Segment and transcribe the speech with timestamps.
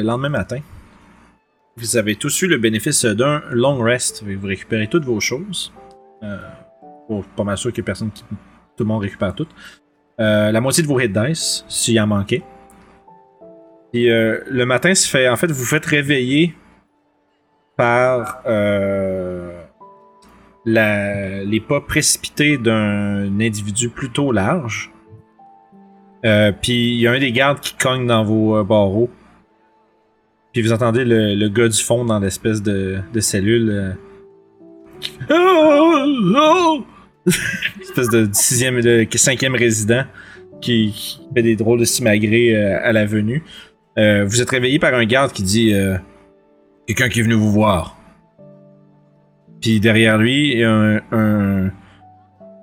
[0.00, 0.60] le lendemain matin.
[1.76, 4.24] Vous avez tous eu le bénéfice d'un long rest.
[4.24, 5.72] Vous récupérez toutes vos choses.
[6.22, 6.36] Euh,
[7.08, 8.24] bon, pas mal sûr y a personne qui.
[8.76, 9.46] Tout le monde récupère tout.
[10.20, 12.42] Euh, la moitié de vos hit dice, s'il en manquait.
[13.94, 15.28] Euh, le matin se fait.
[15.28, 16.54] En fait, vous faites réveiller
[17.76, 19.62] par euh,
[20.64, 24.92] les pas précipités d'un individu plutôt large.
[26.22, 29.08] Puis il y a un des gardes qui cogne dans vos barreaux.
[30.52, 33.70] Puis vous entendez le, le gars du fond dans l'espèce de, de cellule.
[35.30, 36.80] euh,
[37.80, 40.04] espèce de sixième, de cinquième résident
[40.60, 43.44] qui, qui fait des drôles de simagrées euh, à la venue.
[43.98, 45.72] Euh, vous êtes réveillé par un garde qui dit
[46.86, 47.96] Quelqu'un qui est venu vous voir.
[49.60, 51.70] Puis derrière lui, il y a un,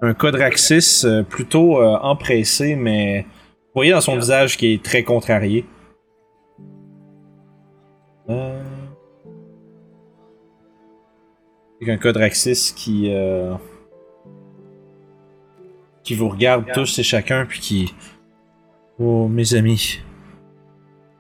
[0.02, 5.66] un, Codraxis plutôt empressé, mais vous voyez dans son visage qui est très contrarié.
[8.30, 8.64] Euh...
[11.80, 13.14] Il y a un Codraxis qui.
[13.14, 13.54] euh,
[16.04, 17.96] qui vous regarde tous et chacun, puis qui.
[18.98, 20.00] Oh, mes amis.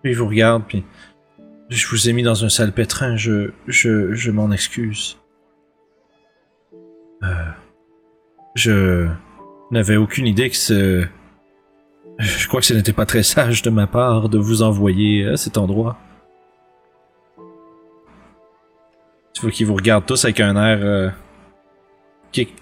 [0.01, 0.84] Puis il vous regarde, puis.
[1.69, 3.51] Je vous ai mis dans un sale pétrin, je.
[3.67, 5.19] Je, je m'en excuse.
[7.23, 7.28] Euh,
[8.56, 9.07] je
[9.72, 11.06] n'avais aucune idée que ce.
[12.19, 15.38] Je crois que ce n'était pas très sage de ma part de vous envoyer à
[15.38, 15.97] cet endroit.
[19.38, 20.80] Tu vois qu'ils vous regardent tous avec un air.
[20.81, 21.09] euh,
[22.31, 22.56] qui, est-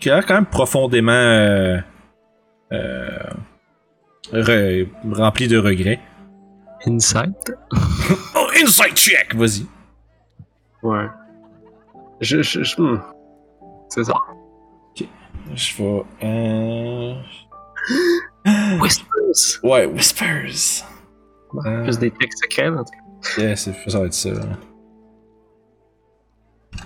[0.00, 1.12] qui a l'air quand même profondément.
[1.12, 1.78] euh,
[2.72, 3.18] euh,
[4.32, 6.00] re- rempli de regrets.
[6.84, 7.52] Insight?
[8.34, 9.34] Oh, insight check!
[9.36, 9.66] Vas-y.
[10.82, 11.06] Ouais.
[12.20, 12.42] Je.
[12.42, 13.00] je, je- hmm.
[13.88, 14.14] C'est ça.
[15.54, 16.02] Je vais.
[16.24, 17.14] Euh...
[18.80, 19.60] Whispers.
[19.62, 20.84] Ouais, Whispers.
[21.66, 23.42] Euh, Plus des textes secrets, en tout cas.
[23.42, 24.30] Yeah, c'est- ça va être ça.
[24.30, 24.40] là.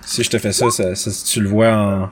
[0.03, 2.03] Si je te fais ça, ça, ça- tu le vois en.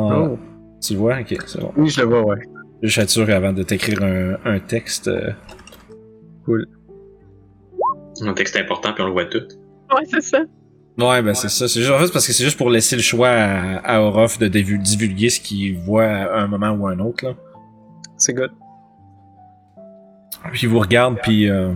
[0.00, 0.38] en- Oh.
[0.80, 1.18] Tu le vois?
[1.20, 1.72] Ok, c'est bon.
[1.76, 2.40] Oui, je le vois, ouais.
[2.82, 5.08] Je suis sûr avant de t'écrire un, un texte.
[5.08, 5.30] euh,
[8.20, 9.42] Un texte important, puis on le voit tout.
[9.94, 10.40] Ouais, c'est ça.
[10.98, 11.68] Ouais, ben c'est ça.
[11.68, 14.38] C'est juste, en fait, parce que c'est juste pour laisser le choix à, à Orof
[14.38, 17.24] de divulguer ce qu'il voit à un moment ou à un autre.
[17.24, 17.34] Là.
[18.18, 18.50] C'est good.
[20.52, 21.72] Puis il vous regarde, puis euh,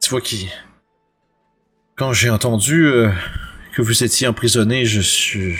[0.00, 0.48] tu vois qu'il.
[1.98, 3.10] Quand j'ai entendu euh,
[3.74, 5.56] que vous étiez emprisonné, je suis,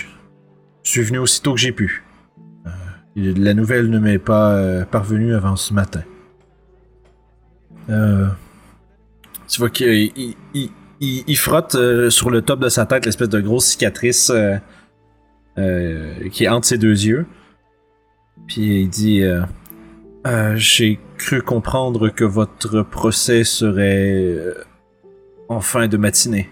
[0.85, 2.05] je suis venu aussitôt que j'ai pu.
[2.67, 2.71] Euh,
[3.37, 6.03] la nouvelle ne m'est pas euh, parvenue avant ce matin.
[9.49, 11.75] Tu vois qu'il il, il- il- il frotte
[12.11, 14.31] sur le top de sa tête l'espèce de grosse cicatrice
[15.57, 17.27] qui est entre ses deux yeux.
[18.47, 19.23] Puis il dit.
[20.57, 24.37] J'ai cru comprendre que votre procès serait
[25.49, 26.49] en fin de matinée.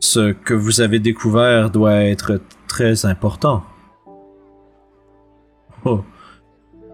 [0.00, 3.62] Ce que vous avez découvert doit être très important.
[5.84, 6.02] Oh.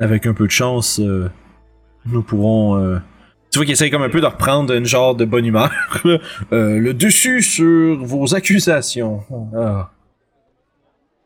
[0.00, 1.28] Avec un peu de chance, euh,
[2.06, 2.76] nous pourrons...
[2.76, 2.98] euh,
[3.50, 5.70] Tu vois qu'il essaye comme un peu de reprendre une genre de bonne humeur.
[6.52, 9.22] Euh, le dessus sur vos accusations.
[9.54, 9.90] Ah.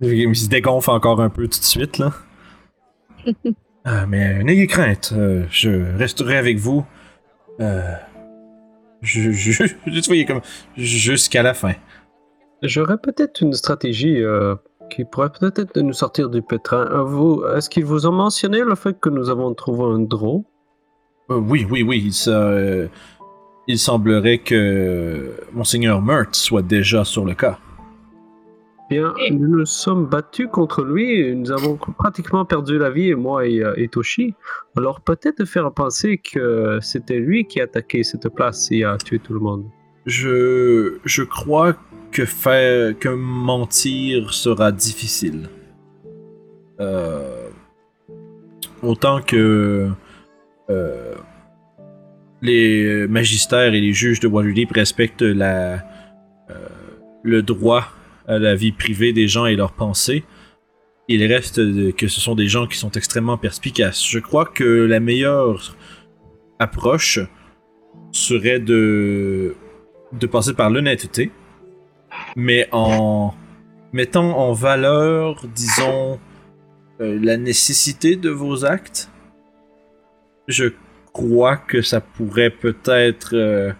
[0.00, 2.12] Il se dégonfle encore un peu tout de suite, là.
[3.86, 6.86] Ah, mais n'ayez crainte, euh, je resterai avec vous.
[7.60, 7.92] Euh,
[9.04, 10.40] je, je, il est comme
[10.76, 11.74] jusqu'à la fin.
[12.62, 14.56] J'aurais peut-être une stratégie euh,
[14.90, 16.86] qui pourrait peut-être nous sortir du pétrin.
[16.90, 20.44] Euh, vous, Est-ce qu'ils vous ont mentionné le fait que nous avons trouvé un draw?
[21.30, 22.88] Euh, oui, oui, oui, ça, euh,
[23.66, 27.58] il semblerait que Monseigneur Mert soit déjà sur le cas.
[28.90, 33.46] Bien, nous nous sommes battus contre lui et nous avons pratiquement perdu la vie, moi
[33.46, 34.34] et, euh, et Toshi.
[34.76, 39.18] Alors peut-être faire penser que c'était lui qui a attaqué cette place et a tué
[39.18, 39.64] tout le monde.
[40.04, 41.74] Je, je crois
[42.12, 45.48] que faire, que mentir sera difficile.
[46.80, 47.48] Euh,
[48.82, 49.88] autant que
[50.68, 51.14] euh,
[52.42, 55.74] les magistères et les juges de Waterdeep respectent la,
[56.50, 56.68] euh,
[57.22, 57.86] le droit
[58.26, 60.24] à la vie privée des gens et leurs pensées,
[61.08, 61.56] il reste
[61.96, 64.04] que ce sont des gens qui sont extrêmement perspicaces.
[64.08, 65.76] Je crois que la meilleure
[66.58, 67.20] approche
[68.12, 69.56] serait de
[70.12, 71.32] de passer par l'honnêteté,
[72.36, 73.34] mais en
[73.92, 76.18] mettant en valeur, disons,
[77.00, 79.10] euh, la nécessité de vos actes.
[80.46, 80.66] Je
[81.12, 83.72] crois que ça pourrait peut-être euh,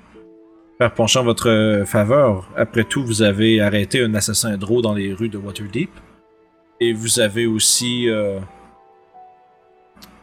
[0.78, 2.48] faire pencher en votre euh, faveur.
[2.56, 5.90] Après tout, vous avez arrêté un assassin drôle dans les rues de Waterdeep.
[6.80, 8.40] Et vous avez aussi euh,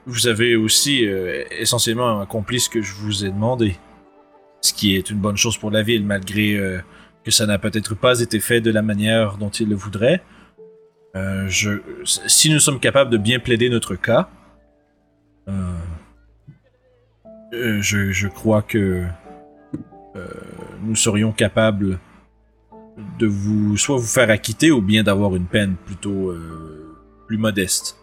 [0.05, 3.77] vous avez aussi euh, essentiellement accompli ce que je vous ai demandé.
[4.61, 6.81] Ce qui est une bonne chose pour la ville, malgré
[7.23, 10.21] que ça n'a peut-être pas été fait de la manière dont il le voudrait.
[12.05, 14.29] Si nous sommes capables de bien plaider notre cas,
[17.51, 19.07] je crois que
[20.15, 20.27] euh,
[20.83, 21.99] nous serions capables
[23.19, 26.95] de vous soit vous faire acquitter ou bien d'avoir une peine plutôt euh,
[27.27, 27.97] plus modeste.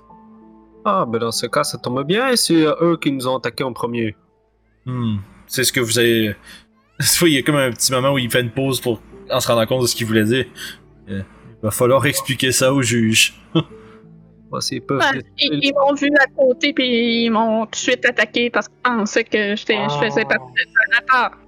[0.85, 3.73] Ah, ben dans ce cas, ça tombe bien, c'est eux qui nous ont attaqués en
[3.73, 4.17] premier.
[4.87, 5.17] Hmm.
[5.47, 6.35] C'est ce que vous avez.
[7.23, 9.01] Il y a comme un petit moment où il fait une pause pour
[9.31, 10.47] en se rendant compte de ce qu'il voulait dire.
[11.11, 13.35] Euh, il va falloir expliquer ça au juge.
[14.61, 14.99] S'ils peuvent.
[15.01, 18.69] Ouais, ils ils m'ont vu à côté, puis ils m'ont tout de suite attaqué parce
[18.69, 20.35] qu'ils pensaient que j'étais- je faisais Ah.
[20.37, 21.39] partie de sénateur.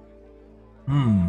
[0.91, 1.27] Hmm.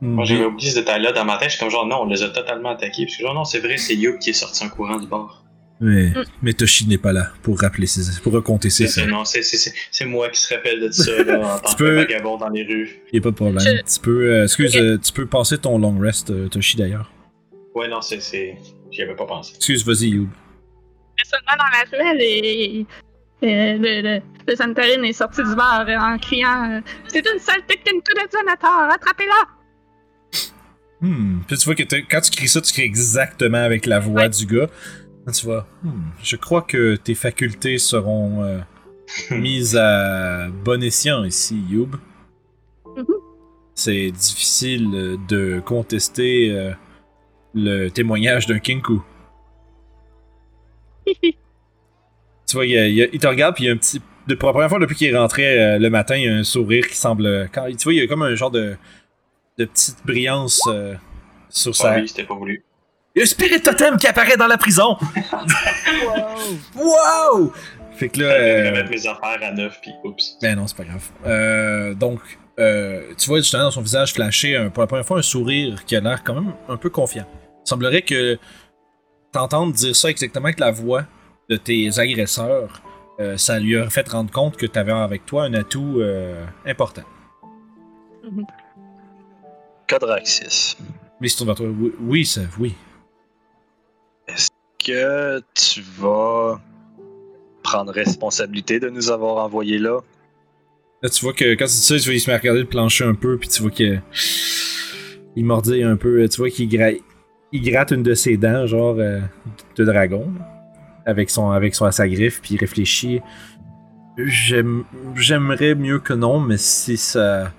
[0.00, 1.48] Moi, j'avais oublié ce détail-là dans ma tête.
[1.48, 3.04] Je suis comme genre, non, on les a totalement attaqués.
[3.04, 5.06] Puis je suis genre, non, c'est vrai, c'est Yup qui est sorti en courant du
[5.06, 5.40] bord.
[5.80, 6.24] Mais, Mm.
[6.42, 9.10] mais Toshi n'est pas là pour rappeler ses, pour raconter ses C'est faits.
[9.10, 11.76] non, c'est- c'est c'est- c'est moi qui se rappelle de ça, là, en tant que
[11.78, 13.00] peux- vagabond dans les rues.
[13.12, 13.60] Y a pas de problème.
[13.60, 17.10] Je- Tu peux, euh, excuse, euh, tu peux passer ton long rest, euh, Toshi d'ailleurs.
[17.74, 18.20] Ouais, non, c'est.
[18.20, 18.56] c'est-
[18.92, 19.54] J'y avais pas pensé.
[19.56, 20.28] Excuse, vas-y, Youb.
[21.24, 21.64] Seulement dans
[21.98, 22.86] la ruelle, et, et
[23.44, 28.14] le, le, le est sorti du bar en criant euh, C'est une saleté de tout
[28.14, 29.48] de sénateur, attrapez-la!
[31.00, 31.40] Hmm.
[31.46, 34.28] Puis tu vois que quand tu cries ça, tu cries exactement avec la voix Ouais.
[34.30, 34.68] du gars.
[35.26, 38.58] Là, tu vois, hmm, je crois que tes facultés seront euh,
[39.30, 41.96] mises à bon escient ici, Youb.
[42.96, 43.04] Mhm.
[43.74, 46.72] C'est difficile euh, de contester euh,
[47.54, 49.00] le témoignage d'un Kinku.
[52.46, 54.00] Tu vois, il, il te regarde, puis il y a un petit.
[54.26, 56.34] De, pour la première fois depuis qu'il est rentré euh, le matin, il y a
[56.34, 57.48] un sourire qui semble.
[57.52, 58.76] Quand, tu vois, il y a comme un genre de,
[59.58, 60.94] de petite brillance euh,
[61.50, 61.90] sur sa.
[61.90, 62.64] Pas lui, c'était pas voulu.
[63.14, 64.96] Il y a un spirit totem qui apparaît dans la prison!
[66.74, 67.52] wow!
[67.96, 68.28] Fait que là.
[68.28, 70.36] Je euh, vais mettre mes affaires à neuf, puis oups.
[70.42, 71.08] ben non, c'est pas grave.
[71.26, 72.20] Euh, donc,
[72.58, 75.84] euh, tu vois justement dans son visage flasher un- pour la première fois un sourire
[75.84, 77.26] qui a l'air quand même un peu confiant.
[77.64, 78.38] Il semblerait que
[79.32, 81.04] t'entendre dire ça exactement avec la voix
[81.48, 82.82] de tes agresseurs,
[83.20, 87.02] euh, ça lui a fait rendre compte que t'avais avec toi un atout euh, important.
[89.88, 90.76] Codraxis,
[91.20, 91.54] Mais c'est toi.
[91.60, 92.74] Oui, oui, ça, oui.
[94.78, 96.60] que tu vas
[97.62, 100.00] prendre responsabilité de nous avoir envoyés là?
[101.02, 102.60] Là, tu vois que quand tu dis ça, tu vois, il se met à regarder
[102.60, 103.98] le plancher un peu, puis tu vois que.
[105.36, 106.28] Il mordit un peu.
[106.28, 107.00] Tu vois qu'il gra-
[107.52, 109.20] il gratte une de ses dents, genre euh,
[109.76, 110.53] de dragon, là,
[111.06, 113.20] avec, son, avec son, sa griffe, puis il réfléchit.
[114.16, 114.84] J'aime-
[115.16, 117.52] J'aimerais mieux que non, mais si ça.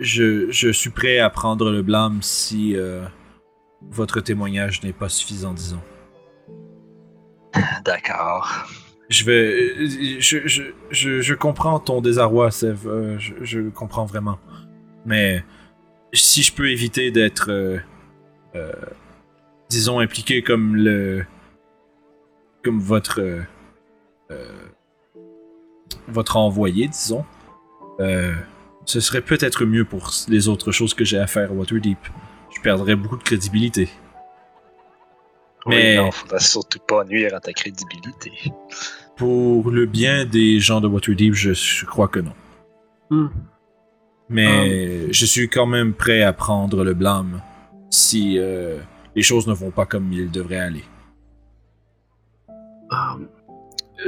[0.00, 3.02] Je, je suis prêt à prendre le blâme si euh,
[3.90, 5.80] votre témoignage n'est pas suffisant, disons.
[7.84, 8.66] D'accord.
[9.08, 10.20] Je vais.
[10.20, 12.86] Je, je, je, je comprends ton désarroi, Sev.
[12.86, 14.38] euh, je, je comprends vraiment.
[15.04, 15.44] Mais
[16.12, 17.50] si je peux éviter d'être.
[17.50, 17.78] euh,
[18.54, 18.72] euh,
[19.68, 21.24] disons, impliqué comme le.
[22.64, 23.20] Comme votre.
[23.20, 23.42] euh,
[24.30, 24.44] euh,
[26.08, 27.24] votre envoyé, disons.
[28.00, 28.34] euh,
[28.86, 31.98] ce serait peut-être mieux pour les autres choses que j'ai à faire à Waterdeep.
[32.54, 33.88] Je perdrais beaucoup de crédibilité.
[35.66, 38.32] Mais- Oui, non, faudra surtout pas nuire à ta crédibilité.
[39.16, 42.32] Pour le bien des gens de Waterdeep, je, je crois que non.
[43.10, 43.28] Hmm.
[44.28, 47.42] Mais je suis quand même prêt à prendre le blâme
[47.90, 48.78] si euh,
[49.14, 50.84] les choses ne vont pas comme ils devraient aller.
[52.90, 53.16] Ah,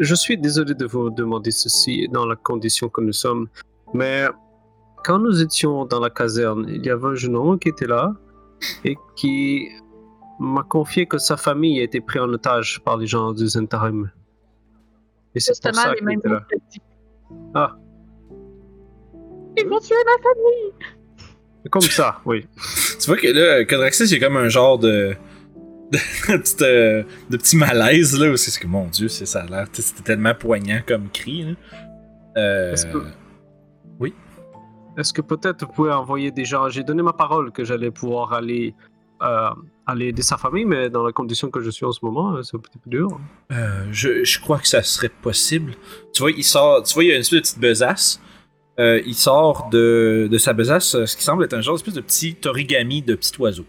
[0.01, 3.49] Je suis désolé de vous demander ceci dans la condition que nous sommes,
[3.95, 4.27] mais
[5.05, 8.15] quand nous étions dans la caserne, il y avait un jeune homme qui était là
[8.85, 9.69] et qui
[10.39, 14.11] m'a confié que sa famille a été prise en otage par les gens du Zentarim.
[15.35, 16.47] Et c'est pour ça qu'il était là.
[17.55, 17.77] Ah.
[19.57, 20.73] Ils vont tuer ma famille!
[21.71, 22.47] Comme ça, oui.
[23.01, 25.17] Tu vois que là, Codraxis, il y a comme un genre de.
[25.93, 25.99] De,
[26.39, 29.67] petite, euh, de petit malaise là, où c'est que mon dieu, c'est- ça a l'air.
[29.73, 31.43] C'était tellement poignant comme cri.
[31.45, 31.53] Là.
[32.39, 33.05] Euh, Est-ce que-
[34.99, 38.35] Est-ce que peut-être vous pouvez envoyer des gens J'ai donné ma parole que j'allais pouvoir
[38.35, 38.75] aller,
[39.23, 39.49] euh,
[39.87, 42.57] aller aider sa famille, mais dans la condition que je suis en ce moment, c'est
[42.59, 43.09] un petit peu dur.
[43.91, 45.73] Je, je crois que ça serait possible.
[46.13, 46.83] Tu vois, il sort.
[46.83, 48.21] Tu vois, il y a une espèce de petite besace.
[48.79, 52.01] Euh, il sort de, de sa besace ce qui semble être un genre d'espèce de
[52.03, 53.65] petit origami de petit oiseau.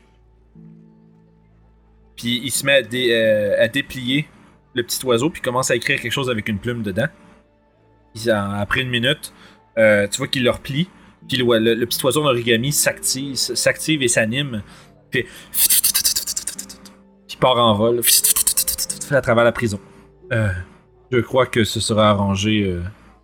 [2.15, 4.27] Puis il se met à, dé- euh, à déplier
[4.75, 7.07] le petit oiseau, puis commence à écrire quelque chose avec une plume dedans.
[8.13, 9.33] Puis en- après une minute,
[9.77, 10.89] euh, tu vois qu'il le replie,
[11.27, 14.61] puis le, le- le petit oiseau en origami s'active, s'active et s'anime.
[15.11, 15.67] Puis puis
[17.29, 18.01] il part en vol
[19.11, 19.79] à travers la prison.
[20.31, 20.49] Euh,
[21.11, 22.81] Je crois que ce sera arrangé euh,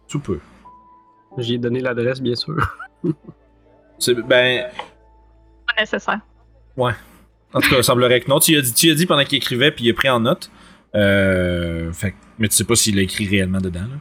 [0.07, 0.39] sous peu.
[1.37, 2.55] J'ai donné l'adresse, bien sûr.
[3.97, 4.67] C'est, ben,
[5.67, 6.19] Pas nécessaire.
[7.53, 8.39] En tout cas, il semblerait que non.
[8.39, 10.09] Tu lui as dit, tu lui as dit pendant qu'il écrivait, puis il a pris
[10.09, 10.49] en note.
[10.95, 13.81] Euh, fait, mais tu sais pas s'il a écrit réellement dedans.
[13.81, 13.97] Là.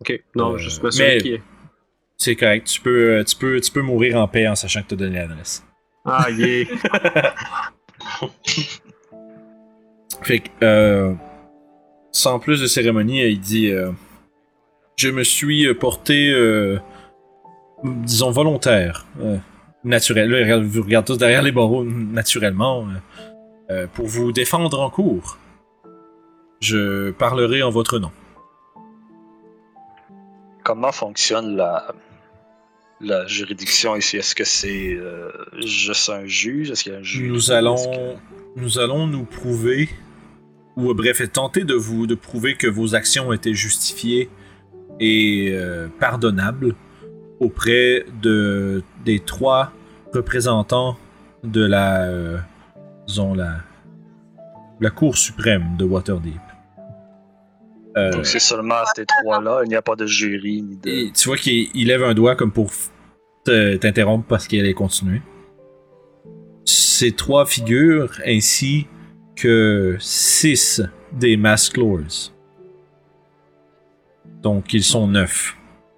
[0.00, 1.42] Ok, non, Euh, juste m'assurer mais- qu'il est.
[2.18, 2.66] C'est correct.
[2.68, 4.96] Tu peux, euh, tu, peux, tu peux mourir en paix en sachant que tu as
[4.96, 5.64] donné l'adresse.
[6.04, 6.66] Ah, yeah.
[10.22, 11.12] Fait que, euh,
[12.12, 13.72] sans plus de cérémonie, il dit
[14.96, 16.32] Je me suis porté,
[17.84, 19.06] disons, volontaire,
[19.84, 20.30] naturel.
[20.30, 22.92] Là, vous regardez tous derrière les barreaux, naturellement, euh,
[23.70, 25.38] euh, pour vous défendre en cours.
[26.60, 28.12] Je parlerai en votre nom.
[30.64, 31.92] Comment fonctionne la,
[33.00, 34.16] la juridiction ici?
[34.16, 35.30] Est-ce que c'est euh,
[35.66, 36.70] juste un juge?
[36.70, 37.32] Est-ce qu'il y a un juge?
[37.32, 38.16] Nous que- allons,
[38.54, 39.88] nous allons nous prouver,
[40.76, 44.30] ou euh, bref, tenter de vous de prouver que vos actions étaient justifiées
[45.00, 46.76] et euh, pardonnables
[47.42, 49.72] auprès de des trois
[50.14, 50.96] représentants
[51.42, 52.38] de la, euh,
[53.06, 53.56] disons la,
[54.80, 56.40] la Cour suprême de Waterdeep.
[57.96, 60.88] Euh, Donc c'est seulement ces trois-là, il n'y a pas de jury ni de.
[60.88, 62.70] et tu vois qu'il il lève un doigt comme pour
[63.44, 65.20] t'interrompre parce qu'il allait continuer.
[66.64, 68.86] Ces trois figures ainsi
[69.34, 70.80] que six
[71.12, 72.32] des Mask Lords.
[74.42, 75.56] Donc ils sont neuf.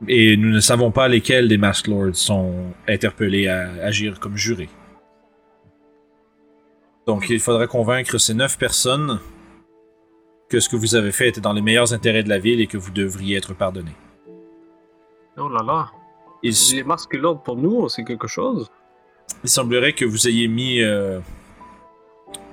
[0.08, 2.52] Et nous ne savons pas lesquels des Mask Lords sont
[2.88, 4.68] interpellés à agir comme jurés.
[7.06, 9.20] Donc il faudra convaincre ces neuf personnes
[10.48, 12.66] que ce que vous avez fait était dans les meilleurs intérêts de la ville et
[12.66, 13.92] que vous devriez être pardonné.
[15.36, 15.90] Oh là là.
[16.42, 18.70] Il, Les masques l'ordre pour nous, c'est quelque chose.
[19.42, 20.80] il semblerait que vous ayez mis.
[20.82, 21.20] euh,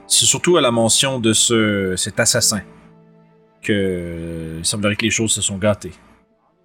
[0.07, 2.61] c'est surtout à la mention de ce, cet assassin
[3.61, 5.93] que il semblerait que les choses se sont gâtées.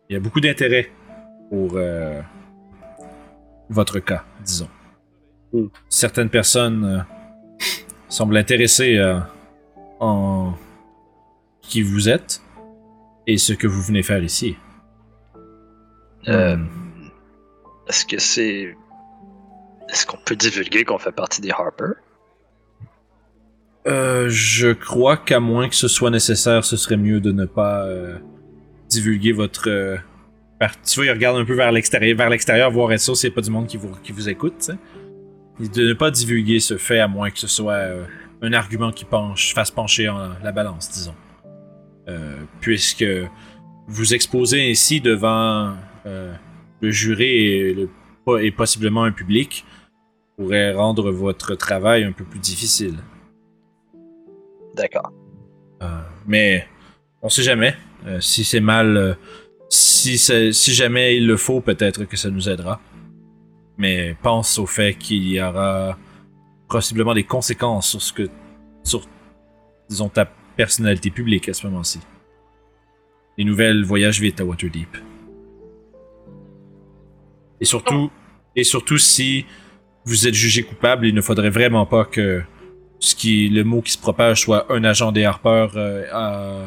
[0.08, 0.90] Il y a beaucoup d'intérêt
[1.50, 2.20] pour euh,
[3.68, 4.68] votre cas, disons.
[5.52, 5.66] Mm.
[5.88, 7.00] Certaines personnes euh,
[8.08, 9.18] semblent intéressées euh,
[10.00, 10.54] en
[11.62, 12.40] qui vous êtes
[13.26, 14.56] et ce que vous venez faire ici.
[16.28, 16.66] Euh, Hmm.
[17.88, 18.76] Est-ce que c'est.
[19.88, 21.92] Est-ce qu'on peut divulguer qu'on fait partie des Harper?
[23.86, 27.84] Euh, je crois qu'à moins que ce soit nécessaire, ce serait mieux de ne pas
[27.84, 28.18] euh,
[28.88, 29.68] divulguer votre.
[29.68, 29.96] euh,
[30.58, 33.28] par- Tu vois, il regarde un peu vers l'extérieur, vers l'extérieur, voir être sûr s'il
[33.30, 34.70] n'y a pas du monde qui vous, qui vous écoute.
[35.62, 38.04] Et De ne pas divulguer ce fait à moins que ce soit euh,
[38.42, 41.14] un argument qui penche, fasse pencher en la balance, disons.
[42.08, 43.04] Euh, puisque
[43.88, 45.74] vous exposez ainsi devant
[46.80, 47.88] le juré et, le-
[48.44, 49.64] et possiblement un public
[50.36, 52.94] pourrait rendre votre travail un peu plus difficile.
[54.76, 55.12] D'accord.
[56.26, 56.66] Mais
[57.22, 57.74] on sait jamais.
[58.06, 59.14] Euh, si c'est mal, euh,
[59.68, 60.16] si,
[60.74, 62.80] jamais il le faut, peut-être que ça nous aidera.
[63.78, 65.98] Mais pense au fait qu'il y aura
[66.68, 68.28] possiblement des conséquences sur ce que,
[68.82, 69.02] sur,
[69.88, 70.24] disons, ta
[70.56, 72.00] personnalité publique à ce moment-ci.
[73.36, 74.96] Les nouvelles voyagent vite à Waterdeep.
[77.60, 78.10] Et surtout,
[78.54, 79.46] et surtout si
[80.04, 82.42] vous êtes jugé coupable, il ne faudrait vraiment pas que
[82.98, 86.66] ce qui, le mot qui se propage soit un agent des Harper euh, euh,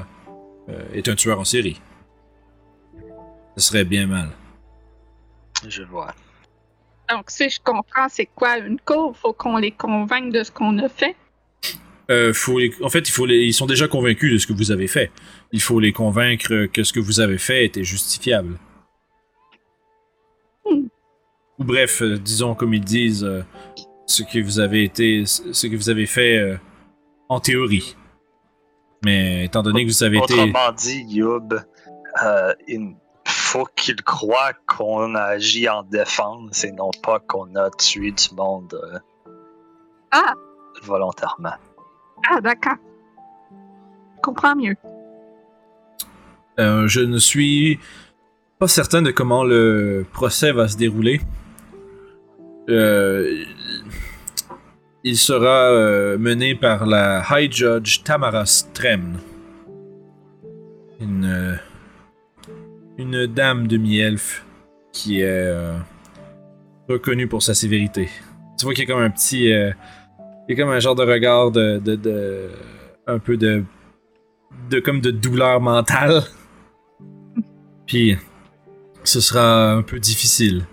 [0.94, 1.80] est un tueur en série.
[3.58, 4.30] Ce serait bien mal.
[5.68, 6.14] Je vois.
[7.10, 9.18] Donc, si je comprends, c'est quoi une cour?
[9.18, 11.16] Faut qu'on les convainque de ce qu'on a fait?
[12.12, 14.54] Euh, faut les- en fait, il faut les- ils sont déjà convaincus de ce que
[14.54, 15.12] vous avez fait.
[15.52, 18.58] Il faut les convaincre que ce que vous avez fait était justifiable.
[20.66, 20.88] Hmm.
[21.60, 23.44] Ou bref, euh, disons comme ils disent, euh,
[24.08, 26.58] ce que vous avez été, ce que vous avez fait euh,
[27.28, 27.96] en théorie.
[29.04, 31.54] Mais étant donné que vous avez été, Autrement dit, Youb,
[32.24, 37.70] euh, il faut qu'il croie qu'on a agi en défense et non pas qu'on a
[37.72, 39.00] tué du monde euh,
[40.12, 40.34] Ah!
[40.84, 41.56] volontairement.
[42.30, 42.76] Ah, d'accord.
[43.52, 44.76] Je comprends mieux.
[46.60, 47.80] Euh, je ne suis
[48.60, 51.22] pas certain de comment le procès va se dérouler.
[52.70, 53.44] Euh,
[55.04, 59.18] il sera euh, mené par la High Judge Tamara Stremn.
[61.00, 61.56] Une, euh,
[62.98, 64.46] une dame demi-elfe
[64.92, 65.78] qui est euh,
[66.90, 68.10] reconnue pour sa sévérité.
[68.58, 69.46] Tu vois qu'il y a comme un petit...
[69.46, 69.74] il
[70.50, 72.50] y a comme un genre de regard de-
[73.08, 73.64] un peu de...
[74.70, 76.24] de comme de douleur mentale.
[77.88, 78.18] Puis,
[79.06, 80.66] ce sera un peu difficile.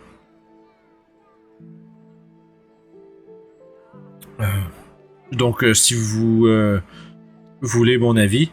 [5.33, 6.81] Donc, euh, si vous euh,
[7.61, 8.51] voulez mon avis,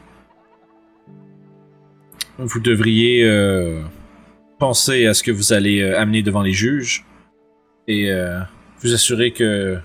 [2.38, 3.82] vous devriez euh,
[4.60, 7.06] penser à ce que vous allez euh, amener devant les juges
[7.88, 8.40] et euh,
[8.82, 9.78] vous assurer que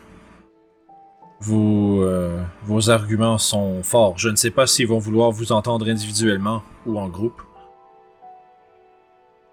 [1.40, 2.40] vos, euh,
[2.88, 4.19] arguments sont forts.
[4.19, 7.43] Je ne sais pas s'ils vont vouloir vous entendre individuellement ou en groupe.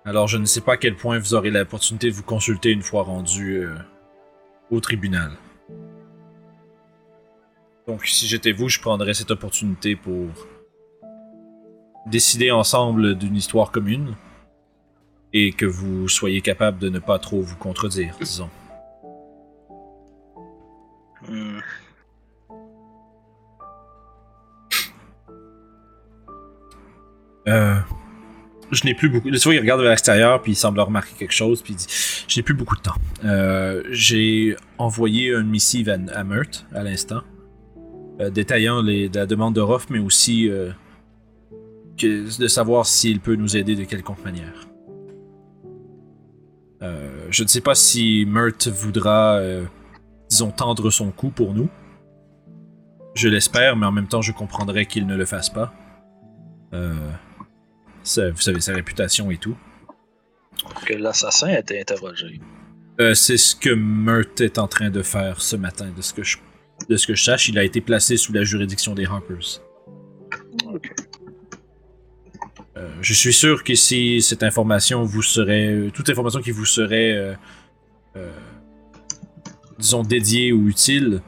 [0.06, 2.84] Alors je ne sais pas à quel point vous aurez l'opportunité de vous consulter une
[2.84, 3.74] fois rendu euh,
[4.70, 5.32] au tribunal.
[7.88, 10.28] Donc si j'étais vous, je prendrais cette opportunité pour
[12.08, 14.16] décider ensemble d'une histoire commune
[15.34, 18.50] et que vous soyez capable de ne pas trop vous contredire, disons.
[27.48, 27.78] Euh,
[28.72, 29.30] je n'ai plus beaucoup.
[29.30, 31.88] Tu vois, il regarde vers l'extérieur, puis il semble remarquer quelque chose, puis il dit
[32.28, 32.96] Je n'ai plus beaucoup de temps.
[33.24, 36.24] Euh, J'ai envoyé une missive à, à
[36.74, 37.22] à l'instant,
[38.32, 40.72] détaillant les, la demande de Roth, mais aussi euh,
[41.98, 44.68] que- de savoir s'il peut nous aider de quelconque manière.
[46.82, 49.64] Euh, je ne sais pas si Meurthe voudra, euh,
[50.30, 51.70] disons, tendre son cou pour nous.
[53.16, 55.74] Je l'espère, mais en même temps, je comprendrais qu'il ne le fasse pas.
[56.74, 56.94] Euh,
[58.04, 59.56] ça- vous savez, sa réputation et tout.
[60.86, 62.40] Que l'assassin a été interrogé.
[63.00, 66.24] Euh, c'est ce que Meurthe est en train de faire ce matin, de ce que
[66.24, 66.38] je,
[66.90, 67.50] de ce que je sache.
[67.50, 69.62] Il a été placé sous la juridiction des Harpers.
[70.72, 70.92] Ok.
[72.78, 75.68] Euh, je suis sûr que si cette information vous serait.
[75.68, 77.12] euh, toute information qui vous serait.
[77.14, 77.34] euh,
[78.18, 78.32] euh,
[79.80, 81.22] disons, dédiée ou utile,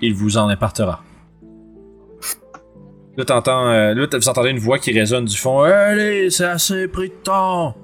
[0.00, 1.04] il vous en impartera.
[3.16, 5.60] Là, t'entends, là, vous entendez une voix qui résonne du fond.
[5.60, 7.76] Allez, c'est assez pris de temps.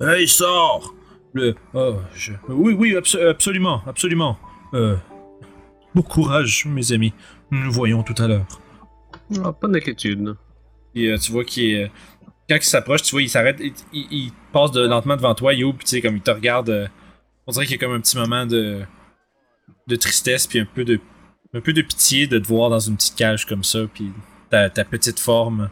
[0.00, 0.94] Hey, sors.
[1.34, 4.38] Le, oh, je- oui, oui, abso- absolument, absolument.
[4.74, 4.96] Euh,
[5.94, 7.12] bon courage, mes amis.
[7.50, 8.46] Nous nous voyons tout à l'heure.
[9.44, 10.34] Ah, pas d'inquiétude.
[10.94, 11.90] Et euh, tu vois qu'il est-
[12.48, 15.52] quand il s'approche, tu vois, il s'arrête, il, il- il passe de, lentement devant toi,
[15.54, 16.70] puis tu sais, comme il te regarde.
[16.70, 16.86] euh,
[17.46, 18.82] on dirait qu'il y a comme un petit moment de,
[19.86, 21.00] de tristesse, puis un peu de,
[21.54, 24.12] un peu de pitié de te voir dans une petite cage comme ça, puis
[24.50, 25.70] ta, ta petite forme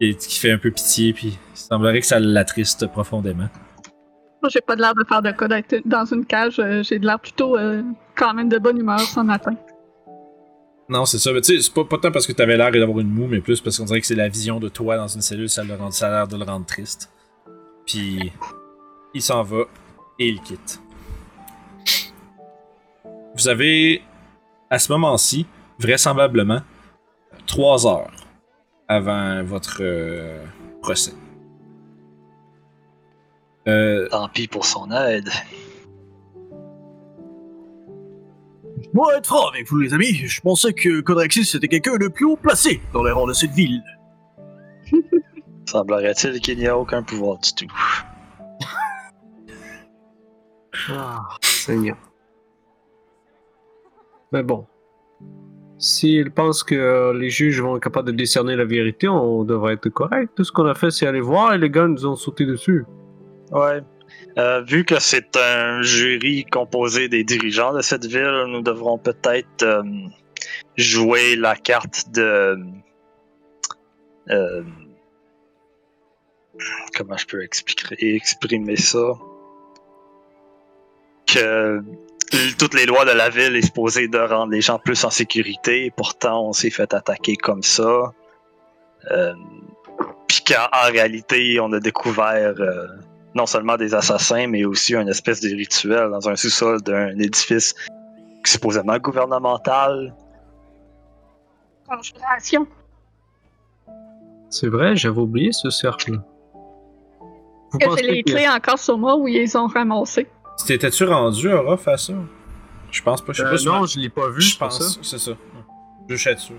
[0.00, 3.48] et qui fait un peu pitié, puis il semblerait que ça l'attriste profondément.
[4.48, 6.58] J'ai pas l'air de faire de cas d'être dans une cage.
[6.58, 7.82] euh, j'ai l'air plutôt euh,
[8.16, 9.54] quand même de bonne humeur ce matin.
[10.88, 11.32] Non, c'est ça.
[11.32, 13.40] Mais tu sais, c'est pas, pas tant parce que t'avais l'air d'avoir une moue, mais
[13.40, 15.74] plus parce qu'on dirait que c'est la vision de toi dans une cellule, ça, le
[15.74, 17.10] rend, ça a l'air de le rendre triste.
[17.86, 18.32] Puis,
[19.14, 19.64] il s'en va
[20.18, 20.80] et il quitte.
[23.36, 24.02] Vous avez,
[24.70, 25.46] à ce moment-ci,
[25.78, 26.60] vraisemblablement,
[27.46, 28.12] trois heures
[28.86, 30.44] avant votre euh,
[30.82, 31.14] procès.
[33.66, 35.30] Euh, Tant pis pour son aide.
[38.92, 42.26] Moi, être franc avec vous, les amis, je pensais que Codraxis était quelqu'un de plus
[42.26, 43.82] haut placé dans les rangs de cette ville.
[45.68, 47.74] Semblerait-il qu'il n'y a aucun pouvoir du tout.
[50.90, 51.96] Ah, Seigneur.
[54.32, 54.66] Mais bon.
[55.78, 59.88] S'il pense que les juges vont être capables de décerner la vérité, on devrait être
[59.88, 60.32] correct.
[60.36, 62.84] Tout ce qu'on a fait, c'est aller voir et les gars nous ont sauté dessus.
[63.50, 63.80] Ouais.
[64.36, 69.62] Euh, vu que c'est un jury composé des dirigeants de cette ville, nous devrons peut-être
[69.62, 69.82] euh,
[70.76, 72.58] jouer la carte de.
[74.30, 74.62] euh,
[76.96, 79.12] comment je peux expliquer, exprimer ça?
[81.26, 81.80] Que
[82.58, 85.86] toutes les lois de la ville est supposée de rendre les gens plus en sécurité,
[85.86, 88.12] et pourtant on s'est fait attaquer comme ça.
[90.26, 92.54] Puis qu'en en réalité, on a découvert.
[93.34, 97.18] Euh, non seulement des assassins, mais aussi une espèce de rituel dans un sous-sol d'un
[97.18, 97.74] édifice
[98.44, 100.14] supposément gouvernemental.
[101.88, 102.66] Conjuration.
[104.50, 106.20] C'est vrai, j'avais oublié ce cercle.
[107.72, 110.28] Vous Est-ce pensez que j'ai les clés encore sur moi ou ils les ont ramassées?
[110.64, 112.12] T'étais-tu rendu à Ruff à ça?
[112.92, 113.32] Je pense pas.
[113.32, 114.78] Je sais Euh, pas si non, je l'ai pas vu, je pense.
[114.80, 115.00] ça.
[115.02, 115.32] C'est ça.
[116.08, 116.52] Je suis dessus.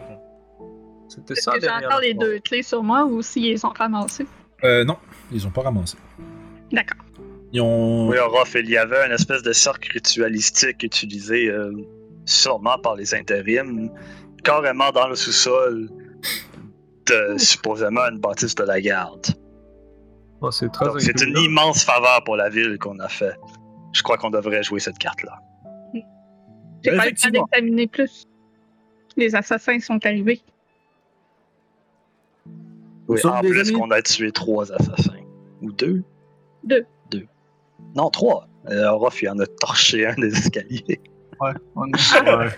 [1.08, 3.70] C'était Est-ce ça que j'ai encore les deux clés sur moi ou s'ils les ont
[3.70, 4.26] ramassées?
[4.66, 4.98] Euh, non,
[5.32, 5.98] ils ont pas ramassé.
[6.76, 7.06] D'accord.
[7.54, 8.10] Ils ont.
[8.10, 11.72] Oui, Orof, il y avait une espèce de cercle ritualistique utilisé euh,
[12.26, 13.90] sûrement par les intérims,
[14.44, 15.90] carrément dans le sous-sol
[17.08, 19.28] de supposément une bâtisse de la garde.
[20.42, 23.36] Oh, c'est très Donc c'est une immense faveur pour la ville qu'on a fait.
[23.94, 25.40] Je crois qu'on devrait jouer cette carte-là.
[26.84, 28.28] J'ai pas le temps d'examiner plus.
[29.16, 30.42] Les assassins sont arrivés.
[33.08, 33.72] Oui, en plus amis.
[33.72, 35.24] qu'on a tué trois assassins.
[35.62, 36.04] Ou deux?
[36.66, 36.86] Deux.
[37.12, 37.26] Deux.
[37.96, 38.48] Non, trois.
[38.70, 41.00] Euh, Orof, il en a torché un des escaliers.
[41.40, 42.50] Ouais, on a, Ouais.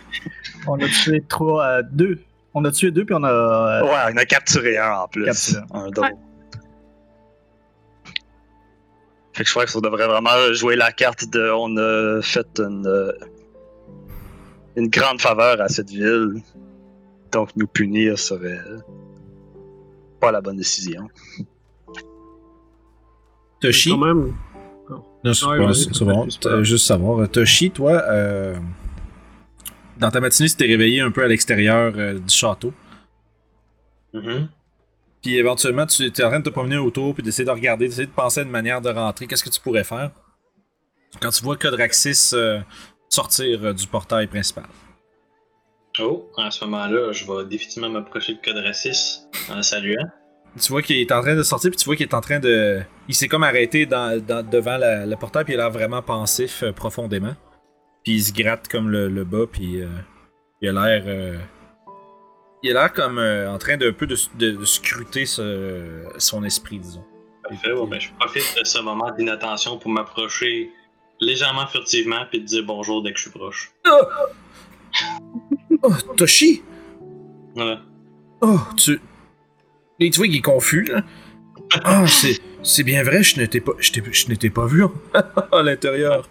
[0.67, 2.19] on a tué trois à deux.
[2.53, 3.83] On a tué deux, puis on a.
[3.83, 5.25] Ouais, on a capturé un en plus.
[5.25, 6.11] Capturé Un double.
[9.33, 12.47] Fait que je crois que ça devrait vraiment jouer la carte de on a fait
[12.59, 13.11] une, euh,
[14.75, 16.41] une grande faveur à cette ville.
[17.31, 18.59] Donc nous punir serait
[20.19, 21.07] pas la bonne décision.
[23.61, 24.33] Toshi, Quand même.
[25.23, 26.29] Non, c'est Ouais, pas- vas-y, c'est- c'est vas-y, bon.
[26.29, 26.63] c'est pas Euh, grave.
[26.63, 28.55] Juste savoir, Toshi, toi, euh,
[29.97, 32.71] dans ta matinée, tu t'es réveillé un peu à l'extérieur euh, du château.
[34.13, 34.47] Mhm.
[35.21, 38.05] Puis éventuellement, tu es en train de te promener autour, puis d'essayer de regarder, d'essayer
[38.05, 39.27] de penser à une manière de rentrer.
[39.27, 40.11] Qu'est-ce que tu pourrais faire?
[41.21, 42.59] Quand tu vois Codraxis euh,
[43.09, 44.65] sortir euh, du portail principal?
[45.99, 50.05] Oh, à ce moment-là, je vais définitivement m'approcher de Code Racis en le saluant.
[50.59, 52.39] Tu vois qu'il est en train de sortir, puis tu vois qu'il est en train
[52.39, 52.81] de.
[53.07, 56.01] Il s'est comme arrêté dans, dans- devant la- le portail, puis il a l'air vraiment
[56.01, 57.35] pensif euh, profondément.
[58.03, 59.87] Puis il se gratte comme le, le bas, puis euh,
[60.61, 61.03] il a l'air.
[61.05, 61.37] euh,
[62.63, 66.43] il a l'air comme en train de, un peu de, de- de scruter ce- son
[66.43, 67.05] esprit, disons.
[67.47, 70.71] Parfait, bon, ben, je profite de ce moment d'inattention pour m'approcher
[71.21, 73.71] légèrement furtivement puis de dire bonjour dès que je suis proche.
[75.83, 76.61] Oh, Toshi!
[77.55, 77.79] Voilà.
[78.41, 78.99] Oh, tu.
[79.99, 81.03] Et tu vois qu'il est confus, là.
[81.83, 82.39] Ah, c'est.
[82.63, 83.73] C'est bien vrai, je n'étais pas.
[83.79, 84.83] Je je n'étais pas vu
[85.51, 86.29] à l'intérieur.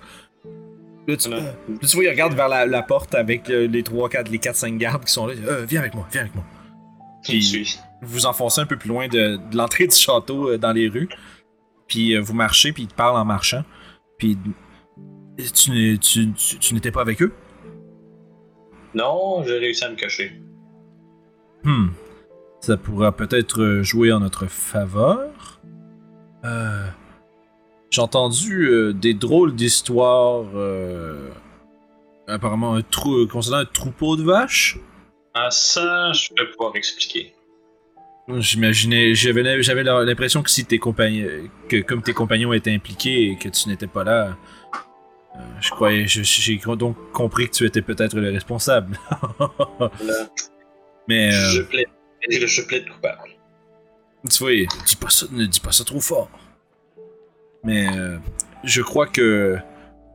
[1.09, 1.38] Là, tu, là,
[1.81, 4.57] tu vois, il regarde vers la, la porte avec euh, les 3, 4, les 4,
[4.57, 5.35] 5 gardes qui sont là.
[5.46, 6.44] Euh, viens avec moi, viens avec moi.
[7.22, 7.79] Suis.
[8.02, 10.88] Vous vous enfoncez un peu plus loin de, de l'entrée du château euh, dans les
[10.88, 11.09] rues.
[11.87, 13.64] Puis euh, vous marchez, puis il te parle en marchant.
[14.18, 14.37] Puis.
[15.38, 17.33] Tu, tu, tu, tu n'étais pas avec eux?
[18.94, 20.33] Non, j'ai réussi à me cacher.
[21.62, 21.88] Hmm.
[22.66, 25.61] Ça pourra peut-être jouer en notre faveur.
[26.44, 26.85] Euh,
[27.90, 30.46] J'ai entendu euh, des drôles d'histoires.
[30.57, 31.29] euh,
[32.26, 34.81] apparemment, un trou concernant un troupeau de vaches.
[35.33, 37.35] Ah, ça, je vais pouvoir expliquer.
[38.37, 41.29] J'imaginais, j'avais j'avais l'impression que si tes compagnons,
[41.68, 44.37] que comme tes compagnons étaient impliqués et que tu n'étais pas là,
[45.37, 48.98] euh, je croyais, j'ai donc compris que tu étais peut-être le responsable.
[51.09, 51.87] Mais euh, je plaide.
[52.29, 53.31] Je, je plaide coupable.
[54.31, 54.53] Tu vois,
[54.87, 56.31] dis pas ça, ne dis pas ça trop fort.
[57.65, 58.19] Mais euh,
[58.65, 59.57] je crois que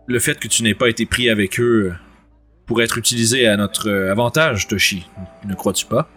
[0.08, 1.94] le fait que tu n'aies pas été pris avec eux
[2.66, 5.08] pourrait être utilisé à notre euh, avantage, Toshi.
[5.46, 6.10] Ne crois-tu pas?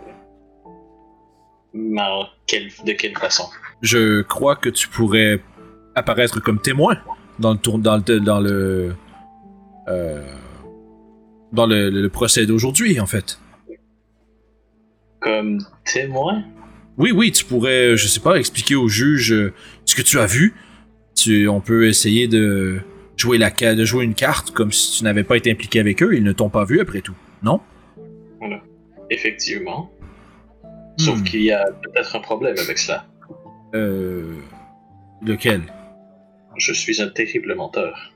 [1.74, 3.44] De quelle façon?
[3.82, 5.42] Je crois que tu pourrais
[5.94, 6.96] apparaître comme témoin
[7.38, 8.94] dans le tour, dans le, dans le,
[9.88, 10.24] euh,
[11.52, 13.40] dans le, le procès d'aujourd'hui, en fait.
[15.24, 15.58] Comme
[15.92, 16.44] témoin?
[16.98, 19.52] Oui, oui, tu pourrais, je sais pas, expliquer au juge euh,
[19.86, 20.54] ce que tu as vu.
[21.16, 22.80] Tu, on peut essayer de
[23.16, 26.14] jouer la de jouer une carte comme si tu n'avais pas été impliqué avec eux.
[26.14, 27.60] Ils ne t'ont pas vu après tout, non?
[29.10, 29.90] Effectivement.
[30.98, 31.24] Sauf Hmm.
[31.24, 33.06] qu'il y a peut-être un problème avec cela.
[33.74, 34.34] Euh,
[35.22, 35.62] lequel?
[36.56, 38.12] Je suis un terrible menteur.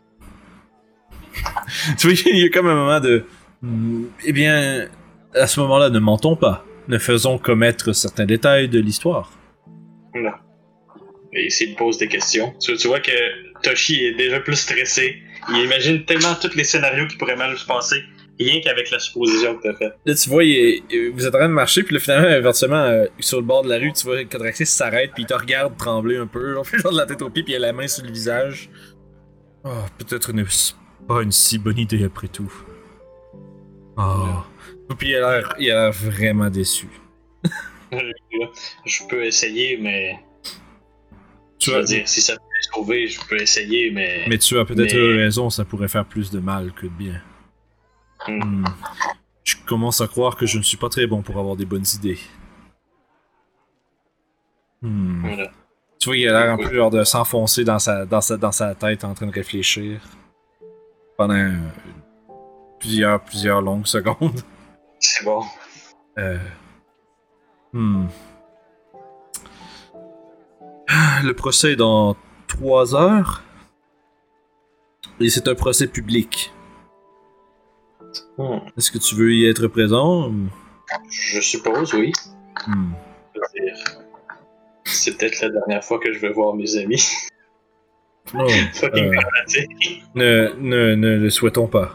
[1.99, 3.25] Tu vois, il y a comme un moment de,
[3.61, 4.87] Hmm, eh bien,
[5.35, 6.65] à ce moment-là, ne mentons pas.
[6.89, 9.31] Ne faisons commettre certains détails de l'histoire.
[10.15, 10.33] Non.
[11.33, 13.11] Et s'il pose des questions, tu, tu vois que
[13.63, 15.23] Toshi est déjà plus stressé.
[15.51, 18.03] Il imagine tellement tous les scénarios qui pourraient mal se passer,
[18.41, 19.95] rien qu'avec la supposition que t'as faite.
[20.07, 22.83] Là, tu vois, il est- vous êtes en train de marcher, puis là, finalement, éventuellement,
[22.85, 25.77] euh, sur le bord de la rue, tu vois Codraxis s'arrête, puis il te regarde
[25.77, 26.57] trembler un peu.
[26.59, 28.11] On fait genre de la tête aux pieds, puis il a la main sur le
[28.11, 28.71] visage.
[29.65, 30.73] Oh, peut-être n'est-ce
[31.07, 32.53] pas une si bonne idée après tout.
[33.99, 34.27] Oh.
[34.97, 36.89] Puis il a l'air- il a l'air vraiment déçu.
[37.93, 40.19] Je peux essayer, mais.
[41.59, 44.25] Tu je veux as- dire, si ça peut sauver, je peux essayer, mais.
[44.29, 47.21] Mais tu as peut-être Mais- raison, ça pourrait faire plus de mal que de bien.
[48.27, 48.63] Hmm.
[48.63, 48.65] Hmm.
[49.45, 51.87] Je commence à croire que je ne suis pas très bon pour avoir des bonnes
[51.95, 52.19] idées.
[54.83, 55.21] Hmm.
[55.27, 55.51] Voilà.
[55.99, 58.53] Tu vois, il a l'air un peu genre de s'enfoncer dans sa, dans, sa, dans
[58.53, 60.01] sa tête en train de réfléchir.
[61.17, 61.53] Pendant
[62.79, 64.41] plusieurs, plusieurs longues secondes.
[65.01, 65.43] C'est bon.
[66.19, 66.39] Euh...
[67.73, 68.07] Hmm.
[70.89, 73.43] Ah, Le procès est dans trois heures.
[75.21, 76.53] Et c'est un procès public.
[78.37, 78.59] Hmm.
[78.77, 80.33] Est-ce que tu veux y être présent?
[81.11, 82.13] Je suppose, oui.
[82.67, 82.93] Hmm.
[84.85, 87.05] C'est peut-être la dernière fois que je vais voir mes amis.
[88.35, 88.47] Oh,
[88.85, 89.13] euh,
[90.15, 91.95] ne, ne, ne le souhaitons pas.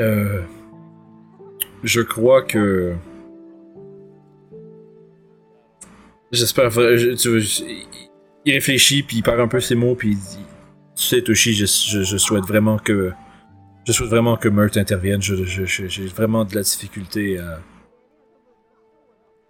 [0.00, 0.42] Euh,
[1.82, 2.94] je crois que.
[6.30, 6.70] J'espère.
[8.44, 10.46] il réfléchit, puis il perd un peu ses mots, puis il dit
[10.96, 11.66] Tu sais, Toshi, je,
[12.16, 13.12] souhaite vraiment que
[13.86, 15.20] Je souhaite vraiment que Mert intervienne.
[15.20, 17.60] J'ai vraiment de la difficulté à,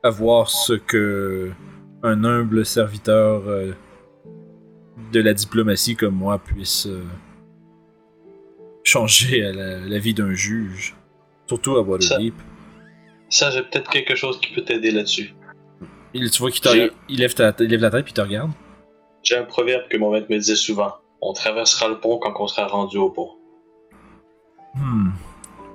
[0.02, 1.50] à voir ce que
[2.02, 3.72] un humble serviteur euh,
[5.12, 7.02] de la diplomatie comme moi puisse euh,
[8.92, 10.94] changer à la, la vie d'un juge.
[11.46, 12.34] Surtout à Waterdeep.
[13.28, 15.34] Ça, j'ai peut-être quelque chose qui peut t'aider là-dessus.
[16.14, 18.52] Il, tu vois qu'il il lève, ta- il lève la tête puis te regarde.
[19.22, 20.92] J'ai un proverbe que mon maître me disait souvent.
[21.22, 23.30] On traversera le pont quand on sera rendu au pont.
[24.74, 25.10] Hmm.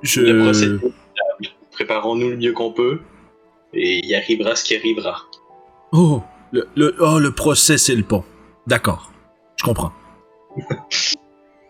[0.03, 0.21] Le Je...
[0.21, 0.93] inévitable.
[1.71, 2.99] Préparons-nous le mieux qu'on peut,
[3.73, 5.23] et il arrivera ce qui arrivera.
[5.91, 8.23] Oh, le, le, oh, le procès, c'est le pont.
[8.65, 9.11] D'accord.
[9.57, 9.91] Je comprends.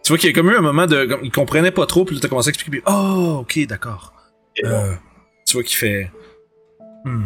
[0.08, 1.04] Tu vois qu'il y a comme eu un moment de.
[1.04, 4.14] Comme, il comprenait pas trop, puis là, t'as commencé à expliquer, oh, ok, d'accord.
[4.64, 4.94] Euh,
[5.46, 6.10] tu vois qu'il fait.
[7.04, 7.26] Hmm.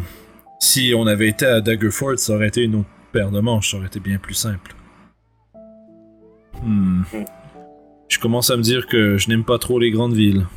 [0.59, 3.77] Si on avait été à Daggerford, ça aurait été une autre paire de manches, ça
[3.77, 4.73] aurait été bien plus simple.
[6.63, 7.03] Hmm.
[7.13, 7.25] Hmm.
[8.09, 10.47] Je commence à me dire que je n'aime pas trop les grandes villes.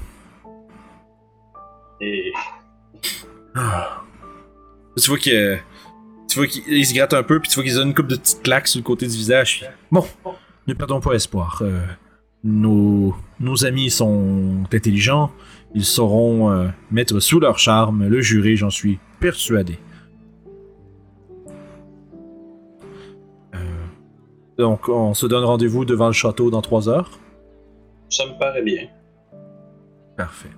[2.01, 2.33] et
[3.55, 4.03] Ah.
[4.97, 5.61] Tu vois qu'il
[6.31, 8.09] tu vois qu'il il se gratte un peu, puis tu vois qu'il a une coupe
[8.09, 9.69] de petites claques sur le côté du visage.
[9.93, 10.07] Bon,
[10.67, 11.61] ne perdons pas espoir.
[11.61, 11.85] Euh,
[12.45, 15.33] nos, nos amis sont intelligents.
[15.75, 19.79] Ils sauront euh, mettre sous leur charme le juré, j'en suis persuadé.
[23.55, 23.59] Euh,
[24.59, 27.19] donc, on se donne rendez-vous devant le château dans trois heures?
[28.11, 28.87] ça me paraît bien.
[30.17, 30.51] Parfait.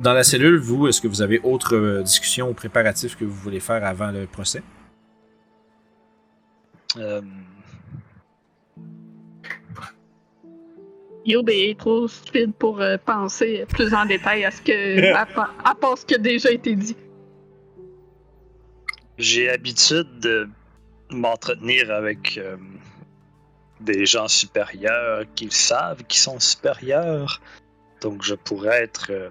[0.00, 3.32] Dans la cellule, vous, est-ce que vous avez autre euh, discussion ou préparatif que vous
[3.32, 4.62] voulez faire avant le procès?
[11.26, 15.12] Yob est trop stupide pour euh, penser plus en détail à ce que.
[15.14, 15.26] à,
[15.64, 16.96] à part ce qui a déjà été dit.
[19.18, 20.48] J'ai habitude de
[21.10, 22.56] m'entretenir avec euh,
[23.80, 27.40] des gens supérieurs qui savent qu'ils sont supérieurs.
[28.00, 29.30] Donc je pourrais être euh,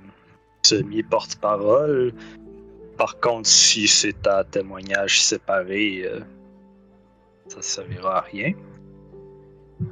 [0.64, 2.14] semi-porte-parole.
[2.98, 6.20] Par contre, si c'est à témoignage séparé, euh,
[7.48, 8.54] ça servira à rien.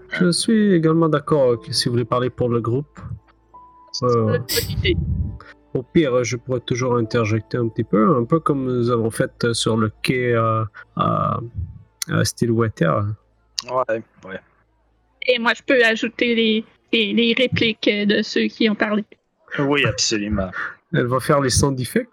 [0.10, 3.00] Je suis également d'accord que si vous voulez parler pour le groupe,
[4.04, 4.96] euh, Bonne idée.
[5.74, 9.54] au pire, je pourrais toujours interjecter un petit peu, un peu comme nous avons fait
[9.54, 10.64] sur le quai euh,
[10.96, 11.40] à,
[12.10, 13.06] à Stillwater.
[13.70, 14.40] Ouais, ouais.
[15.28, 19.06] Et moi, je peux ajouter les, les, les répliques de ceux qui ont parlé.
[19.60, 20.50] Oui, absolument.
[20.94, 22.10] Elle va faire les sound effects.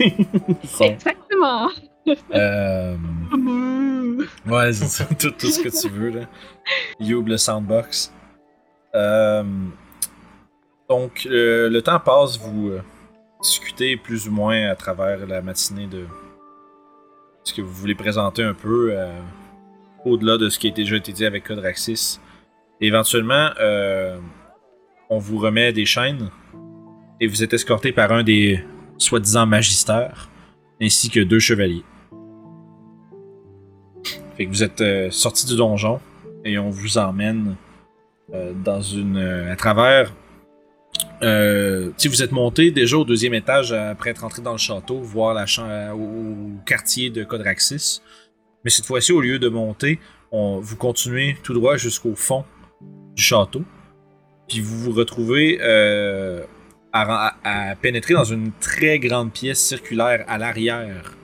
[0.80, 1.70] Exactement.
[2.34, 2.96] Euh,
[4.46, 6.26] ouais, c'est ça, tout, tout ce que tu veux, là.
[6.98, 8.12] Le soundbox.
[8.94, 9.44] Euh,
[10.88, 12.82] donc, euh, le temps passe, vous euh,
[13.42, 16.04] discutez plus ou moins à travers la matinée de
[17.44, 18.94] ce que vous voulez présenter un peu
[20.04, 22.20] au-delà de ce qui a déjà été dit avec Codraxis.
[22.80, 23.50] Éventuellement,
[25.08, 26.30] on vous remet des chaînes
[27.18, 28.62] et vous êtes escorté par un des
[29.02, 30.28] soi-disant magistères
[30.80, 31.84] ainsi que deux chevaliers.
[34.36, 36.00] Fait que vous êtes euh, sorti du donjon
[36.44, 37.56] et on vous emmène
[38.32, 39.16] euh, dans une.
[39.16, 40.12] euh, à travers.
[41.22, 45.00] Euh, si vous êtes monté déjà au deuxième étage après être entré dans le château,
[45.00, 48.00] voir la au, au quartier de Codraxis.
[48.64, 49.98] Mais cette fois-ci, au lieu de monter,
[50.32, 52.44] on, vous continuez tout droit jusqu'au fond
[53.14, 53.62] du château.
[54.48, 55.58] Puis vous vous retrouvez
[56.92, 61.16] à, pénétrer dans une très grande pièce circulaire à l'arrière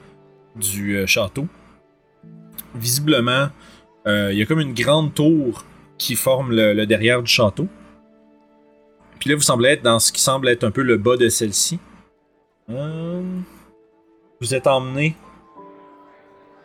[0.54, 1.46] du euh, château.
[2.74, 3.48] Visiblement,
[4.06, 5.64] euh, il y a comme une grande tour
[5.98, 7.66] qui forme le, derrière du château.
[9.18, 11.28] Puis là, vous semblez être dans ce qui semble être un peu le bas de
[11.28, 11.78] celle-ci.
[12.68, 13.22] Euh,
[14.40, 15.16] vous êtes emmené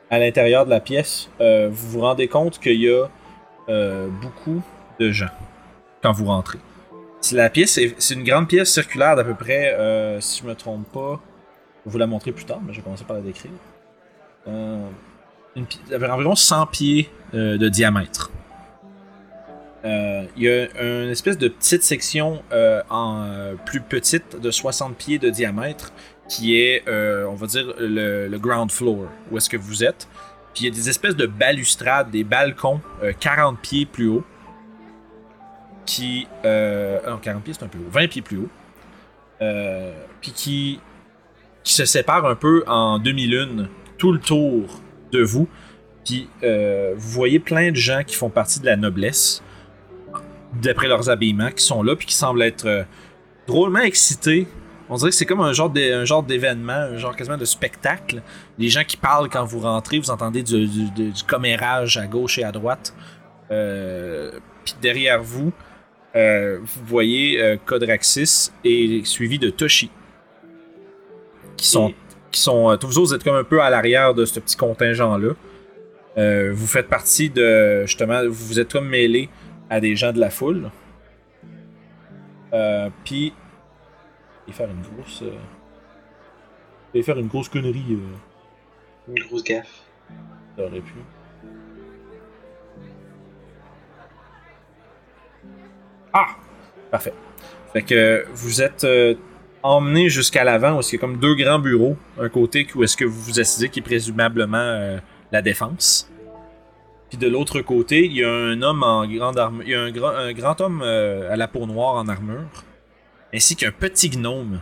[0.10, 1.30] à l'intérieur de la pièce.
[1.40, 3.08] Vous vous rendez compte qu'il y a
[4.22, 4.62] beaucoup
[5.00, 5.30] de gens
[6.02, 6.60] quand vous rentrez.
[7.22, 10.48] C'est la pièce, est- c'est une grande pièce circulaire d'à peu près, euh, si je
[10.48, 11.20] me trompe pas,
[11.86, 13.52] je vais vous la montrer plus tard, mais je vais commencer par la décrire.
[14.48, 14.88] Euh,
[15.56, 15.66] une
[16.12, 18.32] environ 100 pieds euh, de diamètre.
[19.86, 20.68] Euh, Il y a
[21.04, 22.42] une espèce de petite section
[22.90, 25.92] en plus petite de 60 pieds de diamètre
[26.30, 30.08] qui est, on va dire, le, ground floor, où est-ce que vous êtes.
[30.54, 34.24] Puis il y a des espèces de balustrades, des balcons euh, 40 pieds plus haut
[35.86, 36.28] qui.
[36.46, 37.90] Euh, non, 40 pieds, c'est un peu haut.
[37.90, 38.50] 20 pieds plus haut.
[39.42, 39.92] Euh,
[40.22, 40.80] puis qui,
[41.64, 45.48] qui se sépare un peu en demi-lune tout le tour de vous.
[46.06, 49.44] Puis euh, vous voyez plein de gens qui font partie de la noblesse,
[50.62, 52.84] d'après leurs habillements, qui sont là, puis qui semblent être euh,
[53.48, 54.48] drôlement excités
[54.90, 58.22] On dirait que c'est comme un genre, d'événement, un genre quasiment de spectacle.
[58.58, 60.68] Les gens qui parlent quand vous rentrez, vous entendez du,
[61.28, 62.94] commérage à gauche et à droite.
[63.52, 64.32] Euh,
[64.66, 65.52] Puis derrière vous,
[66.16, 69.90] euh, vous voyez euh, Codraxis et suivi de Toshi.
[71.58, 71.94] Qui sont.
[72.32, 74.40] Qui sont euh, tous vous autres, vous êtes comme un peu à l'arrière de ce
[74.40, 75.34] petit contingent-là.
[76.18, 77.84] Euh, vous faites partie de.
[77.86, 79.30] Justement, vous vous êtes comme mêlés
[79.70, 80.70] à des gens de la foule.
[82.54, 83.34] Euh, Puis.
[84.48, 85.22] Et faire une grosse.
[85.22, 85.32] Euh...
[86.94, 87.86] Et faire une grosse connerie.
[87.92, 89.14] Euh...
[89.14, 89.84] Une grosse gaffe.
[90.58, 90.94] Ça aurait pu.
[96.14, 96.28] Ah!
[96.92, 97.14] Parfait.
[97.74, 99.16] Fait que vous êtes euh,
[99.64, 101.96] emmené jusqu'à l'avant où qu'il y a comme deux grands bureaux.
[102.20, 105.00] Un côté où est-ce que vous vous asseyez qui est présumablement euh,
[105.32, 106.12] la défense.
[107.10, 109.64] Puis de l'autre côté, il y a un homme en grande armure.
[109.66, 109.92] Il y a un,
[110.34, 112.64] grand- homme euh, à la peau noire en armure.
[113.34, 114.62] Ainsi qu'un petit gnome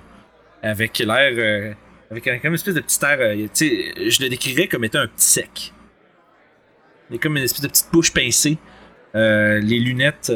[0.61, 1.75] avec l'air.
[2.11, 3.17] avec comme une espèce de petit air.
[3.17, 5.73] je le décrirais comme étant un petit sec.
[7.09, 8.59] Il a comme une espèce de petite bouche pincée.
[9.15, 10.31] Les lunettes.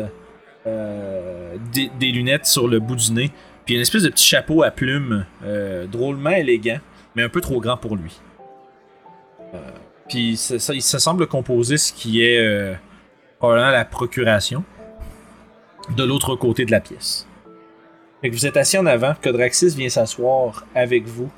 [0.65, 3.31] Euh, des, lunettes sur le bout du nez.
[3.65, 5.25] Puis une espèce de petit chapeau à plumes.
[5.43, 6.79] euh, drôlement élégant,
[7.15, 8.19] mais un peu trop grand pour lui.
[9.53, 9.57] Euh,
[10.07, 10.59] puis ça,
[10.99, 12.77] semble composer ce qui est
[13.39, 14.63] probablement la procuration
[15.95, 17.27] de l'autre côté de la pièce.
[18.23, 21.29] Vous êtes assis en avant, Codraxis vient s'asseoir avec vous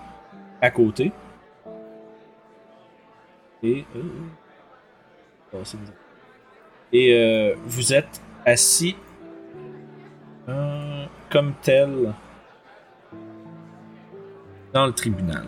[0.61, 1.11] à côté.
[3.63, 3.85] Et.
[5.53, 5.57] oh,
[7.65, 8.95] vous êtes assis
[10.49, 12.13] euh, comme tel
[14.73, 15.45] dans le tribunal.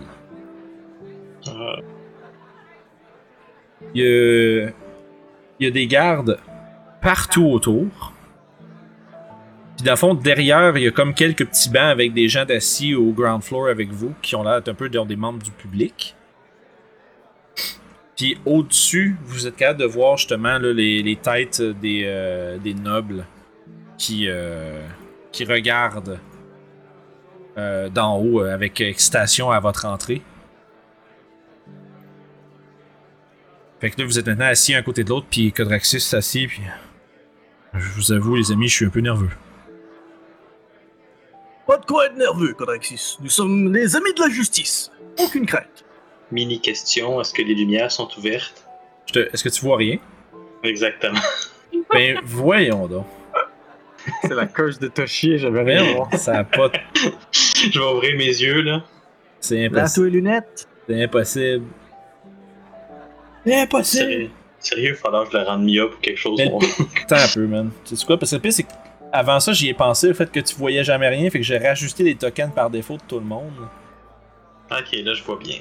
[1.48, 1.82] Euh,
[3.94, 4.70] Il y a,
[5.60, 6.40] il y a des gardes
[7.02, 8.14] partout autour.
[9.76, 12.46] Puis dans le fond, derrière, il y a comme quelques petits bancs avec des gens
[12.50, 16.16] assis au ground floor avec vous, qui ont l'air un peu des membres du public.
[18.16, 22.74] Puis au-dessus, vous êtes capable de voir justement là, les, les têtes des, euh, des
[22.74, 23.26] nobles
[23.98, 24.82] qui, euh,
[25.32, 26.20] qui regardent
[27.58, 30.22] euh, d'en haut euh, avec excitation à votre entrée.
[33.80, 36.62] Fait que là, vous êtes maintenant assis un côté de l'autre, puis Codraxis s'assied, puis.
[37.74, 39.30] Je vous avoue, les amis, je suis un peu nerveux.
[41.68, 43.18] Pas de quoi être nerveux, Codraxis.
[43.22, 44.90] Nous sommes les amis de la justice.
[45.20, 45.86] Aucune crainte.
[46.32, 48.68] mini question est-ce que les lumières sont ouvertes?
[49.12, 49.98] Te- Est-ce que tu vois rien?
[50.64, 51.20] Exactement.
[51.94, 53.06] Ben, voyons donc.
[54.24, 56.14] C'est la curse de Toshi, j'avais rien à voir.
[56.16, 56.72] Ça a pas.
[57.34, 58.84] Je vais ouvrir mes yeux là.
[59.40, 60.06] C'est impossible.
[60.08, 60.68] les lunettes.
[60.88, 61.66] C'est impossible.
[63.84, 66.40] Sérieux, sérieux, il va falloir que je le rende mieux ou quelque chose.
[67.04, 67.72] Attends un peu, man.
[67.86, 68.18] Tu sais quoi?
[68.18, 70.84] Parce que le pire, c'est qu'avant ça, j'y ai pensé, le fait que tu voyais
[70.84, 73.54] jamais rien, fait que j'ai rajusté les tokens par défaut de tout le monde.
[74.72, 75.60] ok, là je vois bien.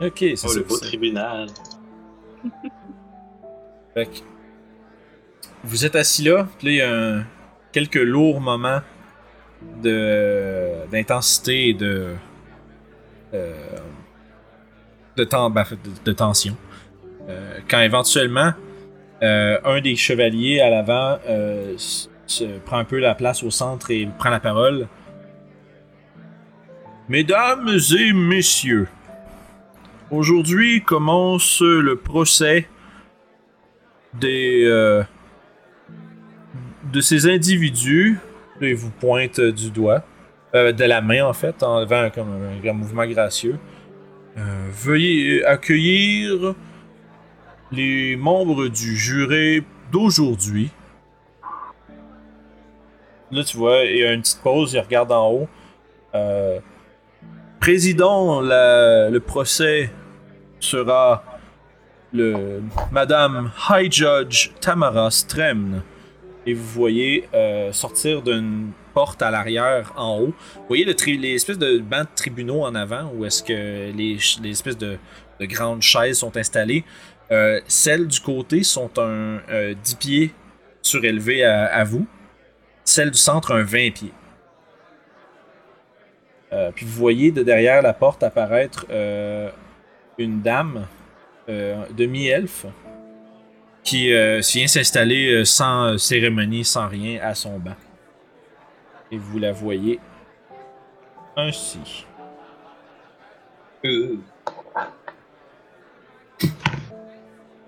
[0.00, 0.58] Ok, c'est Oh, ça.
[0.58, 1.48] le beau c'est- tribunal.
[3.94, 4.18] Fait que
[5.64, 7.26] vous êtes assis là, puis là, il y a un-
[7.72, 8.80] quelques lourds moments
[9.82, 12.14] de d'intensité et de
[13.34, 13.78] euh,
[15.16, 15.64] ben,
[16.04, 16.56] de, tension.
[17.28, 18.52] Euh, quand éventuellement
[19.22, 21.18] euh, un des chevaliers à l'avant
[22.64, 24.86] prend un peu la place au centre et prend la parole.
[27.08, 27.68] Mesdames
[27.98, 28.86] et messieurs,
[30.10, 32.68] aujourd'hui commence le procès
[34.14, 35.02] des
[36.92, 38.18] de ces individus
[38.60, 40.04] et vous pointe du doigt
[40.54, 43.58] euh, de la main en fait en levant comme un grand mouvement gracieux.
[44.36, 46.54] Euh, veuillez accueillir
[47.70, 49.62] les membres du jury
[49.92, 50.70] d'aujourd'hui.
[53.30, 55.48] Là tu vois il y a une petite pause il regarde en haut.
[56.14, 56.60] Euh,
[57.60, 59.90] président le procès
[60.60, 61.22] sera
[62.12, 65.82] le Madame High Judge Tamara Stremn.
[66.48, 70.34] Et vous voyez euh, sortir d'une porte à l'arrière en haut.
[70.56, 73.52] Vous voyez le tri- les espèces de bancs de tribunaux en avant où est-ce que
[73.92, 74.96] les, les espèces de,
[75.40, 76.84] de grandes chaises sont installées.
[77.30, 80.30] Euh, celles du côté sont un euh, 10 pieds
[80.80, 82.06] surélevé à, vous.
[82.82, 84.12] Celle du centre, un 20 pieds.
[86.54, 89.50] Euh, puis vous voyez de derrière la porte apparaître euh,
[90.16, 90.86] une dame
[91.50, 92.64] euh, demi-elfe
[93.88, 97.76] qui euh, vient s'installer euh, sans cérémonie, sans rien à son banc.
[99.10, 99.98] Et vous la voyez
[101.34, 102.04] ainsi.
[103.86, 104.16] Euh,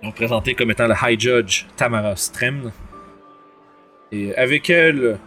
[0.02, 2.70] Donc présenté comme étant le High Judge Tamara Stremn.
[4.12, 5.18] Et avec elle,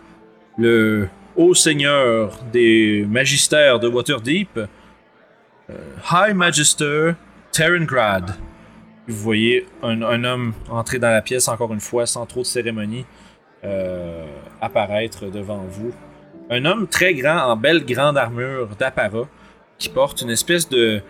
[0.59, 4.59] le au seigneur des magistères de Waterdeep,
[6.11, 7.13] High Magister
[7.51, 8.35] Terrangrad.
[9.07, 13.05] Vous voyez un, homme entrer dans la pièce encore une fois sans trop de cérémonie,
[13.65, 14.25] euh,
[14.61, 15.91] apparaître devant vous.
[16.49, 19.27] Un homme très grand en belle grande armure d'apparat
[19.77, 21.01] qui porte une espèce de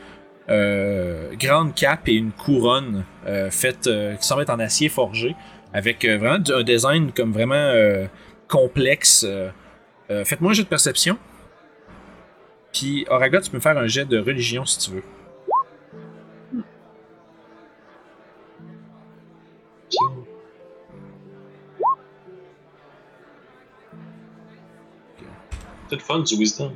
[0.49, 3.87] euh, grande cape et une couronne euh, faite
[4.19, 5.35] qui semble être en acier forgé
[5.71, 7.73] avec vraiment un design comme vraiment
[8.47, 9.25] complexe.
[10.07, 11.17] Faites-moi un jet de perception.
[12.71, 15.03] Puis Oraga, tu peux me faire un jet de religion si tu veux.
[25.89, 26.71] C'est fun du wisdom.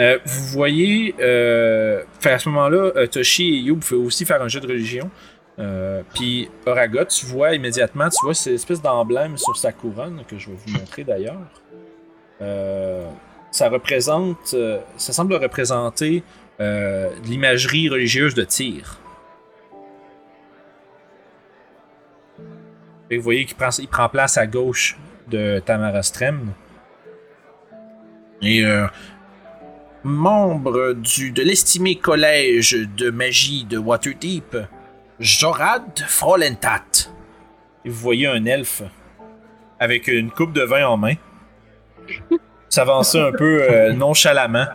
[0.00, 4.48] Euh, vous voyez, euh, à ce moment-là, euh, Toshi et Yu pouvez aussi faire un
[4.48, 5.10] jeu de religion.
[6.14, 10.50] Puis Oraga, tu vois immédiatement, tu vois cette espèce d'emblème sur sa couronne que je
[10.50, 11.38] vais vous montrer d'ailleurs.
[13.50, 14.56] Ça représente,
[14.96, 16.24] ça semble représenter
[16.58, 18.98] l'imagerie religieuse de tir.
[23.16, 24.96] Vous voyez qu'il prend, il prend place à gauche
[25.28, 26.52] de Tamara Strem.
[28.40, 28.86] Et euh,
[30.02, 34.56] membre du, de l'estimé collège de magie de Waterdeep,
[35.20, 37.10] Jorad Frolentat.
[37.84, 38.82] Et vous voyez un elfe
[39.78, 41.14] avec une coupe de vin en main
[42.68, 44.66] s'avancer un peu euh, nonchalamment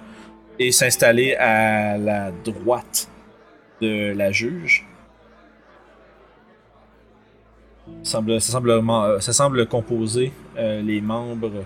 [0.60, 3.10] et s'installer à la droite
[3.82, 4.86] de la juge.
[7.76, 11.64] Ça semble, ça semble, euh, ça semble composer euh, les membres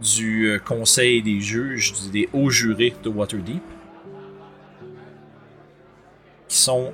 [0.00, 3.62] du euh, conseil des juges, des hauts jurés de Waterdeep,
[6.48, 6.92] qui sont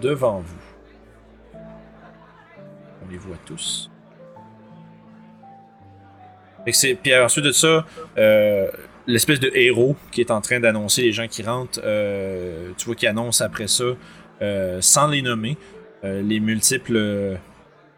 [0.00, 1.58] devant vous.
[3.06, 3.88] On les voit tous.
[6.72, 7.86] C'est- Puis ensuite de ça,
[9.06, 11.80] l'espèce de héros qui est en train d'annoncer les gens qui rentrent,
[12.76, 13.84] tu vois, qui annonce après ça,
[14.80, 15.56] sans les nommer,
[16.02, 17.38] les multiples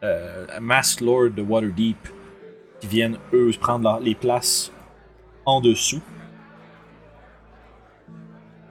[0.05, 1.97] euh, Mask Lord de Waterdeep
[2.81, 4.71] qui viennent, eux, prendre les places
[5.47, 6.03] en dessous.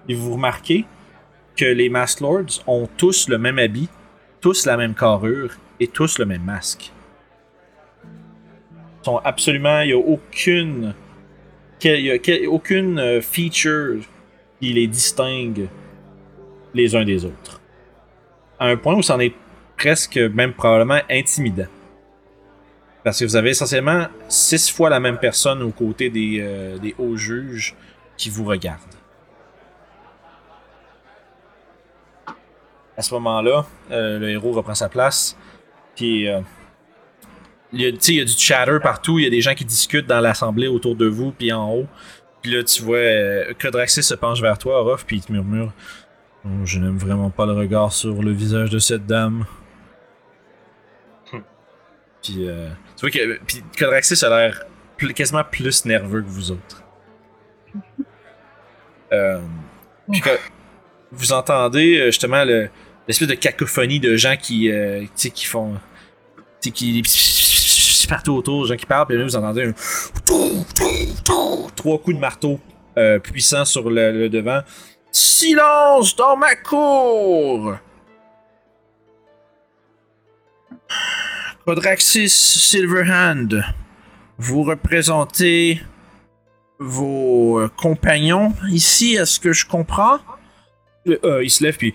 [0.08, 0.86] Et vous remarquez
[1.56, 3.90] que les Mask Lords ont tous le même habit,
[4.42, 6.92] tous la même carrure et tous le même masque.
[8.04, 10.94] Ils sont absolument, il n'y a aucune,
[11.84, 14.04] il y a aucune euh, feature
[14.62, 15.68] qui les distingue
[16.74, 17.63] les uns des autres.
[18.66, 19.34] Un point où c'en est
[19.78, 21.68] presque même probablement intimidant.
[23.04, 27.18] Parce que vous avez essentiellement six fois la même personne aux côtés des, euh, hauts
[27.18, 27.76] juges
[28.16, 28.80] qui vous regardent.
[32.96, 35.36] À ce moment-là, euh, le héros reprend sa place.
[35.98, 36.40] Puis, euh,
[37.74, 39.20] il y a, il y a du chatter partout.
[39.20, 41.88] Il y a des gens qui discutent dans l'assemblée autour de vous, puis en haut.
[42.42, 45.74] Puis là, tu vois, Codraxis se penche vers toi, Orof, puis il te murmure
[46.66, 49.46] Je n'aime vraiment pas le regard sur le visage de cette dame.
[52.22, 54.64] Puis, euh, tu vois que puis Codraxis a l'air
[55.14, 56.84] quasiment plus nerveux que vous autres.
[59.12, 59.40] Euh,
[60.12, 60.24] puis
[61.12, 62.68] vous entendez euh, justement le-
[63.08, 65.76] l'espèce de cacophonie de gens qui, euh, qui font.
[66.74, 67.04] Qui.
[68.10, 69.74] partout autour, gens qui parlent, puis là vous entendez un.
[71.76, 72.60] Trois coups de marteau
[72.98, 74.62] euh, puissants sur le, le devant.
[75.14, 77.78] Silence dans ma cour!
[81.66, 83.62] Codraxis Silverhand,
[84.40, 85.82] vous représentez
[86.80, 90.18] vos euh, compagnons ici, est-ce que je comprends?
[91.08, 91.94] Euh, euh, il se lève, puis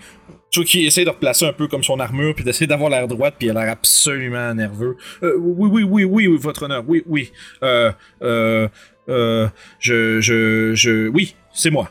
[0.49, 3.49] qu'il essaie de replacer un peu comme son armure, puis d'essayer d'avoir l'air droite, puis
[3.49, 4.97] il a l'air absolument nerveux.
[5.21, 7.31] Oui, oui, oui, oui, oui, votre honneur, oui, oui.
[7.63, 7.91] Euh,
[8.21, 8.67] euh,
[9.09, 9.47] euh,
[9.79, 11.89] je, je, je, oui, c'est moi.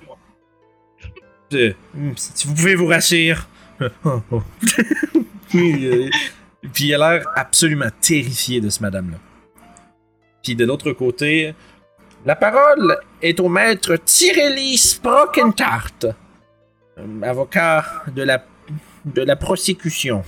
[1.55, 1.73] Euh,
[2.17, 3.35] si vous pouvez vous rassurer.
[3.81, 3.89] Euh,
[5.55, 6.11] euh,
[6.73, 9.19] puis il a l'air absolument terrifié de ce madame-là.
[10.43, 11.55] Puis de l'autre côté,
[12.27, 16.05] la parole est au maître Tirelli Sprockentart,
[16.99, 17.85] euh, avocat
[18.15, 18.45] de la,
[19.05, 20.25] de la prosécution.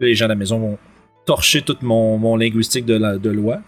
[0.00, 0.78] Les gens à la maison vont
[1.24, 3.60] torcher toute mon, mon linguistique de, la, de loi.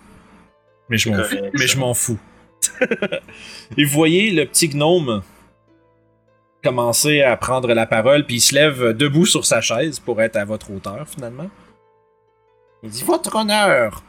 [0.89, 1.37] Mais je m'en fous.
[1.37, 2.19] Correct, Mais je m'en fous.
[3.77, 5.23] Et vous voyez le petit gnome
[6.65, 10.37] commencer à prendre la parole, puis il se lève debout sur sa chaise pour être
[10.37, 11.51] à votre hauteur, finalement.
[12.83, 14.03] Il dit Votre honneur,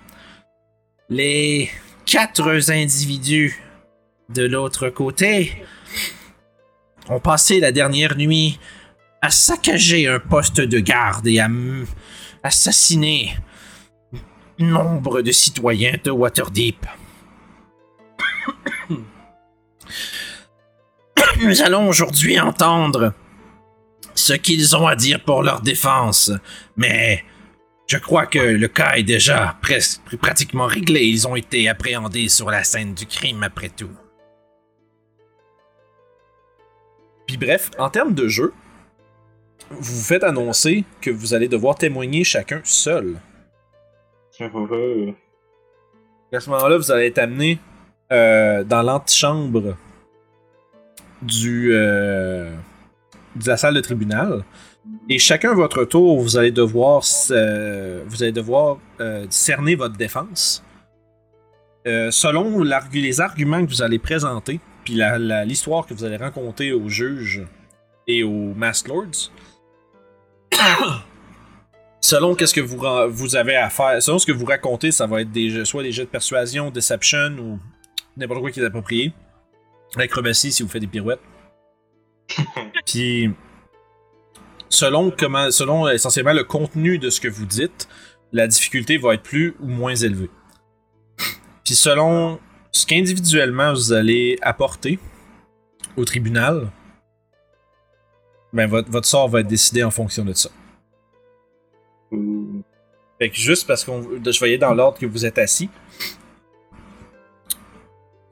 [1.09, 1.69] les
[2.05, 3.61] quatre individus
[4.29, 5.63] de l'autre côté
[7.09, 8.59] ont passé la dernière nuit
[9.21, 11.49] à saccager un poste de garde et à
[12.41, 13.35] assassiner
[14.59, 16.85] nombre de citoyens de Waterdeep.
[21.41, 23.13] Nous allons aujourd'hui entendre
[24.13, 26.31] ce qu'ils ont à dire pour leur défense,
[26.77, 27.23] mais
[27.87, 31.03] je crois que le cas est déjà presque pratiquement réglé.
[31.03, 33.91] Ils ont été appréhendés sur la scène du crime après tout.
[37.27, 38.53] Puis bref, en termes de jeu,
[39.69, 43.19] vous vous faites annoncer que vous allez devoir témoigner chacun seul.
[46.33, 47.59] À ce moment-là, vous allez être amené
[48.11, 49.75] euh, dans l'antichambre
[51.25, 52.51] du, euh,
[53.35, 54.43] de la salle de tribunal.
[55.09, 60.63] Et chacun à votre tour, vous allez devoir, vous allez devoir euh, cerner votre défense.
[61.87, 62.63] Euh, selon
[62.93, 64.99] les arguments que vous allez présenter, puis
[65.45, 67.43] l'histoire que vous allez raconter aux juges
[68.07, 69.31] et aux Mask Lords,
[72.01, 75.21] selon qu'est-ce que vous, vous avez à faire, selon ce que vous racontez, ça va
[75.21, 77.59] être des jeux- soit des jeux de persuasion, deception ou
[78.17, 79.13] n'importe quoi qui est approprié.
[79.97, 81.21] L'acrobatie si vous faites des pirouettes.
[82.85, 83.31] Puis,
[84.69, 87.87] selon, comment, selon essentiellement le contenu de ce que vous dites,
[88.31, 90.29] la difficulté va être plus ou moins élevée.
[91.63, 92.39] Puis, selon
[92.71, 94.99] ce qu'individuellement vous allez apporter
[95.95, 96.69] au tribunal,
[98.51, 100.49] ben, votre, votre sort va être décidé en fonction de ça.
[103.19, 105.69] Fait que juste parce qu'on je voyais dans l'ordre que vous êtes assis,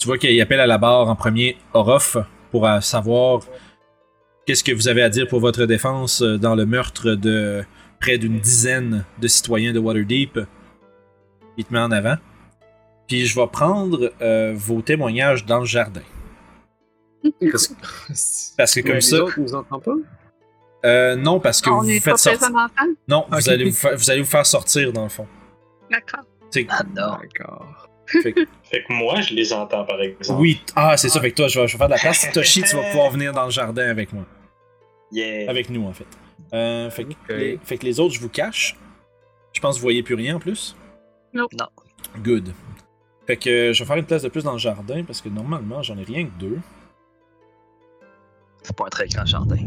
[0.03, 2.17] tu vois qu'il appelle à la barre en premier Orof
[2.51, 3.39] pour euh, savoir
[4.45, 7.63] qu'est-ce que vous avez à dire pour votre défense euh, dans le meurtre de
[8.01, 10.41] près d'une dizaine de citoyens de Waterdeep.
[11.55, 12.17] Il te met en avant.
[13.07, 16.01] Puis je vais prendre euh, vos témoignages dans le jardin.
[17.49, 17.73] Parce,
[18.57, 19.23] parce que comme les ça.
[19.23, 19.91] autres nous entendent pas?
[20.85, 22.49] Euh, non, parce que On vous faites sortir.
[23.07, 23.27] Non, Ok.
[23.39, 25.27] vous, allez vous, fa- vous allez vous faire sortir dans le fond.
[25.89, 26.25] D'accord.
[26.69, 27.17] Ah non.
[27.21, 27.82] D'accord.
[28.63, 30.39] Fait que moi, je les entends, par exemple.
[30.39, 31.19] Oui, ah, c'est ça.
[31.21, 32.29] Fait que toi, je vais, je vais faire de la place.
[32.33, 34.25] Toshi, tu vas pouvoir venir dans le jardin avec moi.
[35.11, 35.49] Yeah.
[35.49, 36.07] Avec nous, en fait.
[36.53, 38.75] Euh, fait, que les, fait que les autres, je vous cache.
[39.53, 40.75] Je pense que vous voyez plus rien en plus.
[41.33, 41.47] Non.
[41.59, 41.67] Non.
[42.23, 42.53] Good.
[43.25, 45.29] Fait que euh, je vais faire une place de plus dans le jardin parce que
[45.29, 46.59] normalement, j'en ai rien que deux.
[48.63, 49.57] C'est pas un très grand jardin.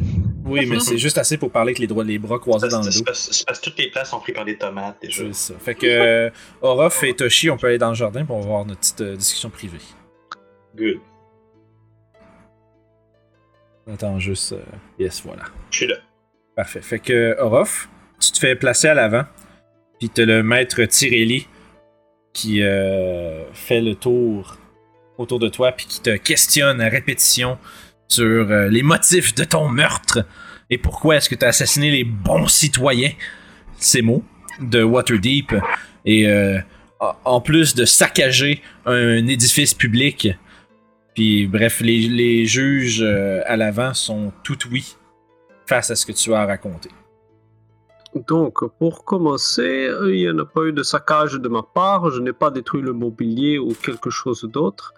[0.44, 2.90] Oui, mais c'est juste assez pour parler avec les, droits, les bras croisés dans le
[2.90, 3.02] dos.
[3.04, 5.24] parce c'est parce que toutes les places sont prises par des tomates déjà.
[5.32, 5.54] C'est ça.
[5.58, 6.30] Fait que euh,
[6.62, 9.50] Orof et Toshi, on peut aller dans le jardin pour avoir notre petite euh, discussion
[9.50, 9.80] privée.
[10.76, 10.98] Good.
[13.86, 14.52] On attend juste.
[14.52, 14.58] euh,
[14.98, 15.42] Yes, voilà.
[15.70, 15.96] Je suis là.
[16.54, 16.80] Parfait.
[16.80, 17.88] Fait que Orof,
[18.20, 19.24] tu te fais placer à l'avant.
[19.98, 21.46] Puis t'as le maître Tirelli
[22.32, 24.56] qui euh, fait le tour
[25.16, 27.58] autour de toi puis qui te questionne à répétition
[28.08, 30.24] sur euh, les motifs de ton meurtre
[30.70, 33.12] et pourquoi est-ce que tu as assassiné les bons citoyens,
[33.78, 34.24] ces mots,
[34.60, 35.54] de Waterdeep.
[36.04, 36.58] Et euh,
[37.24, 40.28] en- plus de saccager un édifice public.
[41.14, 44.96] Puis bref, les, juges euh, à l'avant sont tout oui
[45.66, 46.90] face à ce que tu as raconté.
[48.28, 52.10] Donc, pour commencer, il n'y a pas eu de saccage de ma part.
[52.10, 54.94] Je n'ai pas détruit le mobilier ou quelque chose d'autre.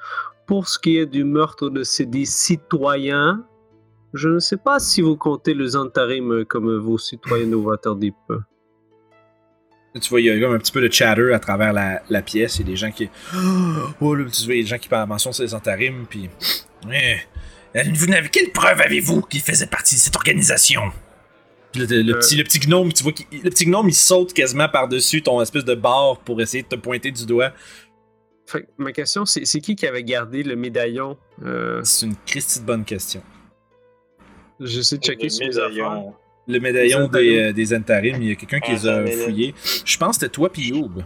[0.48, 3.44] Pour ce qui est du meurtre de ces dix citoyens,
[4.14, 8.14] je ne sais pas si vous comptez les intérims comme vos citoyens de Waterdeep.
[10.00, 12.22] Tu vois, il y a comme un petit peu de chatter à travers la, la
[12.22, 12.56] pièce.
[12.56, 13.08] Il y a des gens qui.
[14.00, 16.06] Oh, là, tu vois, il y a des gens qui parlent mention sur les intérims,
[16.08, 16.28] puis.
[16.92, 17.16] Eh,
[17.94, 20.82] vous n'avez quelle preuve avez-vous qu'il faisait partie de cette organisation?
[21.72, 22.18] Puis le, le Euh.
[22.18, 25.64] petit, le petit gnome, tu vois, le petit gnome, il saute quasiment par-dessus ton espèce
[25.64, 27.52] de barre pour essayer de te pointer du doigt.
[28.50, 32.16] Fait que ma question, c'est c'est qui qui avait gardé le médaillon Euh, C'est une
[32.24, 33.22] Christie de bonne question.
[34.58, 35.68] J'essaie de checker Le sur mes affaires.
[35.70, 36.14] médaillon.
[36.46, 39.06] Le médaillon Les des, euh, des intérims, il y a quelqu'un qui Ah, les a
[39.24, 39.54] fouillés.
[39.84, 41.02] Je pense que c'était toi puis Youb.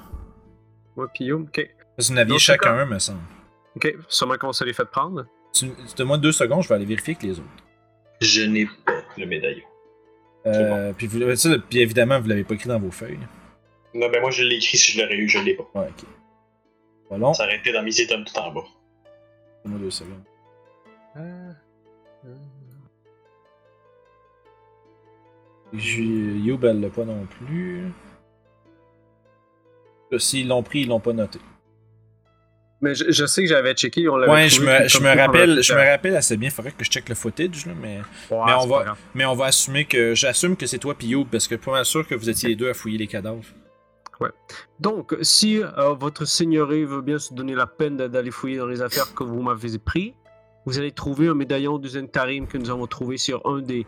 [0.96, 1.68] Ouais, puis Youm, ok.
[1.98, 3.18] Vous en aviez chacun un, me semble.
[3.74, 5.26] Ok, sûrement qu'on se les fait prendre.
[5.52, 5.66] Tu,
[5.96, 7.48] Donne-moi deux secondes, je vais aller vérifier avec les autres.
[8.20, 9.64] Je n'ai pas le médaillon.
[10.46, 13.18] Euh, puis, vous, ça, puis évidemment, vous l'avez pas écrit dans vos feuilles.
[13.94, 15.68] Non, mais moi je l'ai écrit si je l'aurais eu, je l'ai pas.
[15.74, 16.04] Ouais, ok.
[17.34, 18.64] Ça été dans mes items tout en bas.
[19.64, 20.22] Donne-moi deux secondes.
[25.72, 27.84] Ju- Youb, elle l'a pas non plus.
[30.10, 31.38] Là, S'ils l'ont pris, ils l'ont pas noté.
[32.82, 35.62] Mais je, je sais que j'avais checké, on l'avait Ouais, je me, je me rappelle,
[35.62, 36.50] je me rappelle assez bien.
[36.50, 38.02] Faudrait que je check le footage, là, mais, Ouais,
[38.46, 41.46] mais on va- mais on va assumer que, j'assume que c'est toi puis Youb, parce
[41.48, 43.44] que pas mal sûr que vous étiez les deux à fouiller les cadavres.
[44.80, 48.66] Donc, si euh, votre seigneurie veut bien se donner la peine d'a- d'aller fouiller dans
[48.66, 50.14] les affaires que vous m'avez pris,
[50.66, 53.86] vous allez trouver un médaillon du Zentarim que nous avons trouvé sur un des,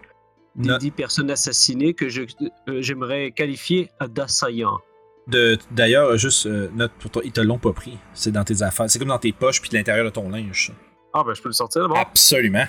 [0.57, 4.79] dix personnes assassinées que euh, j'aimerais qualifier d'assaillant.
[5.27, 7.99] De, D'ailleurs, juste euh, note pour toi, ils te l'ont pas pris.
[8.13, 8.91] C'est dans tes affaires.
[8.91, 10.73] C'est comme dans tes poches puis l'intérieur de ton linge.
[11.13, 11.97] Ah, ben, je peux le sortir d'abord.
[11.97, 12.67] Absolument.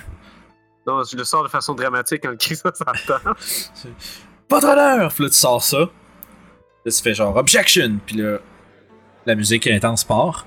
[0.86, 3.20] Non, je le sors de façon dramatique en criant ça.
[4.48, 5.12] Votre honneur!
[5.12, 5.90] Puis là, tu sors ça.
[6.86, 7.98] Là, tu fais genre objection.
[8.06, 8.38] Puis là,
[9.26, 10.46] la musique intense part.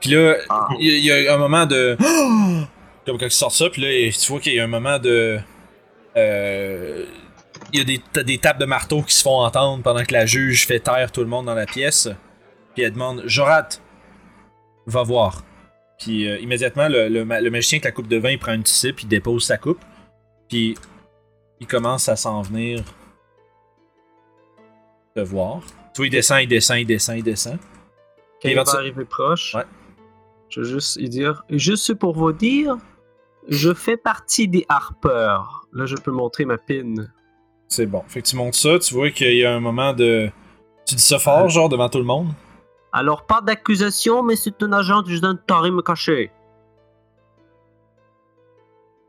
[0.00, 0.68] Puis là, Ah.
[0.78, 1.96] il y, a un moment de.
[3.06, 5.40] Comme quand tu sors ça, puis là, tu vois qu'il y a un moment de.
[6.16, 7.04] Euh,
[7.72, 10.26] Il y a des, des tapes de marteau qui se font entendre pendant que la
[10.26, 12.08] juge fait taire tout le monde dans la pièce.
[12.74, 13.68] Puis elle demande Jorat,
[14.86, 15.44] va voir.
[15.98, 18.62] Puis euh, immédiatement, le, le, le magicien avec la coupe de vin, il prend une
[18.62, 19.80] petite sip, il dépose sa coupe.
[20.48, 20.74] Puis
[21.60, 22.82] il commence à s'en venir
[25.24, 25.60] te voir.
[25.94, 27.58] Tu vois, il descend, il descend, il descend, il descend.
[28.42, 29.64] Quand il va arriver proche, Ouais.
[30.48, 32.76] je vais juste lui dire Juste pour vous dire,
[33.48, 35.66] je fais partie des harpeurs.
[35.72, 36.94] Là, je peux montrer ma pin.
[37.68, 38.02] C'est bon.
[38.08, 40.30] Fait que tu montes ça, tu vois qu'il y a un moment de.
[40.86, 42.28] Tu dis ça fort, genre, devant tout le monde.
[42.92, 46.32] Alors, pas d'accusation, mais c'est un agent du d'un tarim caché.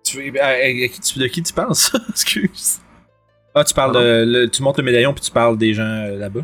[0.04, 1.92] Tu, veux- à- à- à de qui tu penses?
[2.10, 2.80] Excuse.
[3.54, 4.24] Ah, tu parles de.
[4.26, 6.42] le- tu montes le médaillon puis tu parles des gens euh, là-bas.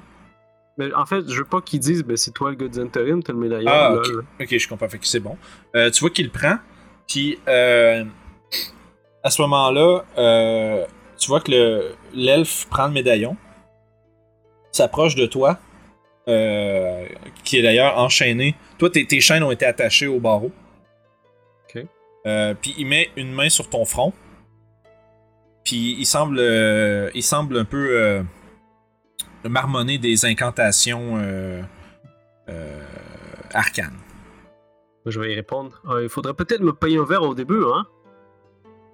[0.78, 3.24] Mais en fait, je veux pas qu'ils disent ben, c'est toi le gars du intérim,
[3.24, 3.70] t'as le médaillon.
[3.72, 3.93] Ah.
[4.39, 4.88] Ok, je comprends.
[4.89, 5.38] Fait que c'est bon.
[5.76, 6.58] Euh, tu vois qu'il le prend.
[7.08, 8.03] Puis, euh,
[9.24, 10.01] à ce moment-là,
[11.18, 13.38] tu vois que le- l'elfe prend le médaillon,
[14.72, 15.58] s'approche de toi,
[16.26, 18.55] qui est d'ailleurs enchaîné.
[18.78, 20.51] Toi, tes, tes chaînes ont été attachées au barreau.
[21.64, 21.84] Ok.
[22.62, 24.14] Puis il met une main sur ton front.
[25.68, 28.24] Puis il semble, euh, il semble un peu euh,
[29.43, 31.61] marmonner des incantations euh,
[33.53, 33.97] arcanes.
[35.05, 35.82] Je vais y répondre.
[36.01, 37.86] Il faudrait peut-être me payer un verre au début, hein?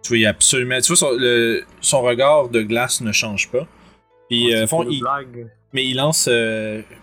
[0.01, 0.79] Tu vois, absolument.
[0.81, 3.67] Tu vois, son, le- son regard de glace ne change pas.
[4.27, 5.03] Puis, fond, une il-
[5.73, 6.27] mais il lance,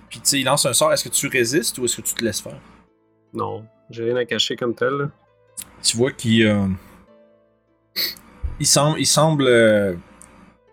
[0.08, 0.92] puis, tu sais, il lance un sort.
[0.92, 2.58] Est-ce que tu résistes ou est-ce que tu te laisses faire?
[3.32, 5.10] Non, j'ai rien à cacher comme tel.
[5.80, 6.44] Tu vois qu'il
[8.60, 9.94] il semble, il euh,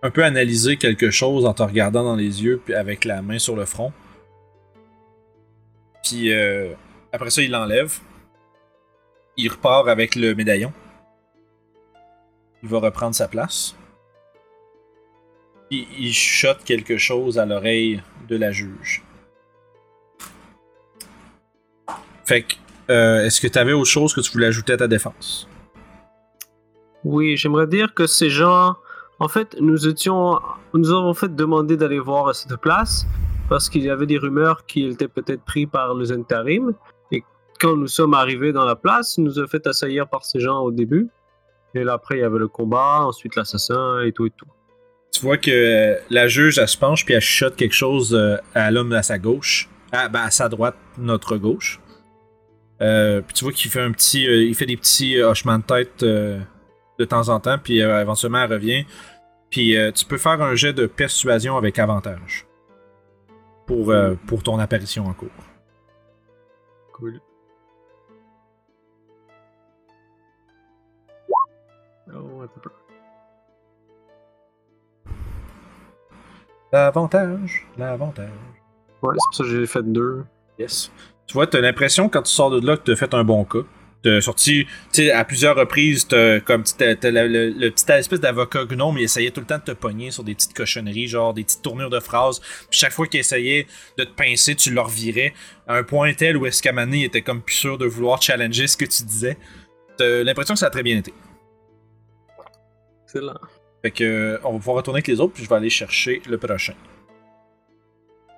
[0.04, 3.40] un peu analyser quelque chose en te regardant dans les yeux, puis avec la main
[3.40, 3.94] sur le front.
[6.04, 6.74] Puis euh,
[7.12, 7.98] après ça, il l'enlève.
[9.38, 10.74] Il repart avec le médaillon.
[12.64, 13.76] Il va reprendre sa place.
[15.70, 19.04] Il chuchote quelque chose à l'oreille de la juge.
[22.26, 22.56] Fait que,
[22.90, 25.48] euh, est-ce que tu avais autre chose que tu voulais ajouter à ta défense?
[27.10, 28.76] Oui, j'aimerais dire que ces gens,
[29.20, 30.41] en fait, nous étions,
[30.74, 33.08] nous avons fait demandé d'aller voir à cette place
[33.47, 36.74] parce qu'il y avait des rumeurs qu'il était peut-être pris par les intérim.
[37.14, 37.24] Et
[37.62, 40.70] quand nous sommes arrivés dans la place, nous a fait assaillir par ces gens au
[40.70, 41.08] début.
[41.76, 44.51] Et là, après, il y avait le combat, ensuite l'assassin et tout et tout.
[45.14, 48.36] Tu vois que euh, la juge, elle se penche puis elle chuchote quelque chose euh,
[48.53, 49.70] à l'homme à sa gauche.
[49.93, 51.80] Ah, ben, à sa droite, notre gauche.
[52.82, 54.24] Euh, puis tu vois qu'il fait un petit.
[54.24, 56.03] il fait des petits hochements de tête
[57.00, 58.86] de temps en temps, puis euh, éventuellement elle revient.
[59.50, 62.45] Puis euh, tu peux faire un jet de persuasion avec avantage.
[63.66, 65.30] Pour, euh, pour ton apparition en cours.
[66.93, 67.20] Cool.
[72.14, 72.70] Oh, un peu.
[76.72, 78.30] L'avantage, l'avantage.
[79.02, 80.26] Ouais, c'est pour ça que j'ai fait deux.
[80.58, 80.91] Yes.
[81.28, 83.60] Tu vois, t'as l'impression quand tu sors de là que t'as fait un bon cas.
[84.08, 87.91] T'as sorti, tu sais, à plusieurs reprises, t'as comme t'as, t'as le, le- le petit
[87.91, 91.08] espèce d'avocat gnome, il essayait tout le temps de te pogner sur des petites cochonneries,
[91.10, 92.39] genre des petites tournures de phrases.
[92.39, 95.34] Puis chaque fois qu'il essayait de te pincer, tu le revirais
[95.68, 98.86] à un point tel où il était comme plus sûr de vouloir challenger ce que
[98.86, 99.38] tu disais.
[99.97, 101.14] T'as l'impression que ça a très bien été.
[103.03, 103.39] Excellent.
[103.82, 106.38] Fait que, on va pouvoir retourner avec les autres, puis je vais aller chercher le
[106.38, 106.76] prochain.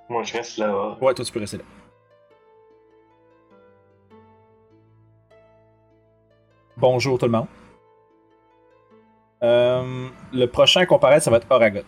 [0.10, 0.98] Moi, je reste là.
[1.00, 1.64] Ouais, toi, tu peux rester là.
[6.80, 7.48] Bonjour tout le monde.
[9.44, 11.80] Euh, le prochain à comparaître, ça va être Oragot.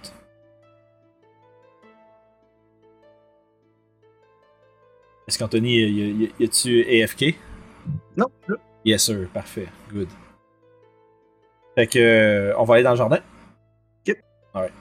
[5.27, 7.35] Est-ce qu'Anthony, y, y- y- y a-tu AFK?
[8.17, 8.27] Non,
[8.83, 10.07] Yes sir, parfait, good.
[11.75, 13.19] Fait que, euh, on va aller dans le jardin?
[14.07, 14.17] Ok.
[14.53, 14.73] Alright.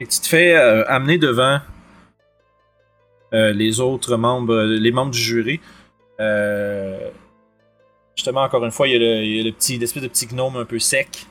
[0.00, 1.60] Et tu te fais euh, amener devant
[3.32, 5.60] les autres membres, les membres du jury.
[6.18, 7.10] Euh,
[8.18, 10.08] justement, encore une fois, il y a le, il y a le petit, l'espèce de
[10.08, 11.26] petit gnome un peu sec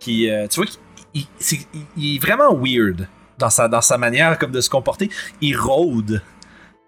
[0.00, 0.70] qui, euh, tu vois,
[1.14, 1.66] il, il-
[1.96, 3.06] il est vraiment weird
[3.38, 5.10] dans sa, dans sa manière comme de se comporter.
[5.42, 6.22] Il rôde.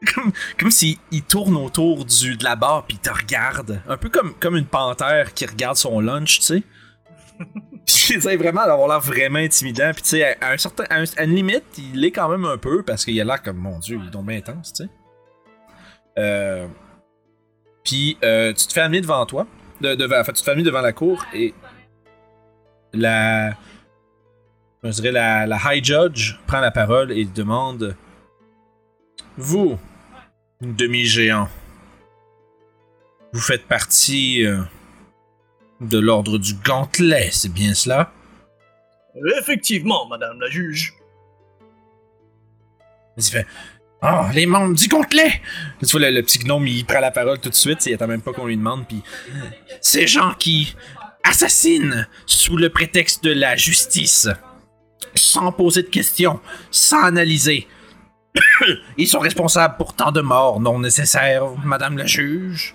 [0.14, 3.80] Comme, comme s'il il tourne autour du, de la barre puis il te regarde.
[3.88, 6.62] Un peu comme, comme une panthère qui regarde son lunch, tu sais.
[7.86, 9.92] Puis il vraiment d'avoir l'air vraiment intimidant.
[9.94, 12.44] Puis, tu sais, à, un certain, à, un- à une limite, il l'est quand même
[12.44, 14.84] un peu parce qu'il a l'air comme, mon dieu, il est donc bien intense, tu
[14.84, 14.90] sais.
[16.18, 16.66] Euh,
[17.84, 19.46] puis, euh, tu te fais amener devant toi.
[19.80, 21.54] De, devant, en fait, tu te fais amener devant la cour et
[22.92, 23.50] la.
[24.82, 27.96] Je dirais la, la High Judge prend la parole et demande
[29.36, 29.78] Vous,
[30.60, 31.48] demi-géant,
[33.32, 34.60] vous faites partie euh,
[35.80, 38.12] de l'ordre du gantelet, c'est bien cela?
[39.38, 40.94] Effectivement, madame la juge.
[44.06, 45.40] Oh, les membres du gantelet
[45.80, 48.06] Tu vois, le, le petit gnome, il prend la parole tout de suite, il attend
[48.06, 49.02] même pas qu'on lui demande, puis.
[49.80, 50.76] Ces gens qui
[51.22, 54.28] assassinent sous le prétexte de la justice,
[55.14, 56.38] sans poser de questions,
[56.70, 57.66] sans analyser.
[58.98, 62.74] Ils sont responsables pour tant de morts non nécessaires, madame la juge.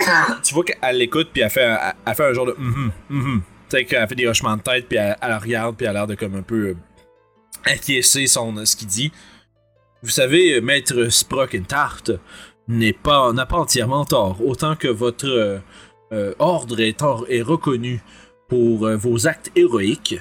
[0.42, 2.54] tu vois qu'elle l'écoute, puis elle fait, un, elle fait un genre de.
[2.58, 3.42] Mhm, mhm.
[3.70, 6.00] Tu sais, qu'elle fait des hochements de tête, puis elle, elle regarde, puis elle a
[6.00, 6.68] l'air de comme un peu.
[6.68, 6.76] euh,
[7.64, 9.12] acquiescer son, ce qu'il dit.
[10.02, 12.04] Vous savez, euh, maître Sprockentart
[12.70, 14.38] n'est pas, n'a pas entièrement tort.
[14.44, 15.58] Autant que votre euh,
[16.12, 18.00] euh, ordre est, est reconnu
[18.48, 20.16] pour euh, vos actes héroïques,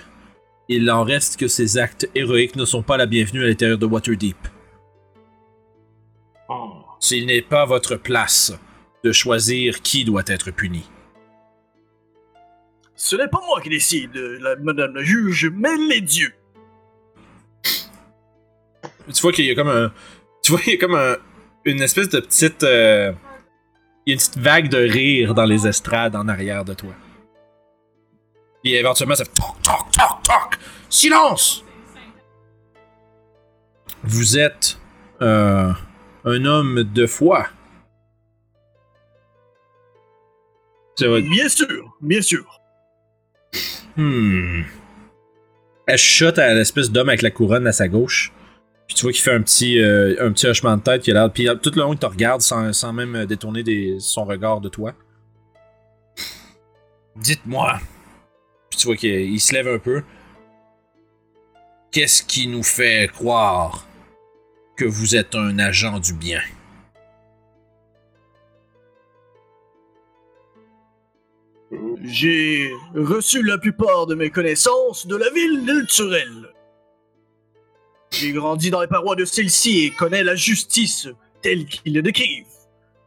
[0.67, 3.85] il en reste que ces actes héroïques ne sont pas la bienvenue à l'intérieur de
[3.85, 4.37] Waterdeep.
[6.49, 6.85] Oh.
[6.99, 8.53] S'il n'est pas votre place
[9.03, 10.83] de choisir qui doit être puni.
[12.95, 16.33] Ce n'est pas moi qui décide, la, madame la juge, mais les dieux.
[19.13, 19.91] Tu vois qu'il y a comme un.
[20.41, 21.17] Tu vois qu'il y a comme un,
[21.65, 22.63] une espèce de petite.
[22.63, 23.11] euh,
[24.05, 26.93] il y a une petite vague de rire dans les estrades en arrière de toi.
[28.63, 30.59] Puis éventuellement, ça fait toc, toc, toc, toc.
[30.89, 31.63] Silence!
[34.03, 34.77] Vous êtes
[35.21, 35.71] euh,
[36.25, 37.47] un homme de foi.
[40.99, 42.59] Bien sûr, bien sûr.
[43.95, 44.63] Hmm.
[45.85, 48.31] Elle chuchote à l'espèce d'homme avec la couronne à sa gauche.
[48.89, 51.03] Puis tu vois qu'il fait un petit, euh, un petit hochement de tête.
[51.03, 53.25] Qui a l'air- Puis euh, tout le long, il te regarde sans, sans même euh,
[53.27, 54.93] détourner des- son regard de toi.
[57.15, 57.79] Dites-moi.
[58.71, 60.01] Puis tu vois qu'il il se lève un peu.
[61.91, 63.85] Qu'est-ce qui nous fait croire
[64.75, 66.41] que vous êtes un agent du bien?
[72.03, 76.38] J'ai reçu la plupart de mes connaissances de la ville d'Elturel.
[78.11, 81.07] J'ai grandi dans les parois de celle-ci et connais la justice
[81.41, 82.45] telle qu'ils le décrivent.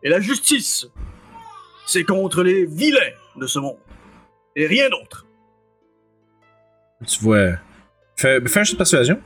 [0.03, 0.87] Et la justice,
[1.87, 3.79] c'est contre les vilains de ce monde.
[4.57, 5.27] Et rien d'autre.
[7.07, 7.53] Tu vois.
[8.17, 9.21] Fais, fais un jeu de persuasion.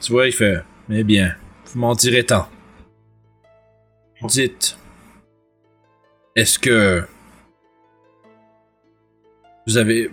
[0.00, 0.62] Tu vois, il fait.
[0.90, 1.34] Eh bien,
[1.66, 2.48] vous m'en direz tant.
[4.22, 4.76] Dites.
[6.36, 7.06] Est-ce que.
[9.66, 10.10] Vous avez.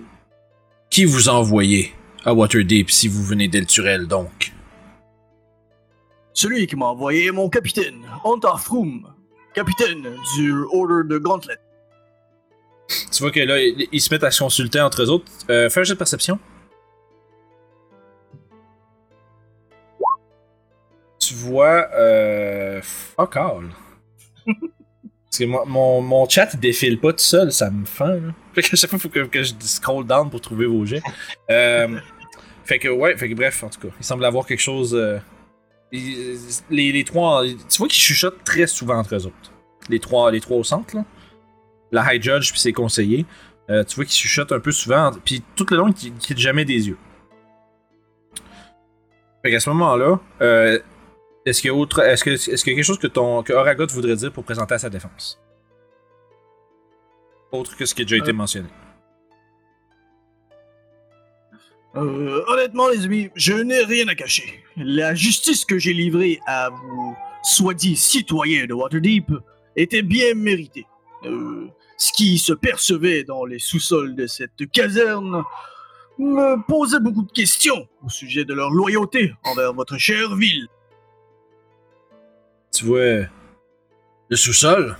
[0.89, 1.93] Qui vous a envoyé
[2.25, 4.51] à Waterdeep si vous venez d'Elturel donc?
[6.33, 9.07] Celui qui m'a envoyé est mon capitaine, Antar Froom,
[9.53, 11.57] capitaine du Order de Gauntlet.
[13.11, 15.31] Tu vois que là, ils, ils se mettent à se consulter entre eux autres.
[15.49, 16.39] Euh, fais un jeu de perception.
[21.19, 21.87] Tu vois.
[21.93, 23.69] Euh, fuck all.
[25.41, 28.19] Que moi, mon, mon chat il défile pas tout seul, ça me fend.
[28.53, 31.01] Fait qu'à chaque fois, il faut que, que je scroll down pour trouver vos jets.
[31.49, 31.99] Euh,
[32.65, 34.93] fait que, ouais, fait que bref, en tout cas, il semble avoir quelque chose.
[34.93, 35.17] euh,
[35.91, 36.37] ils-
[36.69, 37.43] les, les trois.
[37.45, 39.51] Tu vois qu'ils chuchotent très souvent entre eux autres.
[39.89, 41.03] Les trois, les trois au centre, là
[41.93, 43.25] la High Judge puis ses conseillers.
[43.69, 46.37] Euh, tu vois qu'ils chuchotent un peu souvent, puis tout le long, ils ne quittent
[46.37, 46.97] jamais des yeux.
[49.43, 50.79] Fait qu'à ce moment-là, euh,
[51.45, 53.43] est-ce qu'il y a autre, est-ce que, est-ce qu'il y a quelque chose que ton,
[53.43, 55.39] que voudrait dire pour présenter à sa défense?
[57.51, 58.33] Autre que ce qui a déjà été Euh.
[58.33, 58.69] mentionné.
[61.97, 64.63] Euh, honnêtement, les amis, je n'ai rien à cacher.
[64.77, 69.29] La justice que j'ai livrée à vous, soi-dit citoyens de Waterdeep,
[69.75, 70.85] était bien méritée.
[71.25, 71.67] Euh,
[71.97, 75.43] ce qui se percevait dans les sous-sols de cette caserne
[76.17, 80.67] me posait beaucoup de questions au sujet de leur loyauté envers votre chère ville.
[82.81, 83.27] Tu vois
[84.29, 84.97] le sous-sol.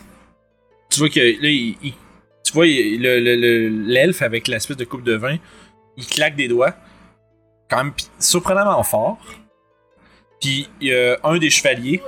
[0.92, 1.94] Tu vois que là, il, il-
[2.44, 5.38] tu vois le- le- le- l'elfe avec l'espèce de coupe de vin,
[5.98, 6.76] il claque des doigts,
[7.72, 9.18] quand même surprenamment fort.
[10.40, 12.04] Puis il y a un des chevaliers,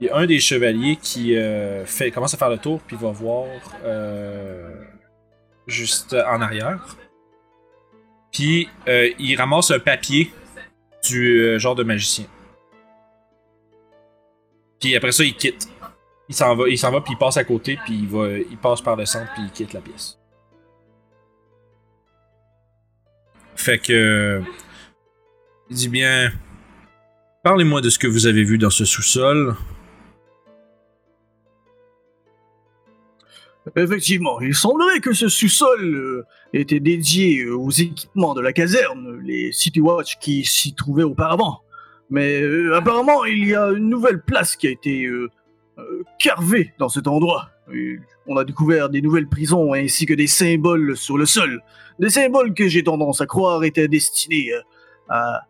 [0.00, 2.96] il y a un des chevaliers qui euh, fait commence à faire le tour puis
[2.96, 3.46] va voir
[3.84, 4.82] euh,
[5.68, 6.96] juste en arrière.
[8.32, 10.32] Puis euh, il ramasse un papier
[11.08, 12.24] du genre de magicien.
[14.82, 15.68] Puis après ça, il quitte.
[16.28, 18.58] Il s'en va, il s'en va, puis il passe à côté, puis il va, il
[18.58, 20.18] passe par le centre, puis il quitte la pièce.
[23.54, 24.42] Fait que,
[25.70, 26.32] il dit bien,
[27.44, 29.54] parlez-moi de ce que vous avez vu dans ce sous-sol.
[33.76, 39.20] Effectivement, il semblerait que ce sous-sol euh, était dédié euh, aux équipements de la caserne,
[39.22, 41.62] les City Watch qui s'y trouvaient auparavant.
[42.12, 45.30] Mais euh, apparemment, il y a une nouvelle place qui a été euh,
[45.78, 47.48] euh, carvée dans cet endroit.
[48.26, 51.62] On a découvert des nouvelles prisons ainsi que des symboles sur le sol.
[51.98, 54.50] Des symboles que j'ai tendance à croire étaient destinés
[55.08, 55.40] à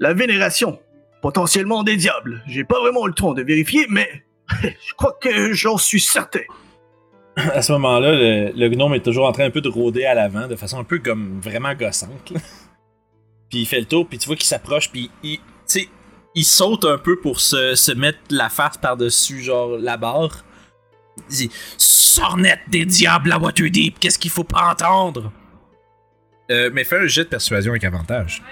[0.00, 0.80] la vénération,
[1.22, 2.42] potentiellement des diables.
[2.48, 4.08] J'ai pas vraiment le temps de vérifier, mais
[4.62, 6.40] je crois que j'en suis certain.
[7.36, 10.14] À ce moment-là, le, le gnome est toujours en train un peu de rôder à
[10.14, 12.32] l'avant, de façon un peu comme vraiment gossante.
[13.50, 15.88] Puis il fait le tour, puis tu vois qu'il s'approche, puis il, tu sais,
[16.34, 20.44] il saute un peu pour se, se mettre la face par-dessus, genre, la barre.
[21.30, 25.32] Il dit Sornette des diables à Waterdeep, qu'est-ce qu'il faut pas entendre?
[26.50, 28.42] Euh, Mais fais un jet de persuasion avec avantage.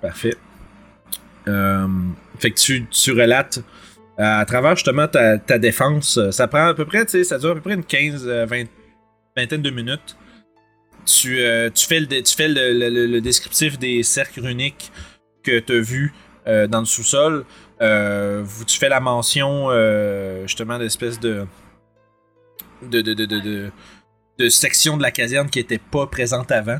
[0.00, 0.34] Parfait.
[1.48, 1.88] Euh,
[2.38, 3.62] fait que tu, tu relates euh,
[4.18, 6.18] à travers justement ta, défense.
[6.18, 8.24] euh, Ça prend à peu près, tu sais, ça dure à peu près une 15,
[8.26, 8.64] euh, 20,
[9.36, 10.16] vingtaine de minutes.
[11.04, 14.92] Tu, euh, fais, le, tu fais le, le- descriptif des cercles runiques
[15.42, 16.14] que tu as vus
[16.46, 17.44] euh, dans le sous-sol.
[17.80, 21.44] Euh, tu fais la mention euh, justement d'espèce de
[22.82, 23.70] de, de, de,
[24.38, 26.78] de, section de la caserne qui était pas présente avant.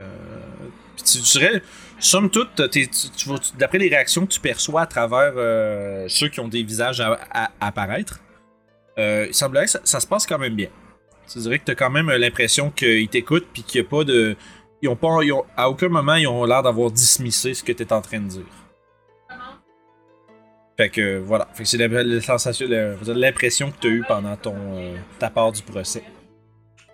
[0.00, 0.04] Euh,
[0.96, 1.62] puis tu dirais,
[2.04, 6.28] somme toute, tu- tu tu- d'après les réactions que tu perçois à travers euh, ceux
[6.28, 8.20] qui ont des visages à, à- à apparaître,
[8.98, 10.68] euh, il semblerait que ça, ça se passe quand même bien.
[11.32, 14.36] Tu dirais que t'as quand même l'impression qu'ils t'écoutent puis qu'il n'y a pas de.
[14.82, 15.08] Ils ont pas.
[15.22, 18.20] ils ont- à aucun moment, ils ont l'air d'avoir dismissé ce que t'es en train
[18.20, 18.42] de dire.
[20.76, 21.48] Fait que voilà.
[21.54, 21.78] Fait que c'est
[23.14, 26.02] l'impression que t'as eue pendant ton euh, ta part du procès.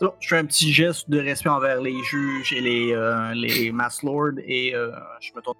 [0.01, 3.71] Donc, je fais un petit geste de respect envers les juges et les, euh, les
[3.71, 4.91] Mass Lords et euh,
[5.21, 5.59] je me tourne.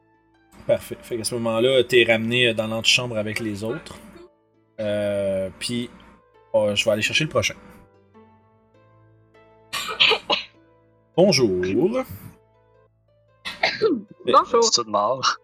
[0.67, 0.97] Parfait.
[1.03, 3.97] Fait qu'à ce moment-là, t'es ramené dans l'antichambre avec les autres.
[4.81, 5.91] Euh, puis,
[6.53, 7.55] oh, je vais aller chercher le prochain.
[11.17, 11.49] Bonjour.
[11.49, 12.05] Bonjour.
[14.27, 15.39] C'est tout mort.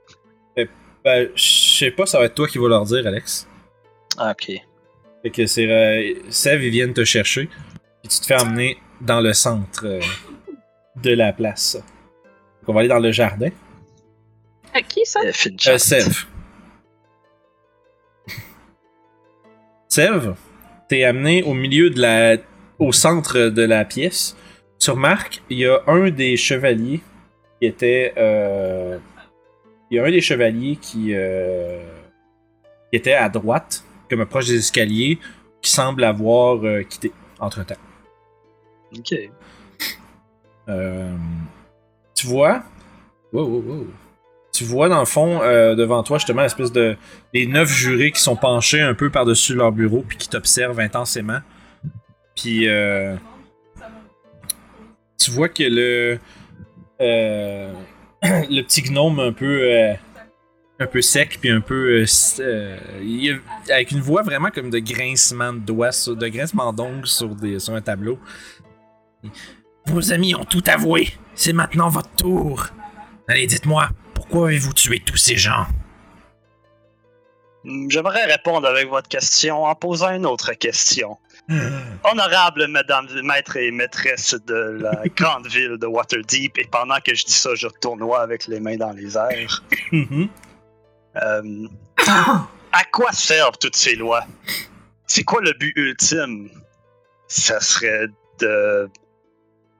[1.06, 3.46] Ben, je sais pas, ça va être toi qui vas leur dire, Alex.
[4.18, 4.60] Ah, ok.
[5.22, 7.48] Fait que c'est euh, Sev, ils viennent te chercher.
[8.02, 10.00] Puis tu te fais emmener dans le centre euh,
[11.02, 11.74] de la place.
[11.76, 13.50] Donc on va aller dans le jardin.
[14.74, 15.20] À qui ça?
[15.24, 15.68] Euh, Finch.
[15.68, 16.26] Euh, Sev.
[19.88, 20.34] Sev,
[20.88, 22.36] t'es amené au milieu de la.
[22.78, 24.36] au centre de la pièce.
[24.78, 27.00] Tu remarques, il y a un des chevaliers
[27.60, 28.12] qui était.
[28.16, 28.98] euh,
[29.90, 31.14] il y a un des chevaliers qui.
[31.14, 31.82] euh,
[32.90, 35.18] qui était à droite, comme proche des escaliers,
[35.62, 37.74] qui semble avoir euh, quitté entre temps.
[38.94, 39.14] Ok.
[40.68, 41.16] Euh,
[42.14, 42.62] tu vois?
[44.52, 46.96] Tu vois dans le fond, euh, devant toi, justement, l'espèce de.
[47.34, 51.40] Les neuf jurés qui sont penchés un peu par-dessus leur bureau, puis qui t'observent intensément.
[52.34, 52.68] Puis.
[52.68, 53.16] euh,
[55.18, 56.18] tu vois que le.
[58.22, 59.94] le petit gnome un peu.
[60.78, 62.04] un peu sec, puis un peu.
[63.70, 68.18] avec une voix vraiment comme de grincement de de grincement d'ongles sur, sur un tableau.
[69.86, 71.08] Vos amis ont tout avoué.
[71.34, 72.66] C'est maintenant votre tour.
[73.28, 75.66] Allez, dites-moi, pourquoi avez-vous tué tous ces gens?
[77.64, 81.18] Hmm, J'aimerais répondre avec votre question en posant une autre question.
[82.02, 87.24] Honorable mesdames, maîtres et maîtresses de la grande ville de Waterdeep, et pendant que je
[87.24, 89.62] dis ça, je tournoie avec les mains dans les airs.
[89.92, 90.28] Mhm.
[91.22, 91.68] Euh,
[92.72, 94.24] à quoi servent toutes ces lois?
[95.06, 96.50] C'est quoi le but ultime?
[97.28, 98.08] Ça serait
[98.40, 98.88] de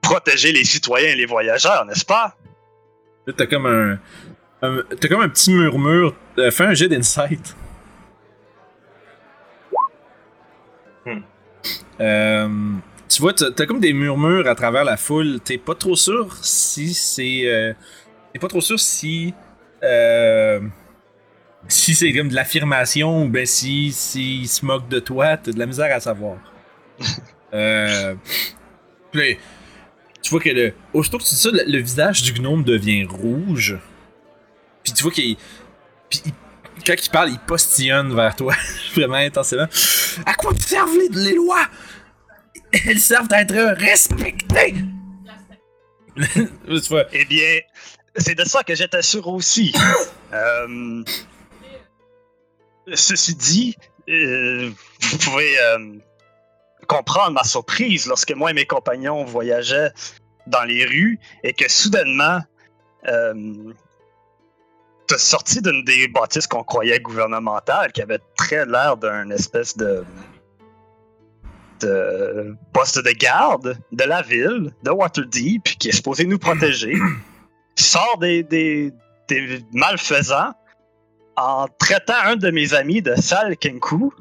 [0.01, 2.35] protéger les citoyens et les voyageurs, n'est-ce pas?
[3.25, 3.99] Là, t'as comme un.
[4.61, 6.15] un- t'as comme un petit murmure.
[6.37, 7.55] Euh, fais un jet d'insight.
[11.05, 11.19] Hmm.
[12.01, 12.49] Euh,
[13.09, 15.39] tu vois, t'as t'as comme des murmures à travers la foule.
[15.43, 17.41] T'es pas trop sûr si c'est.
[17.45, 17.73] euh,
[18.33, 19.33] T'es pas trop sûr si.
[19.83, 20.59] euh,
[21.69, 25.37] si c'est comme de l'affirmation ou ben si, si il se moque de toi.
[25.37, 26.37] T'as de la misère à savoir.
[27.53, 28.15] euh,
[29.11, 29.37] puis
[30.27, 33.05] tu vois que le, aussitôt que tu dis ça, le, le visage du gnome devient
[33.05, 33.77] rouge.
[34.83, 35.37] Puis tu vois qu'il.
[36.09, 36.33] Puis il-
[36.85, 38.53] quand il parle, il postillonne vers toi,
[38.93, 39.67] vraiment intensément.
[40.25, 41.65] À quoi servent les, les lois?
[42.73, 44.75] Elles servent à être respectées.
[46.33, 47.59] tu vois, Eh bien,
[48.17, 49.73] c'est de ça que j'étais sûr aussi.
[50.33, 51.03] Euh,
[52.95, 53.75] ceci dit,
[54.09, 54.69] euh,
[55.01, 55.93] vous pouvez euh,
[56.87, 59.91] comprendre ma surprise lorsque moi et mes compagnons voyageaient
[60.47, 62.39] dans les rues et que soudainement,
[63.07, 63.73] euh,
[65.07, 70.03] t'as sorti d'une des bâtisses qu'on croyait gouvernementales, qui avait très l'air d'un espèce de,
[71.81, 76.95] de poste de garde de la ville, de Waterdeep, qui est supposé nous protéger,
[77.75, 78.91] sort des, des,
[79.27, 80.53] des malfaisants
[81.35, 84.11] en traitant un de mes amis de sale Kenku,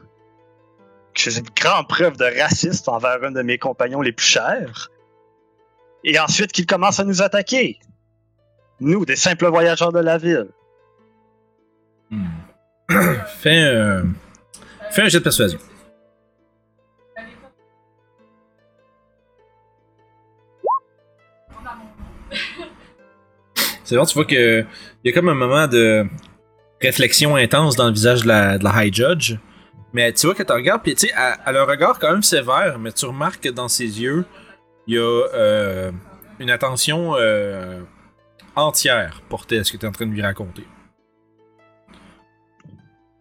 [1.19, 4.91] c'est une grande preuve de racisme envers un de mes compagnons les plus chers,
[6.05, 7.79] et ensuite qu'il commence à nous attaquer.
[8.81, 10.49] Nous, des simples voyageurs de la ville.
[12.11, 12.27] Hmm.
[13.41, 14.05] fais, un...
[14.91, 15.59] fais un jet de persuasion.
[23.85, 24.65] C'est bon, tu vois que
[25.05, 26.07] il y a comme un moment de
[26.83, 29.37] réflexion intense dans le visage de la High Judge.
[29.97, 31.15] Mais tu vois que tu regardes, puis tu sais,
[31.47, 34.27] elle, a un regard quand même sévère, mais tu remarques que dans ses yeux,
[34.87, 35.01] il y a
[35.33, 35.91] euh,
[36.39, 37.81] une attention euh,
[38.57, 40.67] entière portée à ce que tu es en train de lui raconter.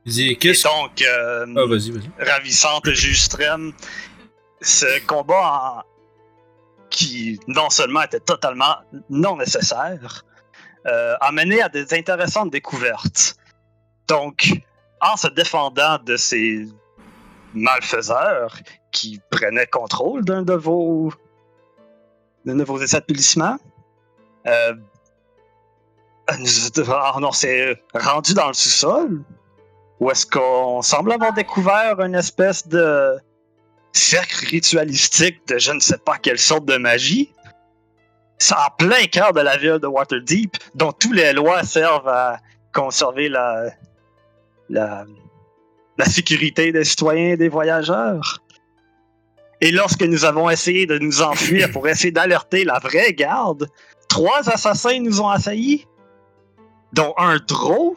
[0.06, 2.84] Et donc, euh, Ah, vas-y, ravissante
[4.62, 5.44] ce combat
[5.78, 5.84] en-
[6.90, 8.76] qui non seulement était totalement
[9.10, 10.26] non nécessaire,
[10.88, 13.38] euh, a mené à des intéressantes découvertes.
[14.10, 14.52] Donc,
[15.02, 16.68] en se défendant de ces
[17.54, 18.58] malfaiseurs
[18.92, 21.12] qui prenaient contrôle d'un de vos
[22.46, 23.58] d'un de vos établissements,
[24.46, 24.74] euh,
[26.38, 29.24] nous- on s'est rendu dans le sous-sol
[30.00, 33.18] où est-ce qu'on semble avoir découvert une espèce de
[33.94, 37.34] cercle ritualistique de je ne sais pas quelle sorte de magie.
[38.38, 42.38] C'est en plein cœur de la ville de Waterdeep, dont toutes les lois servent à
[42.74, 43.70] conserver la,
[44.70, 45.06] la,
[45.98, 48.40] la sécurité des citoyens et des voyageurs.
[49.62, 53.68] Et lorsque nous avons essayé de nous enfuir pour essayer d'alerter la vraie garde,
[54.10, 55.86] trois assassins nous ont assaillis,
[56.94, 57.96] dont un drôle.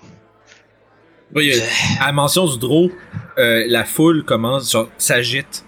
[1.35, 1.65] Oui, y a-
[2.05, 2.91] à la mention du draw,
[3.39, 5.65] euh, la foule commence, s'agite.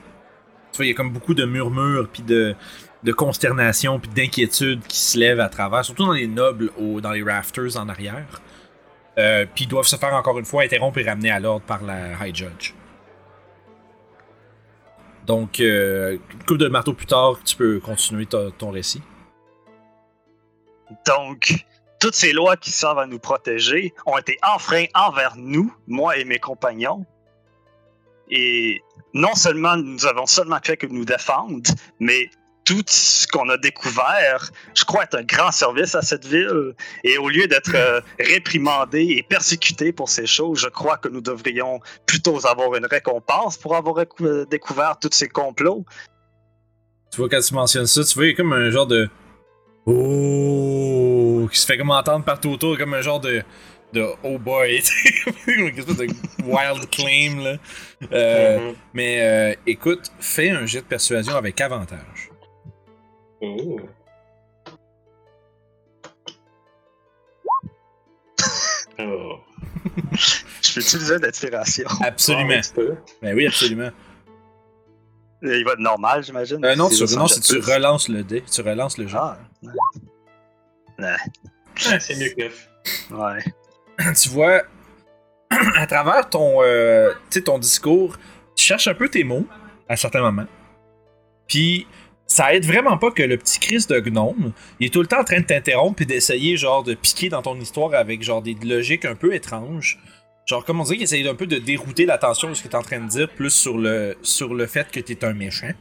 [0.72, 2.54] Tu vois, il y a comme beaucoup de murmures, puis de,
[3.02, 7.10] de consternation, puis d'inquiétude qui se lèvent à travers, surtout dans les nobles, au, dans
[7.10, 8.40] les rafters en arrière.
[9.20, 12.12] Euh, puis doivent se faire encore une fois interrompre et ramener à l'ordre par la
[12.20, 12.72] High Judge.
[15.26, 19.02] Donc, euh, une couple de marteaux plus tard, tu peux continuer ta- ton récit.
[21.06, 21.66] Donc,
[22.00, 26.24] toutes ces lois qui servent à nous protéger ont été enfreintes envers nous, moi et
[26.24, 27.04] mes compagnons.
[28.30, 32.30] Et non seulement nous avons seulement fait que nous défendre, mais
[32.70, 36.74] tout ce qu'on a découvert, je crois, est un grand service à cette ville.
[37.02, 41.20] Et au lieu d'être euh, réprimandés et persécutés pour ces choses, je crois que nous
[41.20, 45.84] devrions plutôt avoir une récompense pour avoir euh, découvert tous ces complots.
[47.10, 49.10] Tu vois, quand tu mentionnes ça, tu vois, il y a comme un genre de.
[49.86, 51.48] Oh!
[51.50, 53.42] qui se fait comme entendre partout autour, comme un genre de.
[53.92, 54.80] de oh boy!
[55.48, 56.06] une espèce de
[56.44, 57.56] wild claim, là.
[58.12, 58.74] Euh, Mhm.
[58.94, 62.19] Mais euh, écoute, fais un jet de persuasion avec avantage.
[63.42, 63.80] Ouh.
[68.98, 69.36] Oh.
[70.62, 71.86] Je peux utiliser d'inspiration.
[72.02, 72.60] Absolument.
[72.76, 72.80] Ah.
[73.22, 73.90] Ben oui, absolument.
[75.42, 76.62] Il va être normal, j'imagine.
[76.64, 79.16] Euh, non, C'est tu, non si tu relances le dé, tu relances le jeu.
[79.18, 79.38] Ah,
[81.02, 82.68] Ah, c'est mieux que neuf.
[83.10, 83.42] ouais.
[84.20, 84.62] tu vois,
[85.76, 87.14] à travers ton, euh,
[87.44, 88.18] ton discours,
[88.54, 89.46] tu cherches un peu tes mots
[89.88, 90.46] à certains moments.
[91.48, 91.86] Puis,
[92.30, 95.18] ça aide vraiment pas que le petit Chris de gnome, il est tout le temps
[95.18, 98.54] en train de t'interrompre et d'essayer, genre, de piquer dans ton histoire avec, genre, des
[98.54, 99.98] logiques un peu étranges.
[100.46, 102.76] Genre, comme on dirait qu'il essaye un peu de dérouter l'attention de ce que t'es
[102.76, 105.72] en train de dire, plus sur le, sur le fait que t'es un méchant.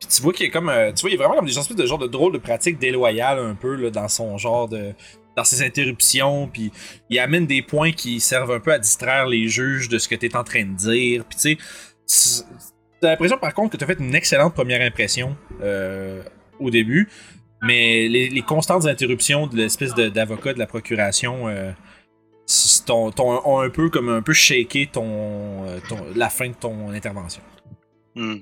[0.00, 1.76] Puis tu vois qu'il a comme, euh, tu vois, il a vraiment comme des espèces
[1.76, 4.94] de genre de drôle de pratique déloyale un peu, là, dans son genre de,
[5.36, 6.72] dans ses interruptions, puis
[7.10, 10.14] il amène des points qui servent un peu à distraire les juges de ce que
[10.14, 11.26] tu es en train de dire.
[11.26, 11.58] Puis tu
[12.06, 12.44] sais,
[13.00, 16.22] t'as l'impression par contre que tu as fait une excellente première impression euh,
[16.58, 17.08] au début,
[17.62, 21.72] mais les, les constantes interruptions de l'espèce d'avocat de la procuration euh,
[23.18, 27.42] ont un peu comme un peu shaké ton, euh, ton- la fin de ton intervention.
[28.14, 28.36] Hmm.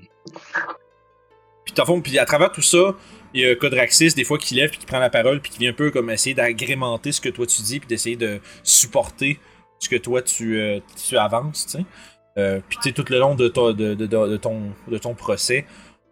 [1.64, 2.94] Puis, fond, puis à travers tout ça,
[3.32, 5.58] il y a Codraxis, des fois, qui lève, puis qui prend la parole, puis qui
[5.58, 9.40] vient un peu comme essayer d'agrémenter ce que toi tu dis, puis d'essayer de supporter
[9.80, 11.84] ce que toi tu, euh, tu avances, tu sais.
[12.38, 15.66] Euh, puis, tu sais, tout le long de, ton- de, ton, de ton procès,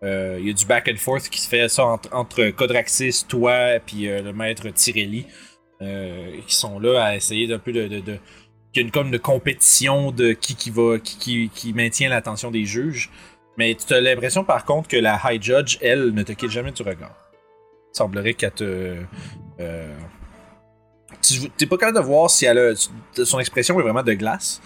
[0.04, 3.78] Euh, Il y a du back and forth qui se fait ça entre, Codraxis, toi,
[3.86, 5.26] puis euh, le maître Tirelli,
[5.80, 8.18] qui sont là à essayer d'un peu de, de,
[8.74, 12.50] y a une comme de compétition de qui qui va qui, qui, qui maintient l'attention
[12.50, 13.10] des juges.
[13.58, 16.72] Mais tu as l'impression par contre que la High Judge, elle, ne te quitte jamais
[16.72, 17.14] du regard.
[17.94, 18.96] Il semblerait qu'elle te.
[21.22, 22.74] tu t'es pas capable de voir si elle a.
[23.24, 24.60] Son expression est vraiment de glace.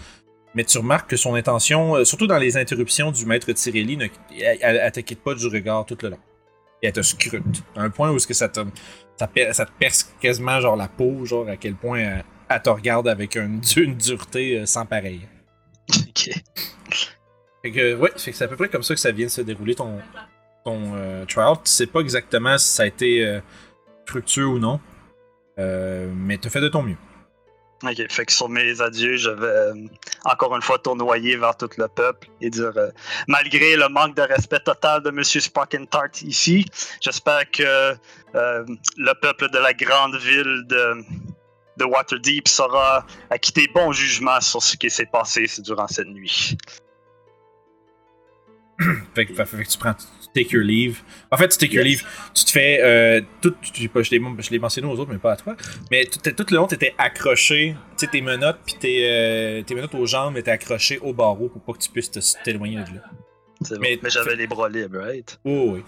[0.57, 4.07] Mais tu remarques que son intention, euh, surtout dans les interruptions du maître Tirelli, ne,
[4.41, 6.19] elle, elle- elle te quitte pas du regard tout le long.
[6.83, 7.45] Et elle te scrute.
[7.77, 8.61] À un point où est-ce que ça te,
[9.19, 13.07] ça, te perce quasiment genre la peau, genre à quel point elle, elle te regarde
[13.07, 15.21] avec une, une dureté euh, sans pareil.
[15.91, 16.31] Ok.
[17.63, 19.31] Fait que, ouais, fait que c'est à peu près comme ça que ça vient de
[19.31, 19.99] se dérouler ton,
[20.65, 21.57] ton euh, trial.
[21.65, 23.41] Tu sais pas exactement si ça a été euh,
[24.07, 24.81] fructueux ou non,
[25.59, 26.97] euh, mais t'as fait de ton mieux.
[27.83, 29.75] Ok, fait que sur mes adieux, je vais euh,
[30.25, 32.91] encore une fois tournoyer vers tout le peuple et dire euh,
[33.29, 35.43] malgré le manque de respect total de Monsieur
[35.91, 36.65] Tart ici,
[37.03, 37.95] j'espère que
[38.35, 38.65] euh,
[38.97, 41.05] le peuple de la grande ville de,
[41.77, 46.57] de Waterdeep saura acquitter bon jugement sur ce qui s'est passé durant cette nuit.
[49.15, 49.95] Fait que, fait que tu prends,
[50.45, 51.03] take your leave.
[51.31, 52.03] En fait, tu take your leave,
[52.35, 52.81] tu te fais.
[52.83, 55.57] Euh, tout, j'ai pas- je l'ai je mentionné aux autres, mais pas à toi.
[55.91, 57.75] Mais tout, tout le long, t'étais accroché.
[57.99, 61.49] Tu sais, tes menottes, puis tes, euh, tes menottes aux jambes étaient accrochées au barreau
[61.49, 62.11] pour pas que tu puisses
[62.45, 63.03] t'éloigner de là.
[63.71, 63.77] Bon.
[63.81, 65.39] Mais- Mais, j'avais les bras libres, right?
[65.45, 65.83] Oh, oui.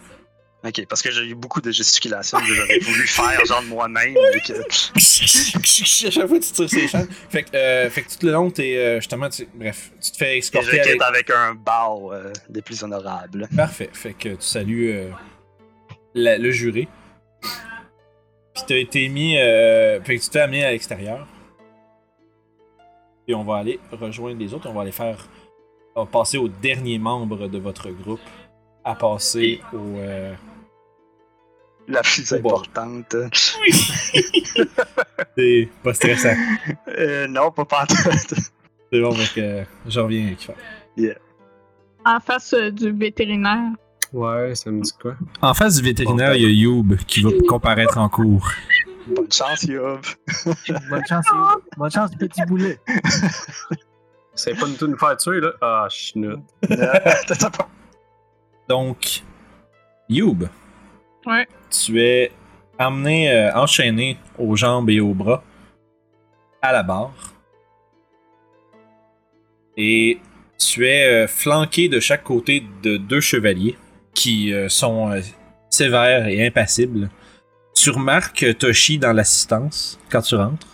[0.64, 4.14] Ok, parce que j'ai eu beaucoup de gesticulations que j'aurais voulu faire genre de moi-même.
[4.44, 7.08] que- à chaque fois, tu tires ses chaînes.
[7.30, 8.76] Fait que, euh, fait que tout le long, t'es.
[8.76, 11.00] euh, justement, tu, bref, tu te fais Et escorter je avec.
[11.00, 13.48] avec un bow euh, des plus honorables.
[13.56, 13.88] Parfait.
[13.92, 15.10] Fait que tu salues euh,
[16.14, 16.88] la- le jury.
[18.54, 19.34] Puis t'as été mis.
[19.36, 21.24] fait que tu t'es amené à l'extérieur.
[23.28, 24.68] Et on va aller rejoindre les autres.
[24.68, 25.28] On va aller faire.
[25.94, 28.20] On va passer au dernier membre de votre groupe.
[28.84, 29.98] À passer au.
[31.88, 33.16] Euh, La plus importante.
[35.36, 36.34] C'est pas stressant.
[36.88, 37.86] Euh, non, pas pas
[38.90, 39.36] C'est bon, mec.
[39.38, 40.52] euh, je reviens avec ça.
[42.04, 43.70] En face euh, du vétérinaire.
[44.12, 45.14] Ouais, ça me dit quoi?
[45.42, 48.50] En face du vétérinaire, il y a Youb qui va comparaître en cours.
[49.06, 50.00] Bonne chance, Yob.
[50.90, 51.26] Bonne chance,
[51.76, 52.78] bonne chance, petit boulet.
[54.34, 55.52] C'est pas tout nous faire tuer, là.
[55.60, 56.40] Ah, chenoute.
[56.68, 57.68] T'as pas-
[58.68, 59.22] Donc,
[60.10, 60.44] Youb.
[61.26, 61.46] Ouais.
[61.70, 62.32] Tu es
[62.78, 65.42] amené, euh, enchaîné aux jambes et aux bras
[66.62, 67.12] à la barre.
[69.76, 70.18] Et
[70.58, 73.76] tu es euh, flanqué de chaque côté de deux chevaliers
[74.14, 75.20] qui euh, sont euh,
[75.70, 77.10] sévères et impassibles.
[77.74, 80.66] Tu remarques Toshi dans l'assistance quand tu rentres.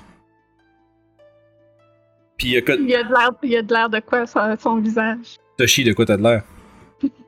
[2.39, 4.41] Puis que- Il y a de l'air, il y a de l'air de quoi sur
[4.59, 5.37] son visage?
[5.59, 6.43] Toshi, de quoi t'as de l'air?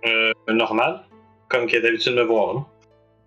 [0.06, 1.02] Euh, normal,
[1.50, 2.54] comme qu'il a d'habitude de me voir.
[2.54, 2.66] Là.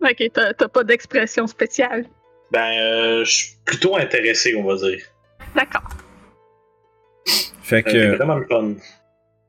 [0.02, 2.06] Ok, t'as t'as pas d'expression spéciale.
[2.52, 5.00] Ben, euh, je suis plutôt intéressé, on va dire.
[5.56, 5.84] D'accord.
[7.62, 7.92] Fait Euh, que.
[7.92, 8.74] C'est vraiment le fun.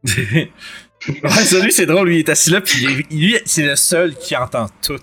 [1.08, 4.14] ouais, ça, lui, c'est drôle, lui, il est assis là, puis lui, c'est le seul
[4.16, 4.98] qui entend tout.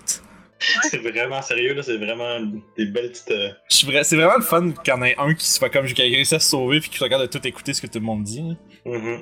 [0.90, 1.82] C'est vraiment sérieux, là.
[1.82, 2.40] C'est vraiment
[2.76, 3.30] des belles petites.
[3.30, 5.58] euh, Je suis vrai- C'est vraiment le fun qu'il y en ait un qui se
[5.58, 7.86] fait comme a réussi à se sauver, puis qui regarde de tout écouter ce que
[7.86, 8.42] tout le monde dit.
[8.42, 8.54] là.
[8.92, 9.20] mhm.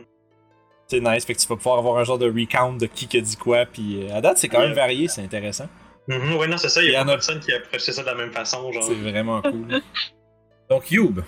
[0.88, 3.20] C'est nice, fait que tu vas pouvoir avoir un genre de recount de qui a
[3.20, 5.68] dit quoi, puis euh, à date, c'est quand même varié, c'est intéressant.
[6.08, 6.82] Mhm, ouais, non, c'est ça.
[6.82, 8.70] Il y a a- personne qui a approché ça de la même façon.
[8.72, 8.82] Genre.
[8.84, 9.80] C'est vraiment cool.
[10.70, 11.20] Donc, Youb,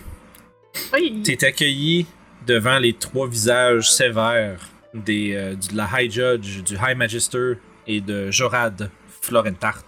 [0.93, 1.23] Oui.
[1.25, 2.07] t'es accueilli
[2.47, 4.61] devant les trois visages sévères
[4.95, 7.55] des, euh, du- de la High Judge, du High Magister
[7.87, 8.91] et de Jorad
[9.21, 9.85] Florentart.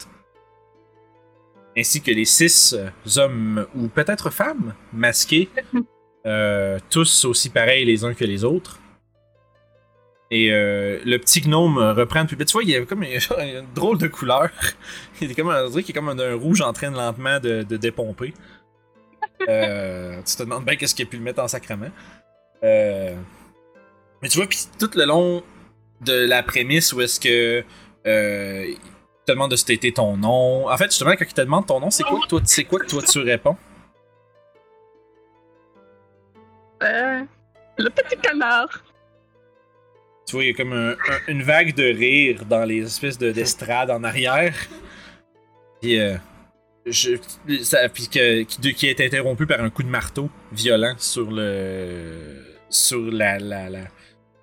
[1.77, 2.91] Ainsi que les six euh,
[3.21, 5.49] hommes, ou peut-être femmes, masqués,
[6.27, 8.79] euh, tous aussi pareils les uns que les autres.
[10.33, 12.37] Et euh, le petit gnome reprend depuis.
[12.45, 14.51] Tu vois, il y avait comme une, drôle de couleur.
[15.21, 18.33] Il est comme, est comme un, rouge en train de lentement de, de dépomper.
[19.49, 21.91] Euh, tu te demandes bien qu'est-ce qu'il a pu le mettre en sacrement.
[22.63, 23.15] Euh,
[24.23, 25.43] mais tu vois, puis tout le long
[26.01, 27.65] de la prémisse où est-ce que
[28.07, 28.77] euh, il
[29.27, 30.69] te demande de stater ton nom.
[30.69, 32.87] En fait, justement, quand il te demande ton nom, c'est quoi toi, c'est quoi que
[32.87, 33.57] toi tu réponds?
[36.83, 37.23] Euh,
[37.79, 38.83] le petit canard.
[40.31, 43.19] Tu vois, il y a comme un- un- une vague de rire dans les espèces
[43.19, 44.55] de d'estrade en arrière.
[45.81, 46.17] Puis, euh,
[47.65, 52.45] ça, puis que, qui, est interrompu par un coup de marteau violent sur le.
[52.69, 53.39] sur la.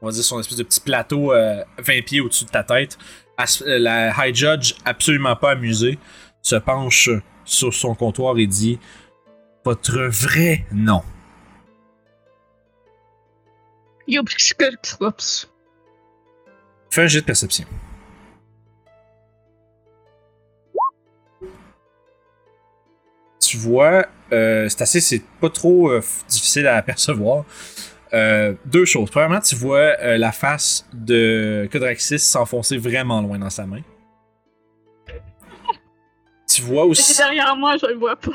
[0.01, 2.97] on va dire son espèce de petit plateau euh, 20 pieds au-dessus de ta tête.
[3.38, 5.97] As- euh, la High Judge, absolument pas amusée,
[6.41, 7.09] se penche
[7.45, 8.77] sur son comptoir et dit
[9.64, 11.01] Votre vrai nom.
[14.05, 14.22] Yo,
[14.99, 15.47] oups.
[16.89, 17.65] Fais un jet de perception.
[23.39, 27.45] Tu vois, euh, c'est assez, c'est pas trop euh, difficile à percevoir.
[28.14, 29.09] Euh, deux choses.
[29.09, 33.81] Premièrement, tu vois euh, la face de Codraxis s'enfoncer vraiment loin dans sa main.
[36.49, 37.14] Tu vois aussi.
[37.14, 38.31] C'est derrière moi, je le vois pas.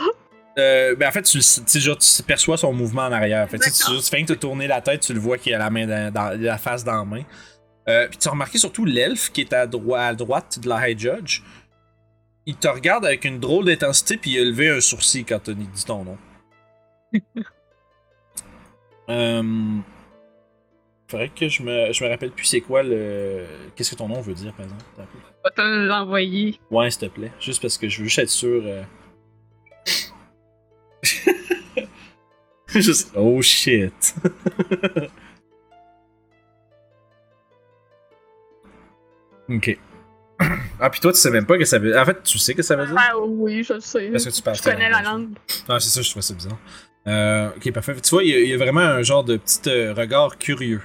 [0.56, 3.48] Ben en fait, tu, tu, perçois son mouvement en arrière.
[3.50, 6.58] Tu, fais que te tourner la tête, tu le vois qu'il a la main la
[6.58, 7.22] face dans la main.
[7.88, 10.88] Euh, puis tu as remarqué surtout l'elfe qui est à, droi- à droite de la
[10.88, 11.40] High Judge.
[12.46, 15.54] Il te regarde avec une drôle d'intensité, puis il a levé un sourcil quand tu
[15.54, 16.18] dit ton nom.
[19.08, 19.42] euh,
[21.08, 23.44] faudrait que je me, je me rappelle plus c'est quoi le.
[23.76, 24.84] Qu'est-ce que ton nom veut dire, par exemple?
[25.44, 26.58] Vais te l'envoyer.
[26.70, 27.32] Ouais, s'il te plaît.
[27.40, 28.62] Juste parce que je veux juste être sûr.
[28.64, 28.82] euh.
[32.68, 34.14] Juste- Oh shit.
[39.48, 39.78] ok.
[40.80, 41.96] Ah, puis toi, tu sais même pas que ça veut.
[41.96, 42.96] En fait, tu sais que ça veut dire?
[42.98, 44.08] Ah oui, je le sais.
[44.10, 45.28] Parce que tu parles Je connais la langue.
[45.68, 46.58] Ah, c'est ça, je trouve ça bizarre.
[47.06, 47.94] Euh, ok, parfait.
[48.00, 50.38] Tu vois, il y, a- il y a vraiment un genre de petit euh, regard
[50.38, 50.80] curieux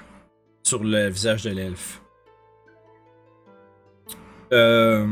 [0.64, 2.02] sur le visage de l'elfe.
[4.54, 5.06] Euh,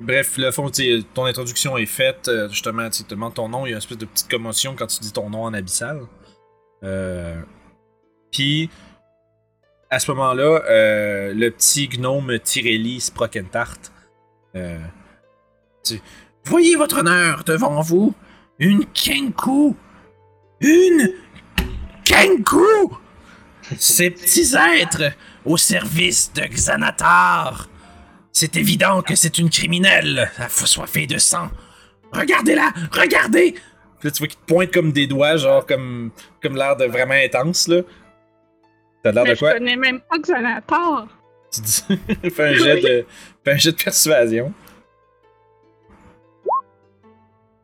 [0.00, 0.70] bref, le fond,
[1.14, 2.30] ton introduction est faite.
[2.50, 3.66] justement, tu te demandes ton nom.
[3.66, 6.02] Il y a une espèce de petite commotion quand tu dis ton nom en abyssal.
[8.30, 8.70] Puis,
[9.94, 13.78] à ce moment-là, euh, le petit gnome Tirelli Sprokentart.
[14.56, 14.80] Euh,
[16.44, 18.12] Voyez votre honneur devant vous
[18.58, 19.76] une Kenku!
[20.60, 21.10] Une
[22.04, 22.96] Kenku!
[23.78, 25.12] Ces petits êtres
[25.44, 27.68] au service de Xanatar!
[28.32, 31.50] C'est évident que c'est une criminelle, assoiffée de sang.
[32.12, 32.72] Regardez-la!
[32.90, 33.54] Regardez!
[34.02, 36.10] Là, tu vois qu'il te pointe comme des doigts, genre comme,
[36.42, 37.82] comme l'air de vraiment intense, là.
[39.04, 41.06] T'as l'air je connais même pas Xanatar.
[41.52, 41.84] Tu dis...
[42.30, 43.06] fais, un jet de...
[43.44, 44.52] fais un jet de persuasion.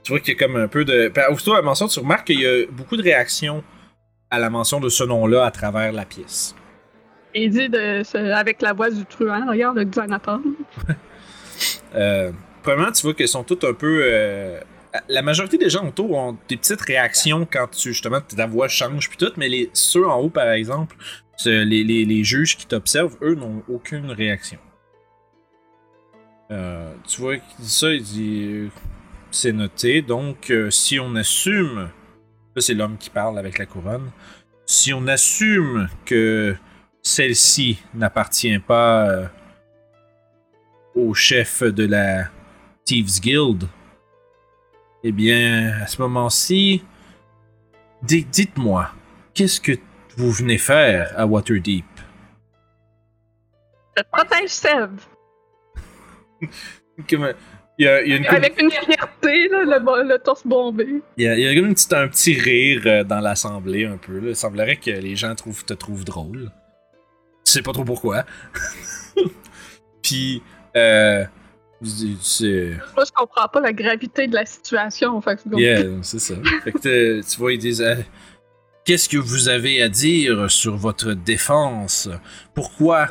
[0.03, 1.09] Tu vois qu'il y a comme un peu de.
[1.09, 3.63] Ben, Aussitôt à la mention, tu remarques qu'il y a beaucoup de réactions
[4.31, 6.55] à la mention de ce nom-là à travers la pièce.
[7.35, 10.41] Il dit de, ce- avec la voix du truand, regarde le Xanatar.
[11.95, 12.31] Euh,
[12.63, 14.01] premièrement, tu vois qu'elles sont toutes un peu.
[14.05, 14.61] euh,
[15.09, 19.09] La majorité des gens autour ont des petites réactions quand tu justement ta voix change
[19.11, 20.97] puis tout, mais les ceux en haut, par exemple,
[21.47, 24.59] les, juges qui t'observent, eux, n'ont aucune réaction.
[26.51, 28.69] Euh, tu vois qu'il dit ça, il dit euh,
[29.31, 30.03] c'est noté.
[30.03, 31.91] Donc, euh, si on assume,
[32.55, 34.11] là c'est l'homme qui parle avec la couronne,
[34.67, 36.57] si on assume que
[37.03, 39.31] celle-ci n'appartient pas
[40.95, 42.29] au chef de la
[42.85, 43.69] Thieves Guild,
[45.03, 46.83] eh bien, à ce moment-ci,
[48.03, 48.91] di- dites-moi,
[49.35, 49.73] qu'est-ce que
[50.17, 51.85] vous venez faire à Waterdeep?
[53.97, 54.99] Je protège Seb.
[57.09, 57.33] Comme,
[57.79, 60.87] Il y a, il y a une Avec une fierté, là, le, torse bombé.
[61.17, 63.87] il y a- il y a comme une petite- un petit rire euh, dans l'assemblée
[63.87, 64.19] un peu.
[64.19, 64.29] Là.
[64.31, 66.51] Il semblerait que les gens trouvent, te trouvent drôle.
[67.47, 68.25] Je sais pas trop pourquoi.
[70.03, 70.43] Puis,
[70.77, 71.25] euh,
[72.21, 72.73] c'est...
[72.95, 75.19] Moi, je comprends pas la gravité de la situation.
[75.23, 76.35] Fait que Yeah, c'est ça.
[76.65, 77.95] Fait que t'es- tu vois, ils disent euh,
[78.85, 82.09] Qu'est-ce que vous avez à dire sur votre défense?
[82.55, 83.09] Pourquoi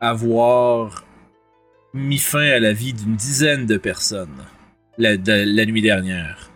[0.00, 1.04] avoir
[1.92, 4.44] mis fin à la vie d'une dizaine de personnes
[4.98, 6.50] la, de- la nuit dernière?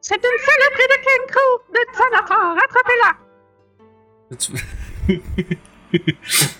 [0.00, 2.56] C'est une saloperie de Kenko de Xanatar.
[2.64, 3.16] Attrapez-la.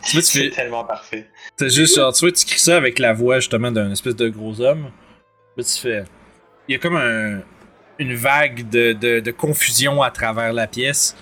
[0.09, 0.51] Tu C'est fais.
[0.51, 1.29] tellement parfait.
[1.57, 4.29] T'as juste, genre, tu vois, tu cries ça avec la voix justement d'un espèce de
[4.29, 4.91] gros homme.
[5.57, 6.05] Là, tu fais.
[6.69, 7.41] Il y a comme un,
[7.99, 11.17] une vague de, de, de confusion à travers la pièce,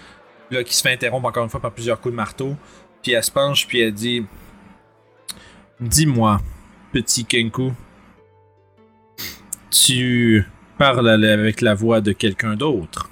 [0.50, 2.56] là, qui se fait interrompre encore une fois par plusieurs coups de marteau.
[3.02, 4.24] Puis elle se penche, puis elle dit
[5.80, 6.40] Dis-moi,
[6.92, 7.72] petit Kenku,
[9.70, 10.46] tu
[10.78, 13.10] parles avec la voix de quelqu'un d'autre.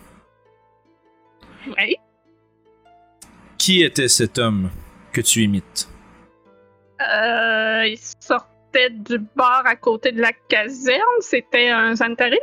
[1.67, 1.97] Oui.
[3.59, 4.71] Qui était cet homme
[5.13, 5.89] que tu imites?
[7.01, 11.01] Euh, il sortait du bar à côté de la caserne.
[11.21, 12.37] C'était un Zantarin.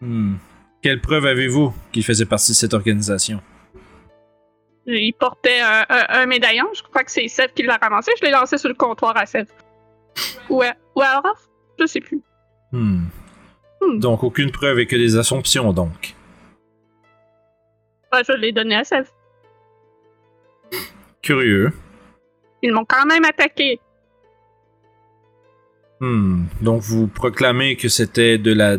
[0.00, 0.34] Hmm.
[0.82, 3.40] Quelle preuve avez-vous qu'il faisait partie de cette organisation?
[4.86, 6.66] Il portait un, un- un médaillon.
[6.74, 8.12] Je crois que c'est Seth qui l'a ramassé.
[8.20, 9.52] Je l'ai lancé sur le comptoir à Seth.
[10.50, 11.48] Ou à, ou à Orof?
[11.80, 12.22] Je sais plus.
[12.72, 13.04] Hmm.
[13.80, 13.98] Hmm.
[13.98, 16.14] Donc aucune preuve et que des assumptions donc.
[18.12, 19.12] Ouais, je l'ai donné à Seth.
[21.22, 21.72] Curieux.
[22.62, 23.80] Ils m'ont quand même attaqué.
[26.00, 26.44] Hmm.
[26.60, 28.76] Donc vous proclamez que c'était de la,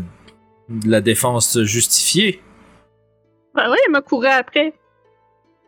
[0.86, 2.42] la défense justifiée
[3.56, 4.74] Ben oui, il m'a couru après.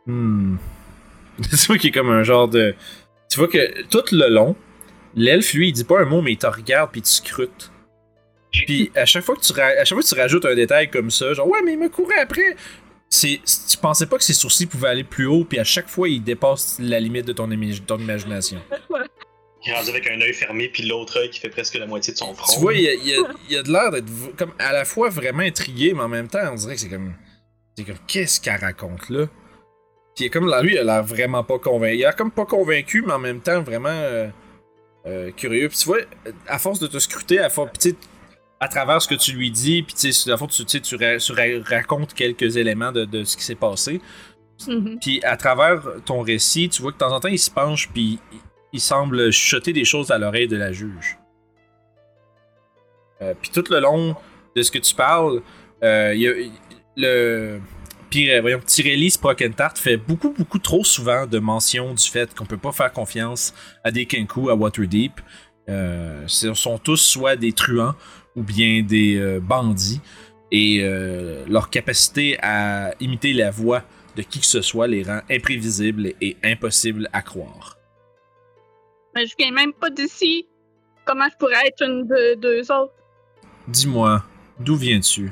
[0.06, 0.58] Hmm.
[1.42, 2.76] tu vois qu'il est comme un genre de.
[3.30, 4.56] Tu vois que tout le long,
[5.16, 7.72] l'elfe, lui, il dit pas un mot, mais il te regarde puis il te scrute.
[8.52, 10.90] Puis à chaque fois que tu ra- à chaque fois que tu rajoutes un détail
[10.90, 12.56] comme ça, genre ouais mais il me courait après,
[13.08, 13.40] c'est
[13.70, 16.24] tu pensais pas que ses sourcils pouvaient aller plus haut, puis à chaque fois il
[16.24, 17.48] dépasse la limite de ton,
[17.86, 18.60] ton imagination.
[19.66, 22.14] Il est rendu avec un œil fermé, puis l'autre œil qui fait presque la moitié
[22.14, 22.54] de son front.
[22.54, 24.06] Tu vois, il y a, il y a- il y a de l'air d'être
[24.38, 27.14] comme à la fois vraiment intrigué, mais en même temps on dirait que c'est comme
[27.78, 29.28] c'est comme qu'est-ce qu'elle raconte là?
[30.16, 32.32] Puis est comme là lui il a l'air vraiment pas convaincu, il a l'air comme
[32.32, 34.28] pas convaincu, mais en même temps vraiment euh,
[35.08, 35.68] euh, curieux.
[35.68, 36.00] Puis tu vois,
[36.48, 37.72] à force de te scruter, à force,
[38.62, 40.82] à travers ce que tu lui dis, puis tu sais, à force, tu, tu sais,
[40.82, 44.00] tu, ra- tu ra- racontes quelques éléments de, de ce qui s'est passé.
[44.68, 45.00] Mhm.
[45.02, 47.90] Puis à travers ton récit, tu vois que de temps en temps, il se penche,
[47.94, 48.20] puis
[48.74, 51.18] il, semble chuchoter des choses à l'oreille de la juge.
[53.22, 54.16] Euh, puis tout le long
[54.56, 55.42] de ce que tu parles,
[55.84, 56.34] euh, y a
[56.96, 57.60] le.
[58.10, 62.46] Puis, euh, voyons, Tirelli Sprokentart fait beaucoup, beaucoup trop souvent de mention du fait qu'on
[62.46, 65.22] peut pas faire confiance à des Kenku à Waterdeep.
[65.68, 67.94] Ce sont tous soit des truands
[68.36, 70.02] ou bien des bandits.
[70.52, 70.82] Et
[71.48, 73.84] leur capacité à imiter la voix
[74.16, 77.79] de qui que ce soit les rend imprévisibles et impossibles à croire.
[79.16, 80.48] Mais je viens même pas d'ici.
[81.06, 82.94] Comment je pourrais être une de deux autres?
[83.68, 84.24] Dis-moi,
[84.60, 85.32] d'où viens-tu?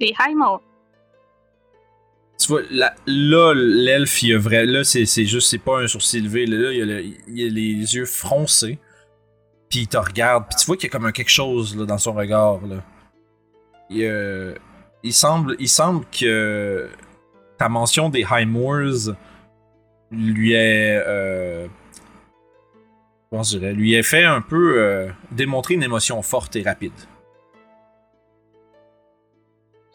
[0.00, 0.62] Des Highmore.
[2.38, 4.66] Tu vois, là, là l'elfe, il a vrai.
[4.66, 6.46] Là, c'est c'est juste, c'est pas un sourcil levé.
[6.46, 8.78] Là, il, a le- il a les yeux froncés.
[9.70, 10.44] Puis il te regarde.
[10.48, 12.60] Puis tu vois qu'il y a comme un quelque chose là, dans son regard.
[12.66, 12.84] Là.
[13.88, 14.54] Il, euh,
[15.02, 16.88] il semble, il semble que
[17.58, 19.14] ta mention des High Moors
[20.10, 21.02] lui est.
[21.06, 21.66] Euh,
[23.36, 26.92] comment je dirais Lui est fait un peu euh, démontrer une émotion forte et rapide.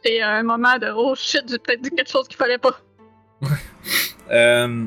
[0.03, 2.79] C'est un moment de oh shit, j'ai peut-être dit quelque chose qu'il fallait pas.
[4.29, 4.85] Euh,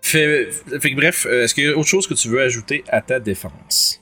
[0.00, 2.82] fait, fait que bref, euh, est-ce qu'il y a autre chose que tu veux ajouter
[2.88, 4.00] à ta défense?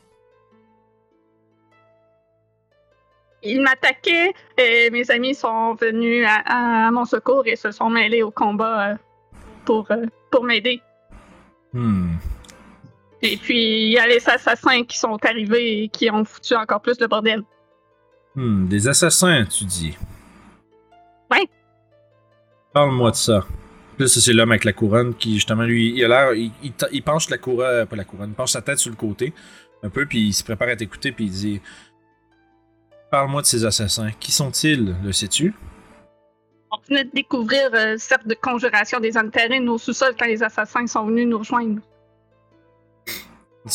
[3.42, 8.22] Il m'attaquait et mes amis sont venus à, à mon secours et se sont mêlés
[8.22, 8.94] au combat euh,
[9.64, 10.80] pour, euh, pour m'aider.
[11.72, 12.12] Hmm.
[13.22, 16.80] Et puis il y a les assassins qui sont arrivés et qui ont foutu encore
[16.80, 17.42] plus le bordel.
[18.34, 19.96] Hmm, des assassins, tu dis.
[21.30, 21.48] Ouais.
[22.72, 23.44] Parle-moi de ça.
[23.98, 26.32] Là, c'est l'homme avec la couronne qui, justement, lui, il a l'air.
[26.32, 27.86] Il, il, ta- il penche la couronne.
[27.86, 29.34] Pas la couronne, il penche sa tête sur le côté.
[29.82, 31.60] Un peu, puis il se prépare à t'écouter, puis il dit
[33.10, 34.10] Parle-moi de ces assassins.
[34.18, 35.52] Qui sont-ils, le sais-tu?
[36.70, 40.86] On venait de découvrir euh, cercle de conjuration des Antarines au sous-sol quand les assassins
[40.86, 41.80] sont venus nous rejoindre.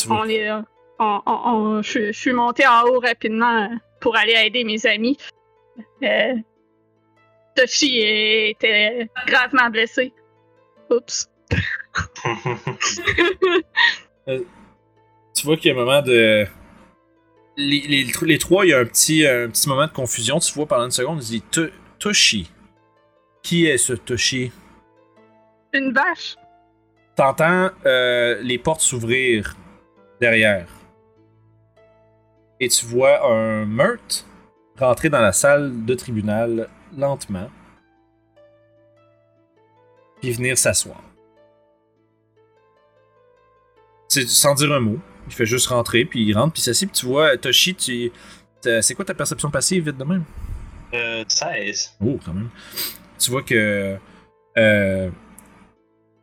[0.10, 0.62] On les, euh,
[1.00, 3.68] on- on- je, suis monté en haut rapidement euh,
[4.02, 5.18] pour aller aider mes amis.
[6.04, 6.34] Euh,
[7.56, 10.14] Toshi était gravement blessé.
[10.90, 11.30] Oups.
[14.28, 16.46] tu vois qu'il y a un moment de.
[17.58, 20.40] Les, les- les trois, il y a un petit, un petit moment de confusion.
[20.40, 22.52] Tu vois pendant une seconde, il dit To- Toshi.
[23.42, 24.52] Qui est ce Toshi?
[25.74, 26.36] Une vache.
[27.16, 29.56] T'entends euh, les portes s'ouvrir
[30.26, 30.68] derrière.
[32.60, 34.26] Et tu vois un meurtre
[34.78, 37.50] rentrer dans la salle de tribunal lentement.
[40.20, 41.02] Puis venir s'asseoir.
[44.08, 45.00] C'est sans dire un mot.
[45.28, 48.12] Il fait juste rentrer, puis il rentre, puis s'assied, puis tu vois, Toshi, tu...
[48.62, 50.24] c'est quoi ta perception passive, vite de même?
[50.94, 51.98] Euh, 16.
[52.04, 52.50] Oh, quand même.
[53.20, 53.98] Tu vois que.
[54.58, 55.10] Euh,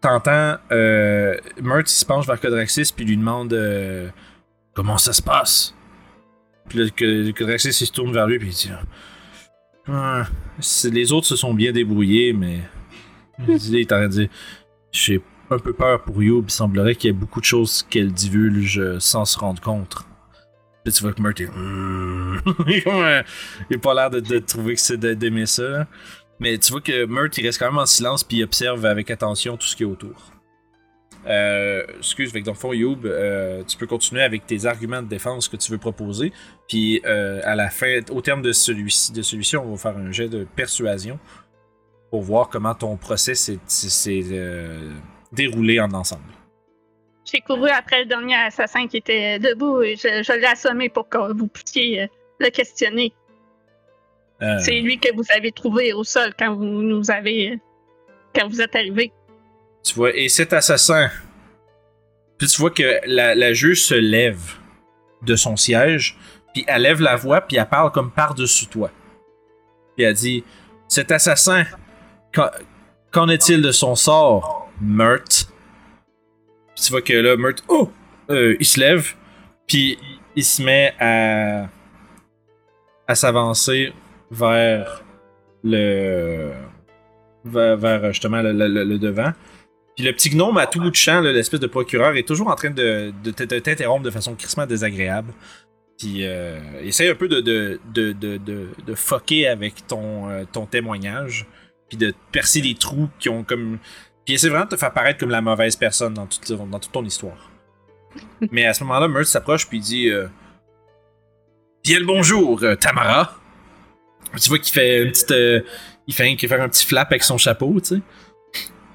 [0.03, 0.57] T'entends.
[0.73, 4.09] Euh, Mert, se penche vers Codraxis puis lui demande euh,
[4.75, 5.75] Comment ça se passe?
[6.69, 8.71] Puis là, Codraxis se tourne vers lui puis il dit
[9.87, 10.27] Ah,
[10.91, 12.61] Les autres se sont bien débrouillés, mais.
[13.49, 14.29] Il est en train de dire
[14.91, 16.47] J'ai un peu peur pour Youb.
[16.49, 20.05] Il semblerait qu'il y ait beaucoup de choses qu'elle divulge sans se rendre compte.
[20.85, 21.49] Puis tu vois que Mert est.
[22.87, 23.23] Euh,
[23.71, 25.87] il a pas l'air de, de trouver que c'est d'aimer ça.
[26.43, 29.13] Mais tu vois que Mert il reste quand même en silence puis il observe avec
[29.13, 30.33] attention tout ce qui est autour.
[31.29, 35.07] Euh, excuse, avec dans le fond, Youb, euh, tu peux continuer avec tes arguments de
[35.07, 36.33] défense que tu veux proposer.
[36.69, 40.11] Puis euh, à la fin, au terme de celui-ci, de celui-ci, on va faire un
[40.11, 41.21] jet de persuasion
[42.11, 44.25] pour voir comment ton procès s'est
[45.31, 46.25] déroulé en ensemble.
[47.25, 51.33] J'ai couru après le dernier assassin qui était debout et je, l'ai assommé pour que
[51.33, 52.09] vous puissiez
[52.41, 53.13] le questionner.
[54.43, 57.61] Euh, C'est lui que vous avez trouvé au sol quand vous nous avez.
[58.35, 59.13] quand vous êtes arrivé.
[59.85, 61.11] Tu vois, et cet assassin.
[62.39, 64.41] Puis tu vois que la, la juge se lève
[65.23, 66.17] de son siège,
[66.53, 68.91] puis elle lève la voix, puis elle parle comme par-dessus toi.
[69.97, 70.43] Puis elle dit
[70.89, 71.65] Cet assassin,
[72.35, 72.49] qu'en
[73.13, 75.23] qu'en est-il de son sort, Mert?
[76.75, 77.91] Puis tu vois que là, Mert, oh
[78.31, 79.15] Euh, Il se lève,
[79.67, 79.99] puis
[80.35, 81.69] il se met à
[83.07, 83.93] à s'avancer
[84.33, 85.05] vers
[85.63, 86.51] le.
[87.45, 89.33] vers, le, devant.
[89.95, 92.55] Puis le petit gnome à tout bout de champ, l'espèce de procureur, est toujours en
[92.55, 95.33] train de, t'interrompre de façon crissement désagréable.
[95.99, 101.47] Puis euh, essaye un peu de, de, fucker avec ton, euh, ton témoignage.
[101.89, 103.79] Puis de percer des trous qui ont comme.
[104.25, 107.51] Puis essaie vraiment de te faire paraître comme la mauvaise personne dans toute, ton histoire.
[108.51, 110.27] Mais à ce moment-là, Mertz s'approche puis dit euh,
[111.85, 113.42] Bien le bonjour, euh, Tamara.
[114.41, 115.31] Tu vois qu'il fait une petite.
[115.31, 115.61] euh,
[116.07, 118.01] il fait, qu'il fait un petit flap avec son chapeau, tu sais.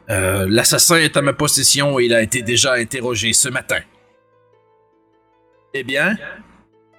[0.09, 3.79] Euh, L'assassin est à ma possession et il a été déjà interrogé ce matin.
[5.73, 6.17] Eh bien,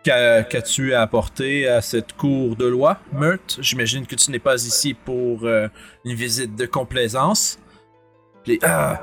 [0.05, 4.57] qu'a- qu'as-tu à apporter à cette cour de loi, Meurthe J'imagine que tu n'es pas
[4.65, 5.69] ici pour euh,
[6.05, 7.59] une visite de complaisance.
[8.63, 9.03] Ah,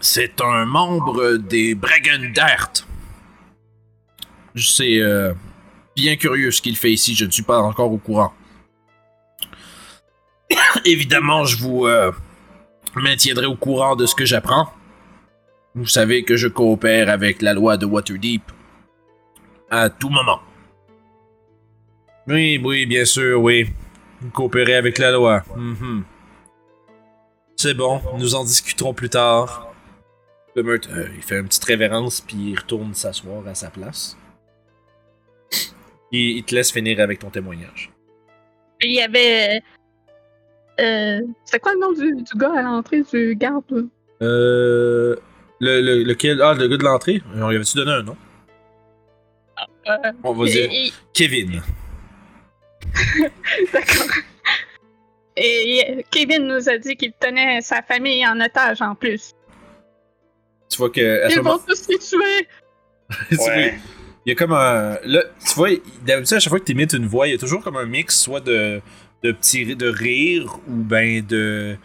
[0.00, 2.70] c'est un membre des Braggendert.
[4.56, 5.32] C'est euh,
[6.02, 8.32] bien curieux ce qu'il fait ici, je ne suis pas encore au courant.
[10.84, 12.10] Évidemment, je vous euh,
[12.96, 14.68] maintiendrai au courant de ce que j'apprends.
[15.76, 18.42] Vous savez que je coopère avec la loi de Waterdeep
[19.70, 20.40] à tout moment.
[22.26, 23.70] Oui, oui, bien sûr, oui.
[24.20, 25.44] Vous coopérez avec la loi.
[25.56, 26.02] Mhm.
[27.56, 29.68] C'est bon, nous en discuterons plus tard.
[30.56, 34.16] Le meurtre, euh, il fait une petite révérence puis il retourne s'asseoir à sa place.
[36.12, 37.90] Et il te laisse finir avec ton témoignage.
[38.82, 39.62] Il y avait.
[40.80, 43.64] Euh, c'est quoi le nom du, du gars à l'entrée du garde?
[43.70, 43.82] là?
[44.22, 45.16] Euh.
[45.60, 46.42] Le, le, lequel?
[46.42, 47.22] Ah, le gars de l'entrée?
[47.36, 48.16] On lui avait-tu donné un nom?
[49.88, 50.68] Euh, On va dire
[51.14, 51.62] Kevin.
[53.72, 54.06] D'accord.
[55.36, 59.32] Et euh, Kevin nous a dit qu'il tenait sa famille en otage en plus.
[60.68, 61.30] Tu vois que.
[61.30, 62.48] Ils moment- vont tous les tuer!
[63.46, 63.74] Ouais.
[64.24, 64.98] Il y a comme un.
[65.04, 65.70] Là, tu vois,
[66.04, 67.86] d'habitude, à chaque fois que tu imites une voix, il y a toujours comme un
[67.86, 68.80] mix, soit de,
[69.22, 71.76] de petits de rire ou ben de.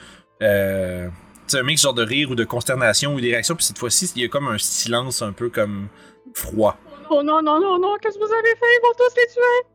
[0.44, 1.08] Euh,
[1.54, 3.56] un mix genre de rire ou de consternation ou des réactions.
[3.56, 5.88] Puis cette fois-ci, il y a comme un silence un peu comme
[6.34, 6.78] froid.
[7.10, 8.66] Oh non, non, non, non, qu'est-ce que vous avez fait?
[8.66, 9.68] Ils vont tous les tuer!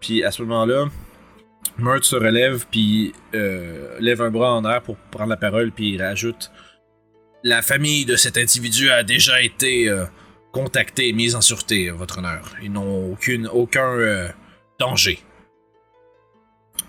[0.00, 0.86] Puis à ce moment-là,
[1.78, 5.94] Murt se relève, puis euh, lève un bras en air pour prendre la parole, puis
[5.94, 6.50] il rajoute
[7.42, 10.04] La famille de cet individu a déjà été euh,
[10.54, 12.54] contactée et mise en sûreté, votre honneur.
[12.62, 13.16] Ils n'ont
[13.52, 14.28] aucun euh,
[14.78, 15.18] danger.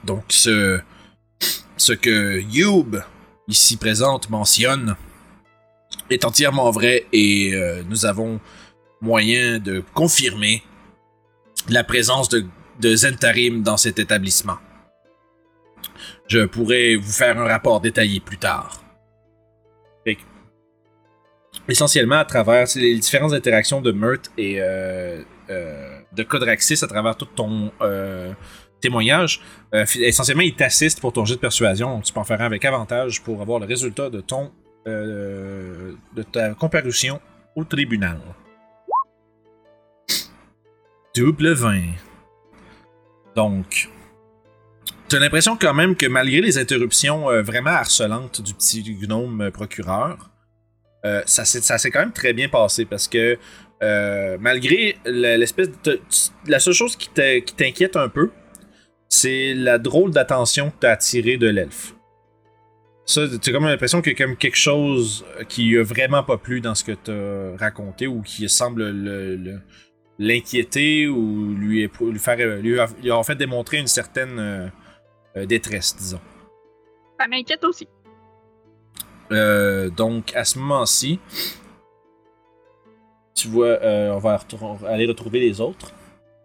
[0.03, 0.79] Donc, ce,
[1.75, 3.01] ce que Youb,
[3.47, 4.95] ici présente, mentionne
[6.09, 8.39] est entièrement vrai et euh, nous avons
[9.01, 10.63] moyen de confirmer
[11.67, 12.45] la présence de
[12.79, 14.57] de Zentarim dans cet établissement.
[16.27, 18.84] Je pourrais vous faire un rapport détaillé plus tard.
[21.67, 27.17] Essentiellement, à travers les différentes interactions de Meurthe et euh, euh, de Codraxis à travers
[27.17, 28.33] tout ton euh,
[28.81, 29.41] témoignage,
[29.73, 32.01] essentiellement, il t'assiste pour ton jet de persuasion.
[32.01, 34.51] Tu peux en faire un avec avantage pour avoir le résultat de ton
[34.85, 37.19] de ta comparution
[37.55, 38.19] au tribunal.
[41.15, 41.81] Double 20.
[43.35, 43.89] Donc,
[45.07, 50.34] t'as l'impression quand même que malgré les interruptions vraiment harcelantes du petit gnome procureur,
[51.05, 53.37] euh, ça s'est quand même très bien passé parce que
[53.83, 56.01] euh, malgré l'espèce de.
[56.09, 58.31] tu- La seule chose qui t'inquiète un peu,
[59.09, 61.93] c'est la drôle d'attention que t'as attirée de l'elfe.
[63.05, 66.83] Ça, t'as comme l'impression a comme quelque chose qui a vraiment pas plu dans ce
[66.83, 69.59] que t'as raconté ou qui semble le- le,
[70.17, 74.39] l'inquiéter ou lui, lui faire lui, avoir fait démontrer une certaine
[75.37, 76.21] euh, détresse, disons.
[77.19, 77.87] Ça m'inquiète aussi.
[79.31, 81.19] Euh, donc à ce moment-ci,
[83.33, 84.39] tu vois, euh, on va
[84.87, 85.93] aller retrouver les autres.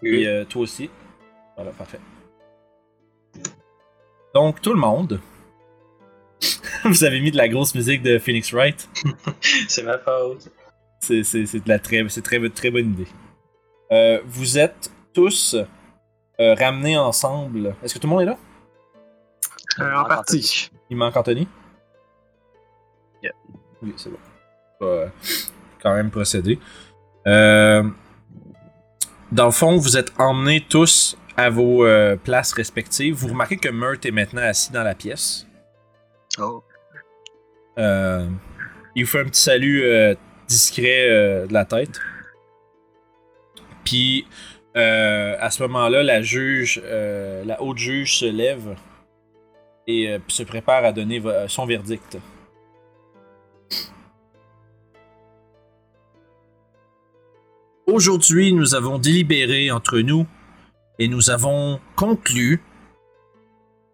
[0.02, 0.90] Et euh, toi aussi.
[1.56, 2.00] Voilà, parfait.
[4.34, 5.20] Donc tout le monde.
[6.84, 8.88] Vous avez mis de la grosse musique de Phoenix Wright.
[9.68, 10.50] C'est ma faute.
[11.02, 13.06] C'est, c'est, c'est de la très, c'est très, très bonne idée.
[13.90, 15.56] Euh, vous êtes tous
[16.38, 17.74] euh, ramenés ensemble.
[17.82, 18.38] Est-ce que tout le monde est là?
[19.80, 20.70] Euh, en partie.
[20.90, 21.48] Il manque Anthony?
[23.82, 24.18] Oui, c'est bon.
[24.82, 25.08] Euh,
[25.82, 26.58] quand même procéder.
[27.26, 27.82] Euh,
[29.32, 33.14] dans le fond, vous êtes emmenés tous à vos euh, places respectives.
[33.14, 35.46] Vous remarquez que Murt est maintenant assis dans la pièce.
[36.38, 36.62] Oh.
[37.76, 39.82] Il vous fait un petit salut
[40.46, 41.08] discret
[41.48, 41.98] de la tête.
[43.84, 44.26] Puis,
[44.74, 48.76] à ce moment-là, la juge, la haute juge se lève
[49.86, 52.18] et se prépare à donner son verdict.
[57.90, 60.26] Aujourd'hui, nous avons délibéré entre nous
[60.98, 62.62] et nous avons conclu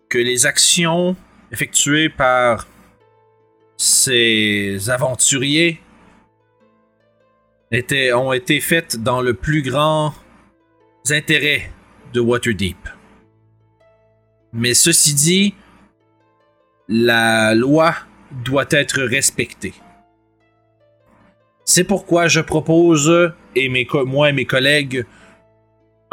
[0.08, 1.16] que les actions
[1.52, 2.66] effectuées par
[3.76, 5.80] ces aventuriers
[8.14, 10.14] ont été faites dans le plus grand
[11.10, 11.70] intérêt
[12.12, 12.76] de Waterdeep.
[14.52, 15.54] Mais ceci dit,
[16.88, 17.94] la loi
[18.44, 19.74] doit être respectée.
[21.68, 23.68] C'est pourquoi je propose, et
[24.06, 25.04] moi et mes collègues,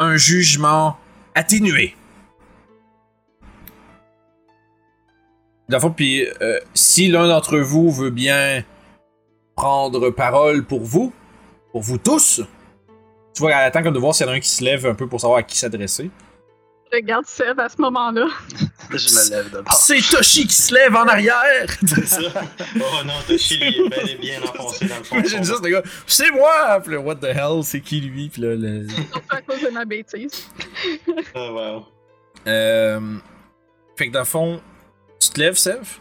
[0.00, 0.96] un jugement
[1.36, 1.94] atténué.
[5.78, 8.64] Fond, puis euh, si l'un d'entre vous veut bien
[9.56, 11.12] prendre parole pour vous,
[11.70, 12.42] pour vous tous,
[13.32, 14.86] tu vois, elle attend comme de voir s'il y en a un qui se lève
[14.86, 16.10] un peu pour savoir à qui s'adresser.
[16.94, 18.26] Je regarde Seb à ce moment-là.
[18.90, 19.72] Je me lève d'abord.
[19.72, 21.66] C'est Toshi qui se lève en arrière!
[21.86, 22.20] C'est ça.
[22.76, 25.20] Oh non, Toshi, lui, est bel et bien enfoncé dans le fond.
[25.20, 26.80] de J'ai c'est le gars, c'est moi!
[26.82, 28.28] Puis là, what the hell, c'est qui lui?
[28.28, 28.88] Puis là, le...
[28.88, 30.48] Surtout à cause de ma bêtise.
[31.34, 31.86] Ah, wow.
[32.46, 33.00] Euh,
[33.96, 34.60] Fait que dans le fond,
[35.18, 35.98] tu te lèves, Sev?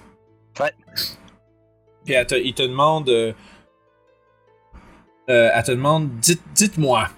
[0.59, 0.73] Ouais.
[2.05, 3.09] Puis elle te- il te demande.
[3.09, 3.33] euh,
[5.29, 7.09] euh, elle te demande, dites, dites-moi,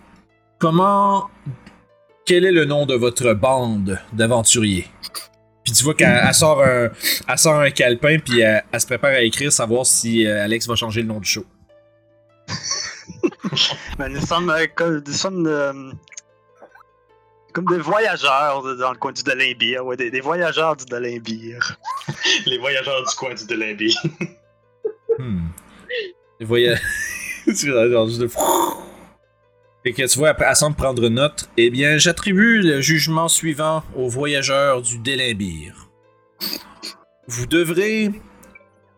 [0.60, 1.30] comment.
[2.26, 4.88] Quel est le nom de votre bande d'aventuriers?
[5.64, 6.90] Puis tu vois qu'elle elle sort un,
[7.28, 10.68] elle sort un calepin, puis elle, elle se prépare à écrire, savoir si euh, Alex
[10.68, 11.46] va changer le nom du show.
[14.00, 15.92] Mais nous sommes, euh, comme, nous sommes euh,
[17.54, 19.86] comme des voyageurs dans le coin du Dalimbir.
[19.86, 21.78] Ouais, des, des voyageurs du Dalimbir.
[22.46, 23.96] Les voyageurs du coin du Delimby.
[25.18, 25.48] Hmm.
[26.40, 26.80] Les voya-
[27.46, 28.30] Tu vois, genre, juste de-
[29.88, 31.48] Et que tu vois, elle semble prendre note.
[31.58, 35.90] Eh bien, j'attribue le jugement suivant aux voyageurs du Délimbir.
[37.28, 38.12] Vous devrez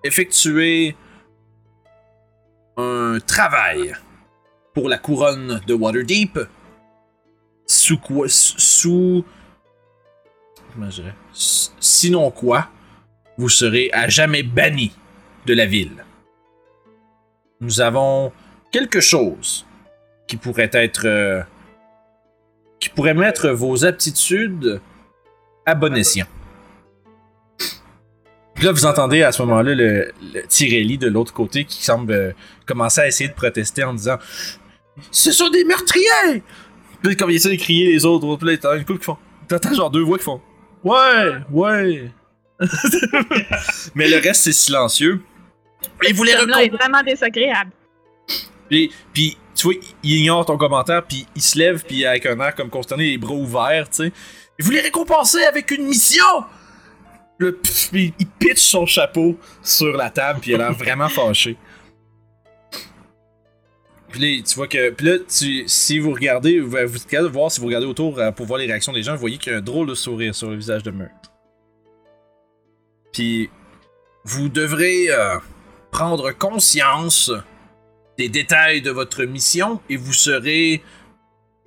[0.06, 0.96] effectuer
[2.78, 3.96] un travail
[4.74, 6.40] pour la couronne de Waterdeep.
[7.66, 9.26] Sous quoi Sous.
[11.80, 12.70] Sinon quoi,
[13.38, 14.94] vous serez à jamais banni
[15.46, 16.06] de la ville.
[17.60, 18.32] Nous avons
[18.72, 19.67] quelque chose
[20.28, 21.06] qui pourrait être.
[21.06, 21.42] euh,
[22.80, 24.80] qui pourrait mettre vos aptitudes
[25.66, 26.28] à bon escient.
[28.54, 32.12] Puis là, vous entendez à ce moment-là le, le Tirelli de l'autre côté qui semble
[32.12, 32.32] euh,
[32.66, 34.18] commencer à essayer de protester en disant
[35.12, 36.44] Ce sont des meurtriers
[37.04, 39.18] Puis comme il essaie de crier les autres, puis là, t'entends une couple qui font.
[39.48, 40.42] T'entends genre deux voix qui font
[40.84, 42.12] Ouais, ouais.
[43.96, 45.22] Mais le reste, c'est silencieux.
[46.08, 47.72] Et vous les est vraiment désagréable.
[48.70, 52.40] puis, puis, tu vois, il ignore ton commentaire, puis il se lève, puis avec un
[52.40, 54.12] air comme consterné, les bras ouverts, tu sais.
[54.60, 56.24] Et Vous les récompensez avec une mission!
[57.40, 57.60] Le,
[57.94, 61.58] il pitch son chapeau sur la table, puis il a l'air vraiment fâché.
[64.10, 64.90] Puis tu vois que.
[64.92, 68.46] Puis là, tu, si vous regardez, vous, êtes voir, si vous regardez autour euh, pour
[68.46, 70.50] voir les réactions des gens, vous voyez qu'il y a un drôle de sourire sur
[70.50, 71.32] le visage de Meurthe.
[73.12, 73.50] Puis,
[74.24, 75.38] vous devrez euh,
[75.92, 77.32] prendre conscience
[78.18, 80.84] des détails de votre mission et vous serez.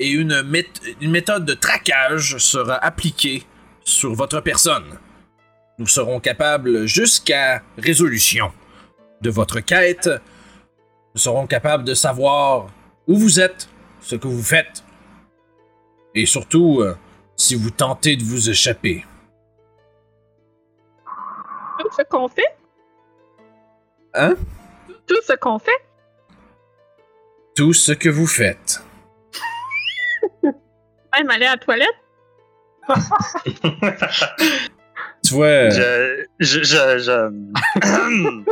[0.03, 3.45] Et une, mét- une méthode de traquage sera appliquée
[3.85, 4.99] sur votre personne.
[5.79, 8.51] Nous serons capables, jusqu'à résolution
[9.21, 10.09] de votre quête,
[11.15, 12.69] nous serons capables de savoir
[13.07, 13.69] où vous êtes,
[14.01, 14.83] ce que vous faites,
[16.15, 16.97] et surtout euh,
[17.37, 19.05] si vous tentez de vous échapper.
[21.79, 22.57] Tout ce qu'on fait?
[24.15, 24.35] Hein?
[25.07, 25.71] Tout ce qu'on fait?
[27.57, 28.83] Tout ce que vous faites.
[30.43, 31.89] Même aller à la toilette?
[35.23, 35.71] Tu vois, euh,
[36.41, 36.63] Je.
[36.63, 36.63] Je.
[36.65, 36.99] Je.
[36.99, 38.43] je-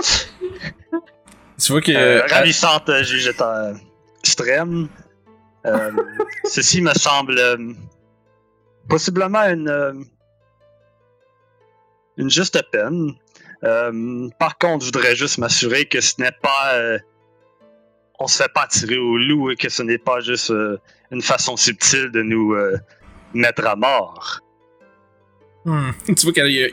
[1.58, 1.92] tu vois que.
[1.92, 3.32] Euh, euh, ravissante euh, juge
[4.20, 4.88] extrême.
[5.66, 5.90] Euh,
[6.44, 7.72] ceci me semble euh,
[8.88, 10.06] possiblement une,
[12.16, 13.12] une juste peine.
[13.64, 16.74] Euh, par contre, je voudrais juste m'assurer que ce n'est pas.
[18.18, 20.78] On se fait pas tirer au loup et que ce n'est pas juste euh,
[21.10, 22.76] une façon subtile de nous euh,
[23.34, 24.40] mettre à mort.
[25.64, 25.90] Hmm.
[26.06, 26.68] tu vois qu'il y a-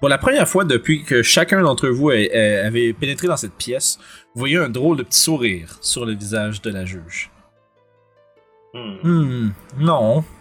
[0.00, 3.54] pour la première fois depuis que chacun d'entre vous a- a- avait pénétré dans cette
[3.54, 3.98] pièce,
[4.34, 7.30] vous voyez un drôle de petit sourire sur le visage de la juge.
[8.74, 8.94] Hmm.
[9.02, 10.24] Hmm, non.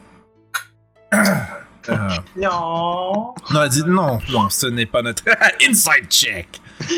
[1.90, 1.96] Euh,
[2.38, 3.34] Non.
[3.52, 5.24] non, elle dit non, non, ce n'est pas notre
[5.68, 6.48] inside check.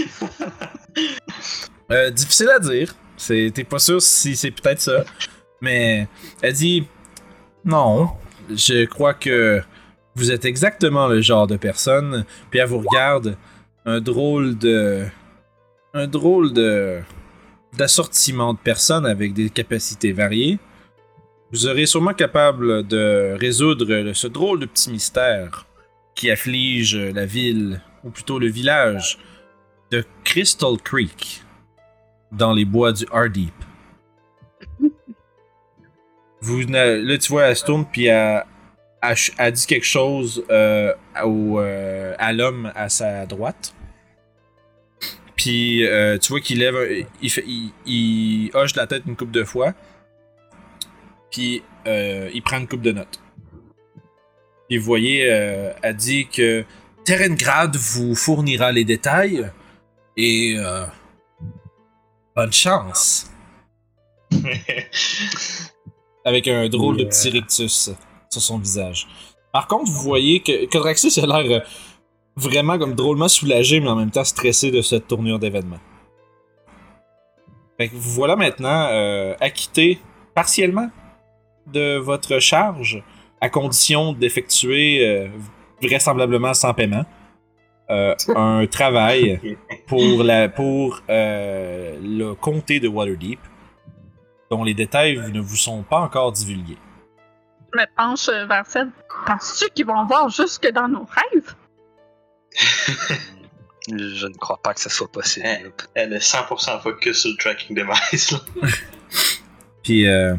[1.92, 2.94] Euh, difficile à dire.
[3.18, 5.04] C'est- T'es pas sûr si c'est peut-être ça.
[5.62, 6.08] Mais
[6.42, 6.88] elle dit
[7.64, 8.10] non.
[8.50, 9.62] Je crois que
[10.16, 12.26] vous êtes exactement le genre de personne.
[12.52, 13.38] Puis elle vous regarde
[13.86, 15.06] un drôle de.
[15.94, 17.00] Un drôle de.
[17.78, 20.60] d'assortiment de personnes avec des capacités variées.
[21.52, 25.66] vous serez sûrement capable de résoudre ce drôle de petit mystère
[26.16, 29.18] qui afflige la ville, ou plutôt le village,
[29.92, 31.44] de Crystal Creek,
[32.32, 33.54] dans les bois du Hardeep.
[36.42, 38.44] Vous, là, tu vois, elle se tourne, puis elle,
[39.38, 40.94] elle, dit quelque chose euh,
[41.24, 43.74] au, euh, à l'homme à sa droite.
[45.36, 49.74] Puis euh, tu vois qu'il lève, il, hoche la tête une coupe de fois.
[51.32, 53.20] Puis il prend une coupe de notes.
[54.70, 56.64] Puis vous voyez, elle dit que
[57.06, 59.52] Terengrad vous fournira les détails
[60.18, 60.58] et
[62.36, 63.32] bonne chance.
[66.26, 67.92] Avec un drôle de petit rictus
[68.30, 69.08] sur son visage.
[69.54, 71.66] Par contre, vous voyez que Codraxis a l'air euh,
[72.36, 75.40] vraiment comme drôlement soulagé, mais en même temps stressé de cette tournure.
[77.78, 80.00] Fait que vous voilà maintenant euh, acquitté
[80.34, 80.90] partiellement
[81.68, 83.02] de votre charge,
[83.40, 85.28] à condition d'effectuer euh,
[85.82, 87.06] vraisemblablement sans paiement
[87.90, 93.40] euh, un travail pour, la, pour euh, le comté de Waterdeep,
[94.50, 96.80] dont les détails ne vous sont pas encore divulgués.
[97.74, 98.90] Je me penche euh, vers celle.
[99.28, 101.54] Penses-tu qu'ils vont voir jusque dans nos rêves?
[103.88, 105.72] Je ne crois pas que ce soit possible.
[105.94, 108.32] Elle est 100% focus sur le tracking device.
[108.32, 108.40] Là.
[109.84, 110.34] Puis, euh,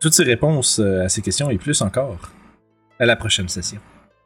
[0.00, 2.30] toutes ces réponses à ces questions et plus encore
[2.98, 3.80] à la prochaine session.